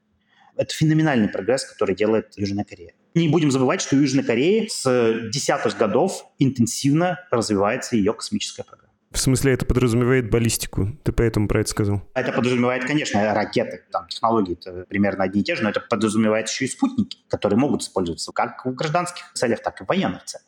Это 0.59 0.75
феноменальный 0.75 1.29
прогресс, 1.29 1.63
который 1.63 1.95
делает 1.95 2.33
Южная 2.35 2.65
Корея. 2.65 2.91
Не 3.15 3.29
будем 3.29 3.49
забывать, 3.49 3.79
что 3.79 3.95
у 3.95 3.99
Южной 3.99 4.25
Кореи 4.25 4.67
с 4.69 4.83
десятых 5.31 5.77
годов 5.77 6.25
интенсивно 6.37 7.17
развивается 7.31 7.95
ее 7.95 8.13
космическая 8.13 8.63
программа. 8.63 8.91
В 9.09 9.17
смысле, 9.17 9.53
это 9.53 9.65
подразумевает 9.65 10.29
баллистику? 10.29 10.99
Ты 11.03 11.13
поэтому 11.13 11.47
про 11.47 11.61
это 11.61 11.69
сказал? 11.69 12.03
Это 12.13 12.33
подразумевает, 12.33 12.83
конечно, 12.83 13.33
ракеты. 13.33 13.85
Там 13.89 14.09
технологии 14.09 14.57
примерно 14.89 15.23
одни 15.23 15.39
и 15.39 15.43
те 15.45 15.55
же, 15.55 15.63
но 15.63 15.69
это 15.69 15.79
подразумевает 15.79 16.49
еще 16.49 16.65
и 16.65 16.67
спутники, 16.67 17.19
которые 17.29 17.57
могут 17.57 17.81
использоваться 17.81 18.33
как 18.33 18.65
в 18.65 18.73
гражданских 18.75 19.31
целях, 19.35 19.63
так 19.63 19.79
и 19.79 19.85
в 19.85 19.87
военных 19.87 20.25
целях. 20.25 20.45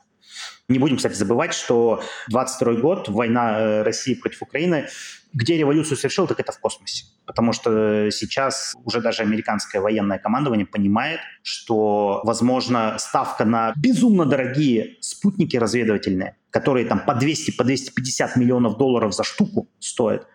Не 0.67 0.77
будем, 0.77 0.97
кстати, 0.97 1.13
забывать, 1.13 1.53
что 1.53 2.03
22 2.27 2.73
год, 2.81 3.07
война 3.07 3.59
э, 3.59 3.83
России 3.83 4.13
против 4.13 4.41
Украины, 4.41 4.87
где 5.33 5.57
революцию 5.57 5.95
совершил, 5.95 6.27
так 6.27 6.39
это 6.41 6.51
в 6.51 6.59
космосе. 6.59 7.05
Потому 7.25 7.53
что 7.53 8.09
сейчас 8.11 8.73
уже 8.83 9.01
даже 9.01 9.21
американское 9.23 9.81
военное 9.81 10.19
командование 10.19 10.65
понимает, 10.65 11.19
что, 11.43 12.21
возможно, 12.23 12.97
ставка 12.97 13.45
на 13.45 13.73
безумно 13.77 14.25
дорогие 14.25 14.97
спутники 15.01 15.55
разведывательные, 15.55 16.37
которые 16.49 16.85
там 16.85 16.99
по 16.99 17.13
200, 17.13 17.51
по 17.51 17.63
250 17.63 18.35
миллионов 18.35 18.77
долларов 18.77 19.13
за 19.13 19.23
штуку 19.23 19.69
стоят, 19.79 20.27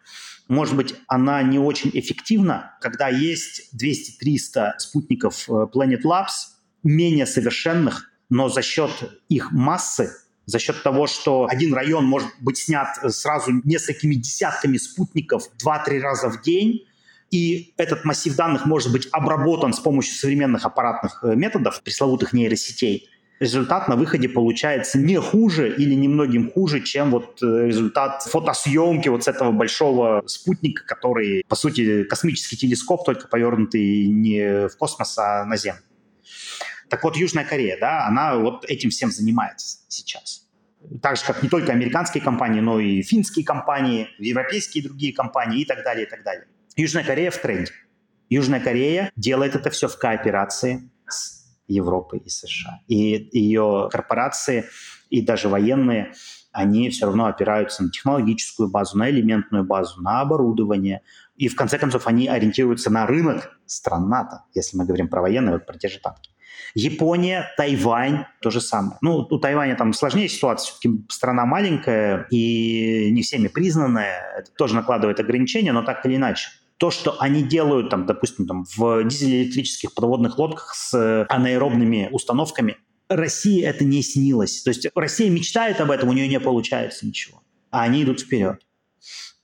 может 0.48 0.76
быть, 0.76 0.94
она 1.08 1.42
не 1.42 1.58
очень 1.58 1.90
эффективна, 1.92 2.76
когда 2.80 3.08
есть 3.08 3.70
200-300 3.74 4.78
спутников 4.78 5.48
э, 5.48 5.52
Planet 5.52 6.02
Labs, 6.04 6.54
менее 6.84 7.26
совершенных, 7.26 8.10
но 8.28 8.48
за 8.48 8.62
счет 8.62 8.90
их 9.28 9.50
массы 9.50 10.12
за 10.46 10.58
счет 10.58 10.82
того, 10.82 11.06
что 11.06 11.46
один 11.50 11.74
район 11.74 12.06
может 12.06 12.30
быть 12.40 12.58
снят 12.58 12.88
сразу 13.12 13.50
несколькими 13.64 14.14
десятками 14.14 14.76
спутников 14.78 15.50
2-3 15.62 16.00
раза 16.00 16.30
в 16.30 16.42
день, 16.42 16.86
и 17.30 17.74
этот 17.76 18.04
массив 18.04 18.34
данных 18.36 18.66
может 18.66 18.92
быть 18.92 19.08
обработан 19.12 19.72
с 19.72 19.80
помощью 19.80 20.14
современных 20.14 20.64
аппаратных 20.64 21.24
э, 21.24 21.34
методов, 21.34 21.82
пресловутых 21.82 22.32
нейросетей, 22.32 23.08
результат 23.40 23.88
на 23.88 23.96
выходе 23.96 24.28
получается 24.28 24.98
не 24.98 25.20
хуже 25.20 25.74
или 25.74 25.94
немногим 25.94 26.50
хуже, 26.50 26.80
чем 26.80 27.10
вот 27.10 27.42
э, 27.42 27.66
результат 27.66 28.22
фотосъемки 28.22 29.08
вот 29.08 29.24
с 29.24 29.28
этого 29.28 29.52
большого 29.52 30.22
спутника, 30.26 30.84
который, 30.86 31.44
по 31.48 31.56
сути, 31.56 32.04
космический 32.04 32.56
телескоп, 32.56 33.04
только 33.04 33.28
повернутый 33.28 34.06
не 34.06 34.68
в 34.68 34.76
космос, 34.78 35.18
а 35.18 35.44
на 35.44 35.56
Землю. 35.56 35.80
Так 36.88 37.02
вот, 37.02 37.16
Южная 37.16 37.44
Корея, 37.44 37.78
да, 37.80 38.06
она 38.06 38.36
вот 38.36 38.64
этим 38.64 38.90
всем 38.90 39.10
занимается 39.10 39.78
сейчас. 39.88 40.46
Так 41.02 41.16
же, 41.16 41.24
как 41.24 41.42
не 41.42 41.48
только 41.48 41.72
американские 41.72 42.22
компании, 42.22 42.60
но 42.60 42.78
и 42.78 43.02
финские 43.02 43.44
компании, 43.44 44.08
европейские 44.18 44.84
другие 44.84 45.12
компании 45.12 45.62
и 45.62 45.64
так 45.64 45.82
далее, 45.82 46.06
и 46.06 46.08
так 46.08 46.22
далее. 46.22 46.46
Южная 46.76 47.04
Корея 47.04 47.30
в 47.30 47.38
тренде. 47.38 47.72
Южная 48.28 48.60
Корея 48.60 49.10
делает 49.16 49.54
это 49.56 49.70
все 49.70 49.88
в 49.88 49.98
кооперации 49.98 50.90
с 51.08 51.46
Европой 51.66 52.20
и 52.20 52.28
США. 52.28 52.80
И 52.86 53.28
ее 53.32 53.88
корпорации 53.90 54.66
и 55.10 55.22
даже 55.22 55.48
военные, 55.48 56.12
они 56.52 56.90
все 56.90 57.06
равно 57.06 57.26
опираются 57.26 57.82
на 57.82 57.90
технологическую 57.90 58.70
базу, 58.70 58.98
на 58.98 59.10
элементную 59.10 59.64
базу, 59.64 60.00
на 60.00 60.20
оборудование. 60.20 61.02
И 61.36 61.48
в 61.48 61.56
конце 61.56 61.78
концов 61.78 62.06
они 62.06 62.28
ориентируются 62.28 62.90
на 62.90 63.06
рынок 63.06 63.58
стран 63.66 64.08
НАТО, 64.08 64.44
если 64.54 64.76
мы 64.76 64.84
говорим 64.84 65.08
про 65.08 65.20
военные, 65.20 65.54
вот 65.54 65.66
про 65.66 65.78
те 65.78 65.88
же 65.88 66.00
танки. 66.00 66.30
Япония, 66.74 67.52
Тайвань, 67.56 68.24
то 68.40 68.50
же 68.50 68.60
самое. 68.60 68.98
Ну, 69.00 69.26
у 69.30 69.38
Тайваня 69.38 69.76
там 69.76 69.92
сложнее 69.92 70.28
ситуация, 70.28 70.72
все-таки 70.72 71.04
страна 71.08 71.46
маленькая 71.46 72.26
и 72.30 73.10
не 73.10 73.22
всеми 73.22 73.48
признанная. 73.48 74.20
Это 74.38 74.50
тоже 74.52 74.74
накладывает 74.74 75.18
ограничения, 75.20 75.72
но 75.72 75.82
так 75.82 76.04
или 76.04 76.16
иначе 76.16 76.48
то, 76.78 76.90
что 76.90 77.16
они 77.20 77.42
делают, 77.42 77.88
там, 77.90 78.06
допустим, 78.06 78.46
там, 78.46 78.64
в 78.76 79.02
дизель-электрических 79.04 79.94
подводных 79.94 80.38
лодках 80.38 80.74
с 80.74 81.26
анаэробными 81.28 82.10
установками, 82.12 82.76
России 83.08 83.62
это 83.62 83.84
не 83.84 84.02
снилось. 84.02 84.62
То 84.62 84.70
есть 84.70 84.86
Россия 84.94 85.30
мечтает 85.30 85.80
об 85.80 85.90
этом, 85.90 86.08
у 86.08 86.12
нее 86.12 86.28
не 86.28 86.40
получается 86.40 87.06
ничего. 87.06 87.42
А 87.70 87.82
они 87.82 88.02
идут 88.02 88.20
вперед. 88.20 88.60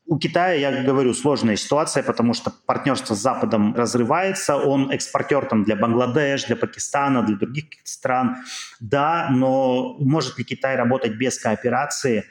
У 0.05 0.19
Китая, 0.19 0.55
я 0.55 0.83
говорю, 0.83 1.15
сложная 1.15 1.57
ситуация, 1.57 2.03
потому 2.03 2.35
что 2.35 2.51
партнерство 2.67 3.15
с 3.15 3.19
Западом 3.19 3.75
разрывается. 3.75 4.57
Он 4.57 4.91
экспортер 4.91 5.47
там, 5.47 5.63
для 5.63 5.77
Бангладеш, 5.77 6.45
для 6.45 6.57
Пакистана, 6.57 7.23
для 7.23 7.37
других 7.37 7.67
стран. 7.85 8.37
Да, 8.81 9.29
но 9.31 9.97
может 10.01 10.39
ли 10.39 10.45
Китай 10.45 10.77
работать 10.77 11.13
без 11.17 11.39
кооперации? 11.39 12.25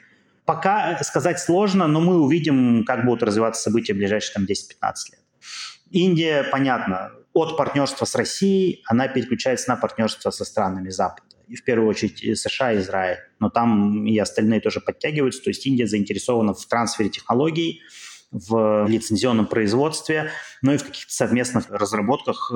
Пока 0.44 1.02
сказать 1.02 1.40
сложно, 1.40 1.86
но 1.86 2.00
мы 2.00 2.20
увидим, 2.20 2.84
как 2.84 3.04
будут 3.06 3.22
развиваться 3.22 3.62
события 3.62 3.94
в 3.94 3.96
ближайшие 3.96 4.34
там, 4.34 4.44
10-15 4.44 4.48
лет. 5.12 5.20
Индия, 5.90 6.44
понятно, 6.44 7.12
от 7.32 7.56
партнерства 7.56 8.04
с 8.04 8.14
Россией 8.14 8.82
она 8.86 9.08
переключается 9.08 9.70
на 9.70 9.76
партнерство 9.76 10.30
со 10.30 10.44
странами 10.44 10.90
Запада. 10.90 11.31
В 11.54 11.64
первую 11.64 11.88
очередь 11.88 12.38
США 12.38 12.72
и 12.72 12.78
Израиль. 12.78 13.18
Но 13.38 13.50
там 13.50 14.06
и 14.06 14.18
остальные 14.18 14.60
тоже 14.60 14.80
подтягиваются. 14.80 15.42
То 15.42 15.50
есть 15.50 15.66
Индия 15.66 15.86
заинтересована 15.86 16.54
в 16.54 16.64
трансфере 16.66 17.10
технологий, 17.10 17.80
в 18.30 18.86
лицензионном 18.88 19.46
производстве, 19.46 20.30
ну 20.62 20.72
и 20.72 20.78
в 20.78 20.84
каких-то 20.84 21.12
совместных 21.12 21.68
разработках. 21.68 22.50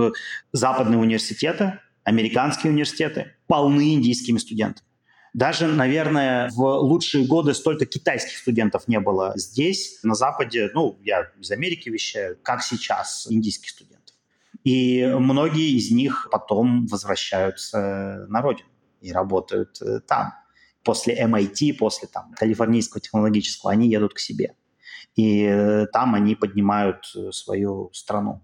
Западные 0.52 0.98
университеты, 0.98 1.78
американские 2.04 2.72
университеты 2.72 3.34
полны 3.46 3.94
индийскими 3.94 4.38
студентами. 4.38 4.86
Даже, 5.34 5.66
наверное, 5.66 6.48
в 6.50 6.62
лучшие 6.62 7.26
годы 7.26 7.52
столько 7.52 7.84
китайских 7.84 8.38
студентов 8.38 8.88
не 8.88 8.98
было 9.00 9.34
здесь, 9.36 9.98
на 10.02 10.14
Западе, 10.14 10.70
ну, 10.72 10.98
я 11.02 11.30
из 11.38 11.50
Америки 11.50 11.90
вещаю, 11.90 12.38
как 12.42 12.62
сейчас 12.62 13.26
индийских 13.28 13.68
студентов. 13.68 14.14
И 14.64 15.04
многие 15.04 15.76
из 15.76 15.90
них 15.90 16.28
потом 16.32 16.86
возвращаются 16.86 18.24
на 18.30 18.40
родину 18.40 18.68
и 19.06 19.12
работают 19.12 19.80
э, 19.82 20.00
там. 20.00 20.32
После 20.84 21.20
MIT, 21.24 21.74
после 21.78 22.08
там, 22.08 22.32
Калифорнийского 22.36 23.00
технологического, 23.00 23.72
они 23.72 23.88
едут 23.88 24.14
к 24.14 24.18
себе. 24.18 24.54
И 25.16 25.42
э, 25.42 25.86
там 25.92 26.14
они 26.14 26.34
поднимают 26.34 27.12
э, 27.16 27.32
свою 27.32 27.90
страну. 27.92 28.42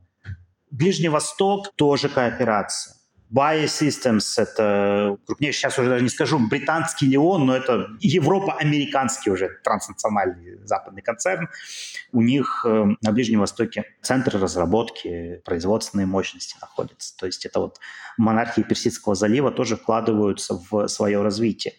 Ближний 0.70 1.08
Восток 1.08 1.74
тоже 1.76 2.08
кооперация. 2.08 2.96
Biosystems— 3.32 4.34
это 4.36 5.16
крупнейший, 5.26 5.58
сейчас 5.58 5.78
уже 5.78 5.88
даже 5.88 6.02
не 6.02 6.10
скажу, 6.10 6.38
британский 6.38 7.06
ли 7.06 7.16
он, 7.16 7.46
но 7.46 7.56
это 7.56 7.88
Европа-американский 8.00 9.30
уже 9.30 9.48
транснациональный 9.64 10.58
западный 10.64 11.00
концерн. 11.00 11.48
У 12.12 12.20
них 12.20 12.64
э, 12.66 12.84
на 13.00 13.12
Ближнем 13.12 13.40
Востоке 13.40 13.84
центр 14.02 14.38
разработки, 14.38 15.40
производственные 15.44 16.06
мощности 16.06 16.56
находятся. 16.60 17.16
То 17.16 17.26
есть 17.26 17.46
это 17.46 17.60
вот 17.60 17.78
монархии 18.18 18.62
Персидского 18.62 19.14
залива 19.14 19.50
тоже 19.50 19.76
вкладываются 19.76 20.60
в 20.70 20.86
свое 20.88 21.22
развитие. 21.22 21.74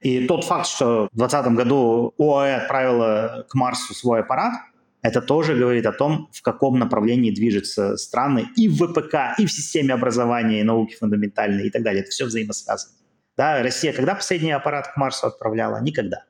И 0.00 0.26
тот 0.26 0.44
факт, 0.44 0.66
что 0.66 1.08
в 1.12 1.16
2020 1.16 1.52
году 1.52 2.14
ОАЭ 2.18 2.62
отправила 2.62 3.46
к 3.50 3.54
Марсу 3.54 3.94
свой 3.94 4.20
аппарат— 4.20 4.54
это 5.06 5.22
тоже 5.22 5.54
говорит 5.54 5.86
о 5.86 5.92
том, 5.92 6.28
в 6.32 6.42
каком 6.42 6.78
направлении 6.78 7.30
движутся 7.30 7.96
страны 7.96 8.48
и 8.56 8.68
в 8.68 8.76
ВПК, 8.76 9.38
и 9.38 9.46
в 9.46 9.52
системе 9.52 9.94
образования, 9.94 10.60
и 10.60 10.64
науки 10.64 10.96
фундаментальной 10.96 11.68
и 11.68 11.70
так 11.70 11.82
далее. 11.82 12.02
Это 12.02 12.10
все 12.10 12.24
взаимосвязано. 12.24 12.92
Да, 13.36 13.62
Россия 13.62 13.92
когда 13.92 14.14
последний 14.14 14.50
аппарат 14.50 14.92
к 14.92 14.96
Марсу 14.96 15.26
отправляла? 15.28 15.80
Никогда. 15.80 16.24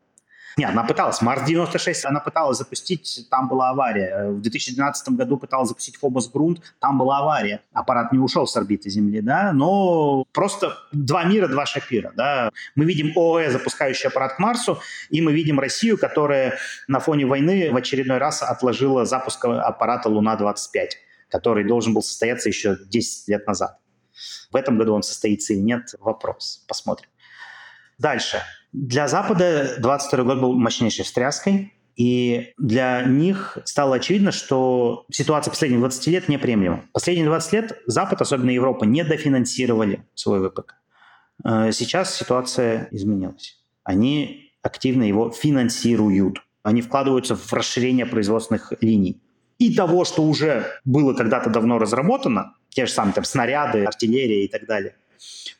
Нет, 0.57 0.71
она 0.71 0.85
пыталась. 0.85 1.21
Марс-96 1.21 2.05
она 2.05 2.21
пыталась 2.21 2.57
запустить, 2.57 3.27
там 3.31 3.47
была 3.47 3.71
авария. 3.71 4.31
В 4.31 4.41
2012 4.41 5.11
году 5.11 5.37
пыталась 5.37 5.69
запустить 5.69 5.97
Фобос 5.97 6.31
Грунт, 6.31 6.63
там 6.81 6.97
была 6.97 7.19
авария. 7.19 7.61
Аппарат 7.75 8.11
не 8.13 8.19
ушел 8.19 8.47
с 8.47 8.57
орбиты 8.57 8.89
Земли, 8.89 9.21
да, 9.21 9.53
но 9.53 10.25
просто 10.33 10.79
два 10.93 11.25
мира, 11.25 11.47
два 11.47 11.67
шапира, 11.67 12.11
да. 12.17 12.51
Мы 12.75 12.87
видим 12.87 13.13
ООЭ, 13.15 13.51
запускающий 13.51 14.09
аппарат 14.09 14.37
к 14.37 14.39
Марсу, 14.39 14.81
и 15.11 15.21
мы 15.21 15.35
видим 15.35 15.61
Россию, 15.61 15.99
которая 15.99 16.57
на 16.89 17.01
фоне 17.01 17.27
войны 17.27 17.71
в 17.71 17.77
очередной 17.77 18.17
раз 18.17 18.43
отложила 18.43 19.05
запуск 19.05 19.45
аппарата 19.45 20.09
Луна-25, 20.09 20.89
который 21.29 21.65
должен 21.65 21.93
был 21.93 22.03
состояться 22.03 22.49
еще 22.49 22.79
10 22.83 23.29
лет 23.29 23.47
назад. 23.47 23.79
В 24.51 24.57
этом 24.57 24.79
году 24.79 24.95
он 24.95 25.03
состоится 25.03 25.53
или 25.53 25.61
нет, 25.61 25.95
вопрос. 26.01 26.65
Посмотрим. 26.67 27.11
Дальше. 27.99 28.43
Для 28.77 29.09
Запада 29.09 29.77
22 29.79 30.25
год 30.25 30.41
был 30.43 30.53
мощнейшей 30.53 31.07
встряской, 31.07 31.73
и 31.97 32.53
для 32.59 33.05
них 33.05 33.57
стало 33.65 33.97
очевидно, 33.97 34.33
что 34.33 35.07
ситуация 35.11 35.51
последних 35.51 35.81
20 35.81 36.07
лет 36.09 36.29
неприемлема. 36.29 36.85
Последние 36.93 37.25
20 37.25 37.53
лет 37.55 37.79
Запад, 37.87 38.21
особенно 38.21 38.51
Европа, 38.51 38.85
не 38.85 39.03
дофинансировали 39.03 40.05
свой 40.15 40.47
ВПК. 40.47 40.75
Э, 41.43 41.73
сейчас 41.73 42.15
ситуация 42.15 42.89
изменилась. 42.91 43.59
Они 43.83 44.53
активно 44.61 45.05
его 45.05 45.31
финансируют. 45.31 46.43
Они 46.63 46.83
вкладываются 46.83 47.35
в 47.35 47.51
расширение 47.55 48.05
производственных 48.05 48.75
линий. 48.83 49.23
И 49.59 49.75
того, 49.75 50.05
что 50.05 50.23
уже 50.23 50.67
было 50.85 51.15
когда-то 51.15 51.49
давно 51.49 51.79
разработано, 51.79 52.53
те 52.69 52.85
же 52.85 52.93
самые 52.93 53.15
там 53.15 53.25
снаряды, 53.25 53.85
артиллерия 53.85 54.45
и 54.45 54.49
так 54.49 54.67
далее, 54.67 54.97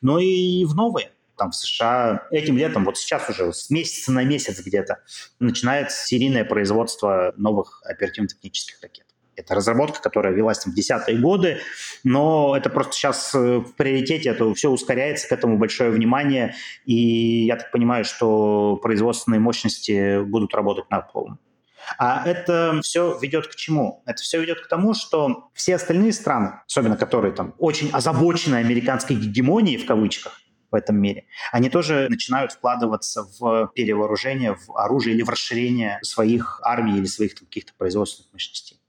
но 0.03 0.19
и 0.19 0.65
в 0.65 0.75
новые 0.75 1.09
там 1.37 1.51
в 1.51 1.55
США 1.55 2.27
этим 2.31 2.57
летом, 2.57 2.85
вот 2.85 2.97
сейчас 2.97 3.29
уже 3.29 3.53
с 3.53 3.69
месяца 3.69 4.11
на 4.11 4.23
месяц 4.23 4.59
где-то, 4.59 4.99
начинается 5.39 6.05
серийное 6.05 6.43
производство 6.45 7.33
новых 7.37 7.81
оперативно-технических 7.85 8.81
ракет. 8.81 9.05
Это 9.35 9.53
разработка, 9.53 10.01
которая 10.01 10.33
велась 10.33 10.59
там 10.59 10.73
в 10.73 10.75
десятые 10.75 11.19
годы, 11.19 11.59
но 12.03 12.57
это 12.57 12.71
просто 12.71 12.93
сейчас 12.93 13.35
э, 13.35 13.57
в 13.57 13.75
приоритете, 13.75 14.29
это 14.29 14.51
все 14.55 14.69
ускоряется, 14.69 15.27
к 15.27 15.31
этому 15.31 15.59
большое 15.59 15.91
внимание, 15.91 16.55
и 16.85 17.45
я 17.45 17.55
так 17.55 17.71
понимаю, 17.71 18.03
что 18.03 18.77
производственные 18.77 19.39
мощности 19.39 20.23
будут 20.23 20.55
работать 20.55 20.89
на 20.89 21.01
полном. 21.01 21.39
А 21.97 22.27
это 22.27 22.79
все 22.83 23.17
ведет 23.21 23.47
к 23.47 23.55
чему? 23.55 24.01
Это 24.05 24.21
все 24.21 24.41
ведет 24.41 24.61
к 24.61 24.67
тому, 24.67 24.93
что 24.93 25.49
все 25.53 25.75
остальные 25.75 26.13
страны, 26.13 26.59
особенно 26.67 26.97
которые 26.97 27.33
там 27.33 27.53
очень 27.59 27.89
озабочены 27.91 28.55
американской 28.55 29.15
гегемонией 29.15 29.77
в 29.77 29.85
кавычках, 29.85 30.41
в 30.71 30.75
этом 30.75 30.97
мире, 30.97 31.25
они 31.51 31.69
тоже 31.69 32.07
начинают 32.09 32.51
вкладываться 32.51 33.23
в 33.39 33.71
перевооружение, 33.73 34.55
в 34.55 34.77
оружие 34.77 35.15
или 35.15 35.23
в 35.23 35.29
расширение 35.29 35.99
своих 36.01 36.59
армий 36.63 36.97
или 36.97 37.05
своих 37.05 37.35
каких-то 37.35 37.73
производственных 37.77 38.33
мощностей. 38.33 38.79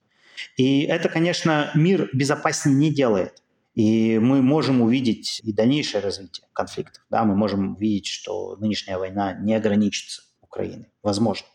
И 0.56 0.82
это, 0.82 1.08
конечно, 1.08 1.70
мир 1.74 2.08
безопаснее 2.12 2.76
не 2.76 2.92
делает. 2.92 3.42
И 3.74 4.18
мы 4.18 4.42
можем 4.42 4.82
увидеть 4.82 5.40
и 5.44 5.52
дальнейшее 5.52 6.00
развитие 6.00 6.48
конфликтов. 6.52 7.04
Да? 7.10 7.24
Мы 7.24 7.36
можем 7.36 7.76
увидеть, 7.76 8.06
что 8.06 8.56
нынешняя 8.56 8.98
война 8.98 9.34
не 9.34 9.54
ограничится 9.54 10.22
Украиной. 10.40 10.86
Возможно. 11.02 11.46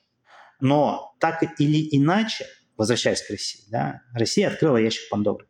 Но 0.61 1.15
так 1.19 1.43
или 1.59 1.97
иначе, 1.97 2.45
возвращаясь 2.77 3.21
к 3.21 3.29
России, 3.29 3.63
да, 3.69 4.01
Россия 4.13 4.47
открыла 4.47 4.77
ящик 4.77 5.09
Пандоры. 5.09 5.47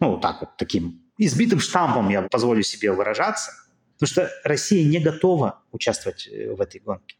Ну, 0.00 0.18
так 0.18 0.40
вот, 0.40 0.56
таким 0.56 1.02
избитым 1.18 1.60
штампом 1.60 2.08
я 2.08 2.22
позволю 2.22 2.62
себе 2.62 2.90
выражаться– 2.92 3.52
Потому 4.04 4.26
что 4.26 4.34
Россия 4.44 4.84
не 4.84 4.98
готова 4.98 5.62
участвовать 5.72 6.28
э, 6.30 6.52
в 6.52 6.60
этой 6.60 6.78
гонке. 6.78 7.16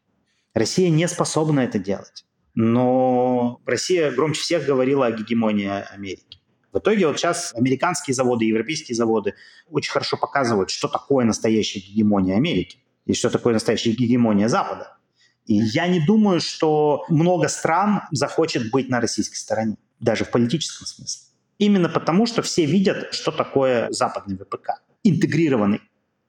Россия 0.53 0.91
не 0.91 1.09
способна 1.09 1.61
это 1.61 1.79
делать. 1.79 2.27
Но 2.55 3.63
Россия 3.65 4.11
громче 4.11 4.43
всех 4.43 4.67
говорила 4.67 5.07
о 5.07 5.11
гегемонии 5.11 5.67
Америки. 5.67 6.41
В 6.75 6.79
итоге 6.79 7.07
вот 7.07 7.19
сейчас 7.19 7.55
американские 7.55 8.15
заводы, 8.15 8.45
европейские 8.45 8.97
заводы 8.97 9.33
очень 9.71 9.93
хорошо 9.93 10.19
показывают, 10.19 10.69
что 10.69 10.89
такое 10.89 11.25
настоящая 11.25 11.81
гегемония 11.81 12.37
Америки 12.37 12.77
и 13.07 13.15
что 13.15 13.31
такое 13.31 13.55
настоящая 13.55 13.93
гегемония 13.93 14.49
Запада. 14.49 14.99
И 15.47 15.55
я 15.55 15.89
не 15.89 16.05
думаю, 16.05 16.43
что 16.43 17.07
много 17.09 17.49
стран 17.49 18.03
захочет 18.11 18.71
быть 18.71 18.91
на 18.91 19.01
российской 19.01 19.37
стороне, 19.37 19.79
даже 20.01 20.27
в 20.27 20.31
политическом 20.31 20.87
смысле. 20.87 21.29
Именно 21.57 21.89
потому, 21.89 22.27
что 22.27 22.43
все 22.43 22.67
видят, 22.67 23.15
что 23.15 23.31
такое 23.31 23.91
западный 23.91 24.37
ВПК, 24.37 24.83
интегрированный 25.03 25.81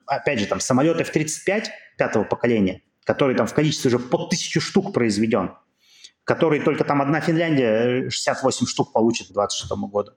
опять 0.06 0.40
же, 0.40 0.46
там, 0.46 0.60
самолеты 0.60 1.02
F-35 1.02 1.64
пятого 1.98 2.24
поколения, 2.24 2.82
который 3.04 3.34
там 3.36 3.46
в 3.46 3.54
количестве 3.54 3.88
уже 3.88 3.98
по 3.98 4.26
тысячу 4.26 4.60
штук 4.60 4.92
произведен, 4.92 5.52
который 6.24 6.60
только 6.60 6.84
там 6.84 7.02
одна 7.02 7.20
Финляндия 7.20 8.10
68 8.10 8.66
штук 8.66 8.92
получит 8.92 9.28
к 9.28 9.32
2026 9.32 9.72
году. 9.90 10.12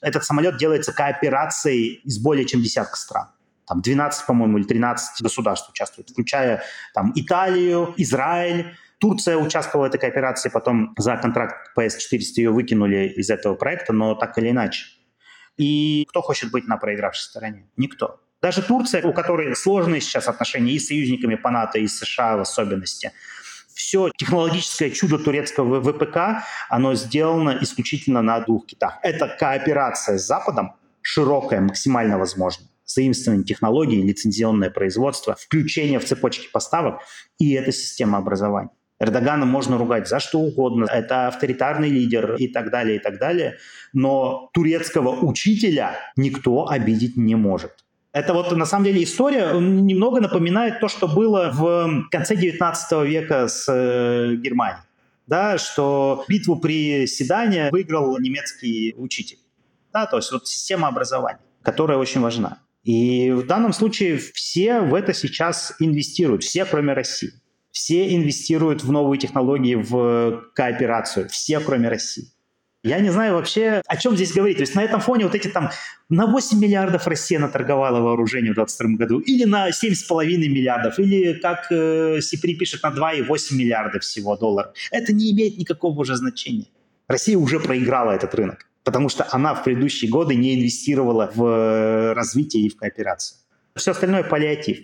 Этот 0.00 0.24
самолет 0.24 0.56
делается 0.56 0.92
кооперацией 0.92 2.00
из 2.04 2.18
более 2.18 2.46
чем 2.46 2.62
десятка 2.62 2.96
стран. 2.96 3.28
Там 3.66 3.82
12, 3.82 4.26
по-моему, 4.26 4.58
или 4.58 4.64
13 4.64 5.22
государств 5.22 5.70
участвуют, 5.70 6.10
включая 6.10 6.62
там 6.92 7.12
Италию, 7.14 7.94
Израиль, 7.96 8.74
Турция 8.98 9.36
участвовала 9.36 9.86
в 9.86 9.88
этой 9.88 9.98
кооперации, 9.98 10.50
потом 10.50 10.94
за 10.98 11.16
контракт 11.16 11.70
PS-400 11.78 12.18
ее 12.36 12.50
выкинули 12.50 13.08
из 13.08 13.30
этого 13.30 13.54
проекта, 13.54 13.92
но 13.92 14.14
так 14.14 14.36
или 14.38 14.50
иначе. 14.50 14.86
И 15.56 16.04
кто 16.08 16.20
хочет 16.20 16.50
быть 16.50 16.66
на 16.66 16.76
проигравшей 16.76 17.22
стороне? 17.22 17.70
Никто. 17.76 18.20
Даже 18.42 18.62
Турция, 18.62 19.02
у 19.06 19.12
которой 19.12 19.54
сложные 19.54 20.00
сейчас 20.00 20.26
отношения 20.26 20.72
и 20.72 20.78
с 20.78 20.86
союзниками 20.86 21.34
по 21.34 21.50
НАТО, 21.50 21.78
и 21.78 21.86
с 21.86 21.98
США 21.98 22.36
в 22.36 22.40
особенности, 22.40 23.12
все 23.74 24.10
технологическое 24.16 24.90
чудо 24.90 25.18
турецкого 25.18 25.80
ВПК, 25.82 26.44
оно 26.68 26.94
сделано 26.94 27.58
исключительно 27.60 28.22
на 28.22 28.40
двух 28.40 28.66
китах. 28.66 28.98
Это 29.02 29.28
кооперация 29.28 30.18
с 30.18 30.26
Западом, 30.26 30.74
широкая, 31.02 31.60
максимально 31.60 32.18
возможно, 32.18 32.66
заимствование 32.84 33.44
технологий, 33.44 34.02
лицензионное 34.02 34.70
производство, 34.70 35.36
включение 35.38 35.98
в 35.98 36.04
цепочки 36.04 36.48
поставок, 36.50 37.00
и 37.38 37.52
это 37.52 37.72
система 37.72 38.18
образования. 38.18 38.70
Эрдогана 38.98 39.46
можно 39.46 39.78
ругать 39.78 40.08
за 40.08 40.20
что 40.20 40.40
угодно, 40.40 40.84
это 40.84 41.28
авторитарный 41.28 41.88
лидер 41.88 42.34
и 42.34 42.48
так 42.48 42.70
далее, 42.70 42.96
и 42.96 42.98
так 42.98 43.18
далее, 43.18 43.56
но 43.94 44.50
турецкого 44.52 45.10
учителя 45.24 45.96
никто 46.16 46.68
обидеть 46.68 47.16
не 47.16 47.34
может. 47.34 47.72
Это 48.12 48.34
вот 48.34 48.50
на 48.56 48.66
самом 48.66 48.84
деле 48.84 49.04
история 49.04 49.52
немного 49.52 50.20
напоминает 50.20 50.80
то, 50.80 50.88
что 50.88 51.06
было 51.06 51.50
в 51.52 52.08
конце 52.10 52.34
19 52.34 53.06
века 53.06 53.46
с 53.46 53.66
э, 53.68 54.34
Германией. 54.34 54.82
Да, 55.28 55.58
что 55.58 56.24
битву 56.26 56.56
при 56.56 57.06
Седане 57.06 57.68
выиграл 57.70 58.18
немецкий 58.18 58.94
учитель. 58.96 59.38
Да, 59.92 60.06
то 60.06 60.16
есть 60.16 60.32
вот 60.32 60.48
система 60.48 60.88
образования, 60.88 61.40
которая 61.62 61.98
очень 61.98 62.20
важна. 62.20 62.58
И 62.82 63.30
в 63.30 63.46
данном 63.46 63.72
случае 63.72 64.18
все 64.18 64.80
в 64.80 64.94
это 64.94 65.14
сейчас 65.14 65.74
инвестируют, 65.78 66.42
все, 66.42 66.64
кроме 66.64 66.94
России. 66.94 67.30
Все 67.70 68.14
инвестируют 68.16 68.82
в 68.82 68.90
новые 68.90 69.20
технологии, 69.20 69.76
в 69.76 70.44
кооперацию, 70.54 71.28
все, 71.28 71.60
кроме 71.60 71.88
России. 71.88 72.26
Я 72.82 73.00
не 73.00 73.10
знаю 73.10 73.34
вообще, 73.34 73.82
о 73.86 73.96
чем 73.98 74.14
здесь 74.16 74.32
говорить. 74.32 74.56
То 74.56 74.62
есть 74.62 74.74
на 74.74 74.82
этом 74.82 75.00
фоне 75.00 75.24
вот 75.24 75.34
эти 75.34 75.48
там 75.48 75.70
на 76.08 76.26
8 76.26 76.58
миллиардов 76.58 77.06
Россия 77.06 77.38
наторговала 77.38 78.00
вооружение 78.00 78.52
в 78.52 78.54
2022 78.54 78.96
году, 78.96 79.18
или 79.20 79.44
на 79.44 79.68
7,5 79.68 80.24
миллиардов, 80.48 80.98
или, 80.98 81.34
как 81.34 81.70
э, 81.70 82.20
Сипри 82.22 82.56
пишет, 82.56 82.82
на 82.82 82.88
2,8 82.88 83.54
миллиарда 83.54 83.98
всего 83.98 84.36
долларов. 84.36 84.72
Это 84.90 85.12
не 85.12 85.30
имеет 85.32 85.58
никакого 85.58 86.00
уже 86.00 86.16
значения. 86.16 86.66
Россия 87.06 87.36
уже 87.36 87.60
проиграла 87.60 88.12
этот 88.12 88.34
рынок, 88.34 88.66
потому 88.82 89.10
что 89.10 89.26
она 89.30 89.54
в 89.54 89.62
предыдущие 89.62 90.10
годы 90.10 90.34
не 90.34 90.54
инвестировала 90.54 91.30
в 91.34 91.44
э, 91.44 92.12
развитие 92.14 92.64
и 92.64 92.70
в 92.70 92.76
кооперацию. 92.76 93.36
Все 93.76 93.90
остальное 93.90 94.22
паллиатив. 94.22 94.78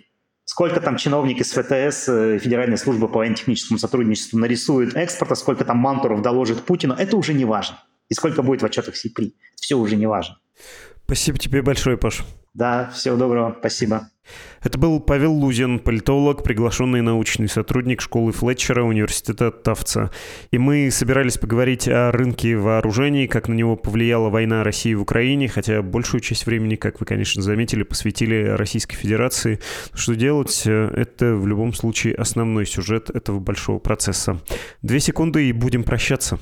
Сколько 0.49 0.79
там 0.79 0.95
чиновник 0.95 1.41
из 1.41 1.51
ФТС, 1.51 2.07
э, 2.07 2.39
Федеральной 2.39 2.77
службы 2.77 3.09
по 3.09 3.17
военно-техническому 3.17 3.77
сотрудничеству, 3.77 4.39
нарисует 4.39 4.95
экспорта, 4.95 5.35
сколько 5.35 5.65
там 5.65 5.77
мантуров 5.77 6.21
доложит 6.21 6.63
Путину, 6.63 6.93
это 6.93 7.17
уже 7.17 7.33
не 7.33 7.43
важно. 7.43 7.83
И 8.07 8.13
сколько 8.13 8.41
будет 8.41 8.61
в 8.61 8.65
отчетах 8.65 8.95
СИПРИ, 8.95 9.35
все 9.57 9.75
уже 9.75 9.97
не 9.97 10.07
важно. 10.07 10.39
Спасибо 11.05 11.37
тебе 11.37 11.61
большое, 11.61 11.97
Паш. 11.97 12.23
Да, 12.53 12.89
всего 12.95 13.17
доброго, 13.17 13.57
спасибо. 13.59 14.09
Это 14.63 14.77
был 14.77 14.99
Павел 14.99 15.33
Лузин, 15.33 15.79
политолог, 15.79 16.43
приглашенный 16.43 17.01
научный 17.01 17.47
сотрудник 17.47 18.01
школы 18.01 18.31
Флетчера 18.31 18.83
университета 18.83 19.51
Тавца. 19.51 20.11
И 20.51 20.57
мы 20.57 20.89
собирались 20.91 21.37
поговорить 21.37 21.87
о 21.87 22.11
рынке 22.11 22.57
вооружений, 22.57 23.27
как 23.27 23.47
на 23.47 23.53
него 23.53 23.75
повлияла 23.75 24.29
война 24.29 24.63
России 24.63 24.93
в 24.93 25.01
Украине, 25.01 25.47
хотя 25.47 25.81
большую 25.81 26.21
часть 26.21 26.45
времени, 26.45 26.75
как 26.75 26.99
вы, 26.99 27.05
конечно, 27.05 27.41
заметили, 27.41 27.83
посвятили 27.83 28.43
Российской 28.43 28.95
Федерации. 28.95 29.59
Что 29.93 30.15
делать? 30.15 30.63
Это 30.65 31.35
в 31.35 31.47
любом 31.47 31.73
случае 31.73 32.15
основной 32.15 32.65
сюжет 32.65 33.09
этого 33.09 33.39
большого 33.39 33.79
процесса. 33.79 34.41
Две 34.81 34.99
секунды 34.99 35.49
и 35.49 35.53
будем 35.53 35.83
прощаться. 35.83 36.39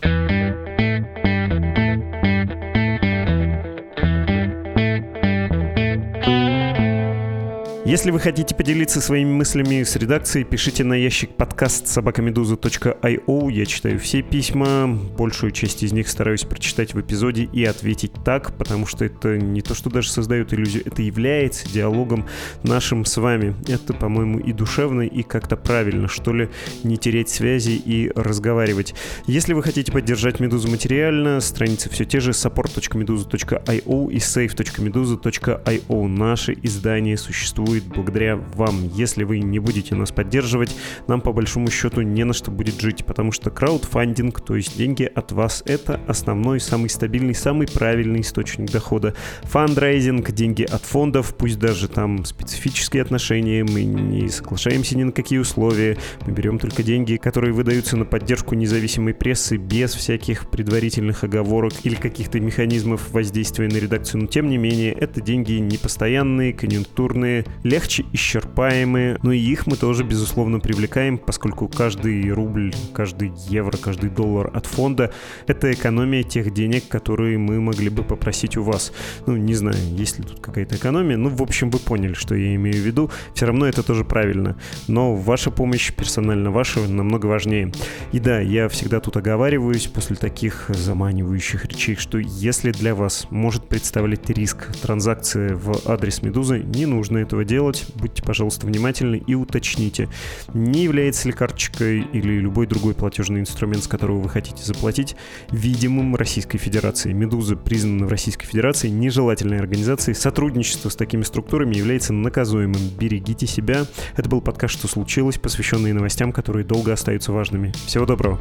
Если 7.85 8.09
вы 8.09 8.19
хотите 8.19 8.55
поделиться 8.55 8.99
своими 8.99 9.29
мыслями 9.31 9.83
с 9.83 9.95
редакцией, 9.95 10.43
пишите 10.43 10.83
на 10.83 10.95
ящик 10.95 11.35
подкаст 11.35 11.85
собакамедуза.io. 11.85 13.51
Я 13.51 13.65
читаю 13.67 13.99
все 13.99 14.23
письма, 14.23 14.87
большую 14.87 15.51
часть 15.51 15.83
из 15.83 15.93
них 15.93 16.09
стараюсь 16.09 16.45
прочитать 16.45 16.95
в 16.95 17.01
эпизоде 17.01 17.43
и 17.43 17.63
ответить 17.63 18.11
так, 18.25 18.57
потому 18.57 18.87
что 18.87 19.05
это 19.05 19.37
не 19.37 19.61
то, 19.61 19.75
что 19.75 19.91
даже 19.91 20.09
создает 20.09 20.51
иллюзию, 20.51 20.81
это 20.87 21.03
является 21.03 21.71
диалогом 21.71 22.25
нашим 22.63 23.05
с 23.05 23.17
вами. 23.17 23.53
Это, 23.67 23.93
по-моему, 23.93 24.39
и 24.39 24.51
душевно, 24.51 25.03
и 25.03 25.21
как-то 25.21 25.55
правильно, 25.55 26.07
что 26.07 26.33
ли, 26.33 26.49
не 26.83 26.97
терять 26.97 27.29
связи 27.29 27.79
и 27.85 28.11
разговаривать. 28.15 28.95
Если 29.27 29.53
вы 29.53 29.61
хотите 29.61 29.91
поддержать 29.91 30.39
Медузу 30.39 30.71
материально, 30.71 31.39
страницы 31.39 31.91
все 31.91 32.05
те 32.05 32.19
же 32.19 32.31
support.meduza.io 32.31 34.11
и 34.11 34.17
save.meduza.io. 34.17 36.07
Наши 36.07 36.57
издания 36.63 37.15
существуют 37.15 37.74
существует 37.75 37.83
благодаря 37.95 38.35
вам. 38.35 38.87
Если 38.93 39.23
вы 39.23 39.39
не 39.39 39.59
будете 39.59 39.95
нас 39.95 40.11
поддерживать, 40.11 40.75
нам 41.07 41.21
по 41.21 41.31
большому 41.33 41.69
счету 41.69 42.01
не 42.01 42.23
на 42.23 42.33
что 42.33 42.51
будет 42.51 42.79
жить, 42.79 43.05
потому 43.05 43.31
что 43.31 43.49
краудфандинг, 43.49 44.41
то 44.41 44.55
есть 44.55 44.77
деньги 44.77 45.03
от 45.03 45.31
вас, 45.31 45.63
это 45.65 45.99
основной, 46.07 46.59
самый 46.59 46.89
стабильный, 46.89 47.35
самый 47.35 47.67
правильный 47.67 48.21
источник 48.21 48.71
дохода. 48.71 49.13
Фандрайзинг, 49.43 50.31
деньги 50.31 50.63
от 50.63 50.83
фондов, 50.83 51.35
пусть 51.35 51.59
даже 51.59 51.87
там 51.87 52.25
специфические 52.25 53.01
отношения, 53.01 53.63
мы 53.63 53.83
не 53.83 54.29
соглашаемся 54.29 54.97
ни 54.97 55.03
на 55.03 55.11
какие 55.11 55.39
условия, 55.39 55.97
мы 56.25 56.33
берем 56.33 56.59
только 56.59 56.83
деньги, 56.83 57.17
которые 57.17 57.53
выдаются 57.53 57.97
на 57.97 58.05
поддержку 58.05 58.55
независимой 58.55 59.13
прессы 59.13 59.57
без 59.57 59.93
всяких 59.93 60.49
предварительных 60.49 61.23
оговорок 61.23 61.73
или 61.83 61.95
каких-то 61.95 62.39
механизмов 62.39 63.11
воздействия 63.11 63.67
на 63.67 63.77
редакцию, 63.77 64.21
но 64.21 64.27
тем 64.27 64.49
не 64.49 64.57
менее 64.57 64.93
это 64.93 65.21
деньги 65.21 65.53
непостоянные, 65.53 66.53
конъюнктурные, 66.53 67.45
легче 67.65 68.05
исчерпаемые, 68.13 69.17
но 69.23 69.31
и 69.31 69.39
их 69.39 69.65
мы 69.65 69.75
тоже, 69.75 70.03
безусловно, 70.03 70.59
привлекаем, 70.59 71.17
поскольку 71.17 71.67
каждый 71.67 72.29
рубль, 72.29 72.71
каждый 72.93 73.31
евро, 73.49 73.75
каждый 73.75 74.11
доллар 74.11 74.51
от 74.53 74.67
фонда— 74.67 75.11
это 75.47 75.73
экономия 75.73 76.21
тех 76.21 76.53
денег, 76.53 76.87
которые 76.87 77.39
мы 77.39 77.59
могли 77.59 77.89
бы 77.89 78.03
попросить 78.03 78.55
у 78.55 78.61
вас. 78.61 78.93
Ну, 79.25 79.35
не 79.35 79.55
знаю, 79.55 79.77
есть 79.97 80.19
ли 80.19 80.23
тут 80.23 80.41
какая-то 80.41 80.75
экономия, 80.75 81.17
ну, 81.17 81.29
в 81.29 81.41
общем, 81.41 81.71
вы 81.71 81.79
поняли, 81.79 82.13
что 82.13 82.35
я 82.35 82.53
имею 82.53 82.75
в 82.75 82.85
виду. 82.85 83.09
Все 83.33 83.47
равно 83.47 83.65
это 83.65 83.81
тоже 83.81 84.05
правильно. 84.05 84.59
Но 84.87 85.15
ваша 85.15 85.49
помощь, 85.49 85.91
персонально 85.91 86.51
ваша, 86.51 86.81
намного 86.87 87.25
важнее. 87.25 87.71
И 88.11 88.19
да, 88.19 88.39
я 88.41 88.69
всегда 88.69 88.99
тут 88.99 89.17
оговариваюсь 89.17 89.87
после 89.87 90.15
таких 90.17 90.65
заманивающих 90.69 91.65
речей, 91.65 91.95
что 91.95 92.19
если 92.19 92.69
для 92.71 92.93
вас 92.93 93.25
может 93.31 93.67
представлять 93.67 94.29
риск 94.29 94.71
транзакции 94.83 95.53
в 95.53 95.89
адрес 95.89 96.21
Медузы, 96.21 96.59
не 96.59 96.85
нужно 96.85 97.17
этого 97.17 97.43
делать 97.43 97.54
делать, 97.55 97.85
будьте, 97.95 98.21
пожалуйста, 98.21 98.67
внимательны 98.67 99.15
и 99.15 99.33
уточните, 99.33 100.09
не 100.53 100.83
является 100.83 101.29
ли 101.29 101.33
карточкой 101.33 102.01
или 102.01 102.33
любой 102.33 102.67
другой 102.67 102.93
платежный 102.93 103.39
инструмент, 103.39 103.85
с 103.85 103.87
которого 103.87 104.19
вы 104.19 104.27
хотите 104.27 104.61
заплатить, 104.61 105.15
видимым 105.51 106.17
Российской 106.17 106.57
Федерации. 106.57 107.13
«Медуза» 107.13 107.55
признана 107.55 108.07
в 108.07 108.09
Российской 108.09 108.45
Федерации 108.45 108.89
нежелательной 108.89 109.57
организацией. 109.57 110.15
Сотрудничество 110.15 110.89
с 110.89 110.97
такими 110.97 111.23
структурами 111.23 111.77
является 111.77 112.11
наказуемым. 112.11 112.89
Берегите 112.99 113.47
себя. 113.47 113.85
Это 114.17 114.27
был 114.27 114.41
подкаст 114.41 114.73
«Что 114.73 114.89
случилось?», 114.89 115.37
посвященный 115.37 115.93
новостям, 115.93 116.33
которые 116.33 116.65
долго 116.65 116.91
остаются 116.91 117.31
важными. 117.31 117.71
Всего 117.85 118.05
доброго. 118.05 118.37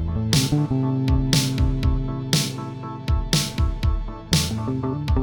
thank 4.66 5.10
you 5.10 5.13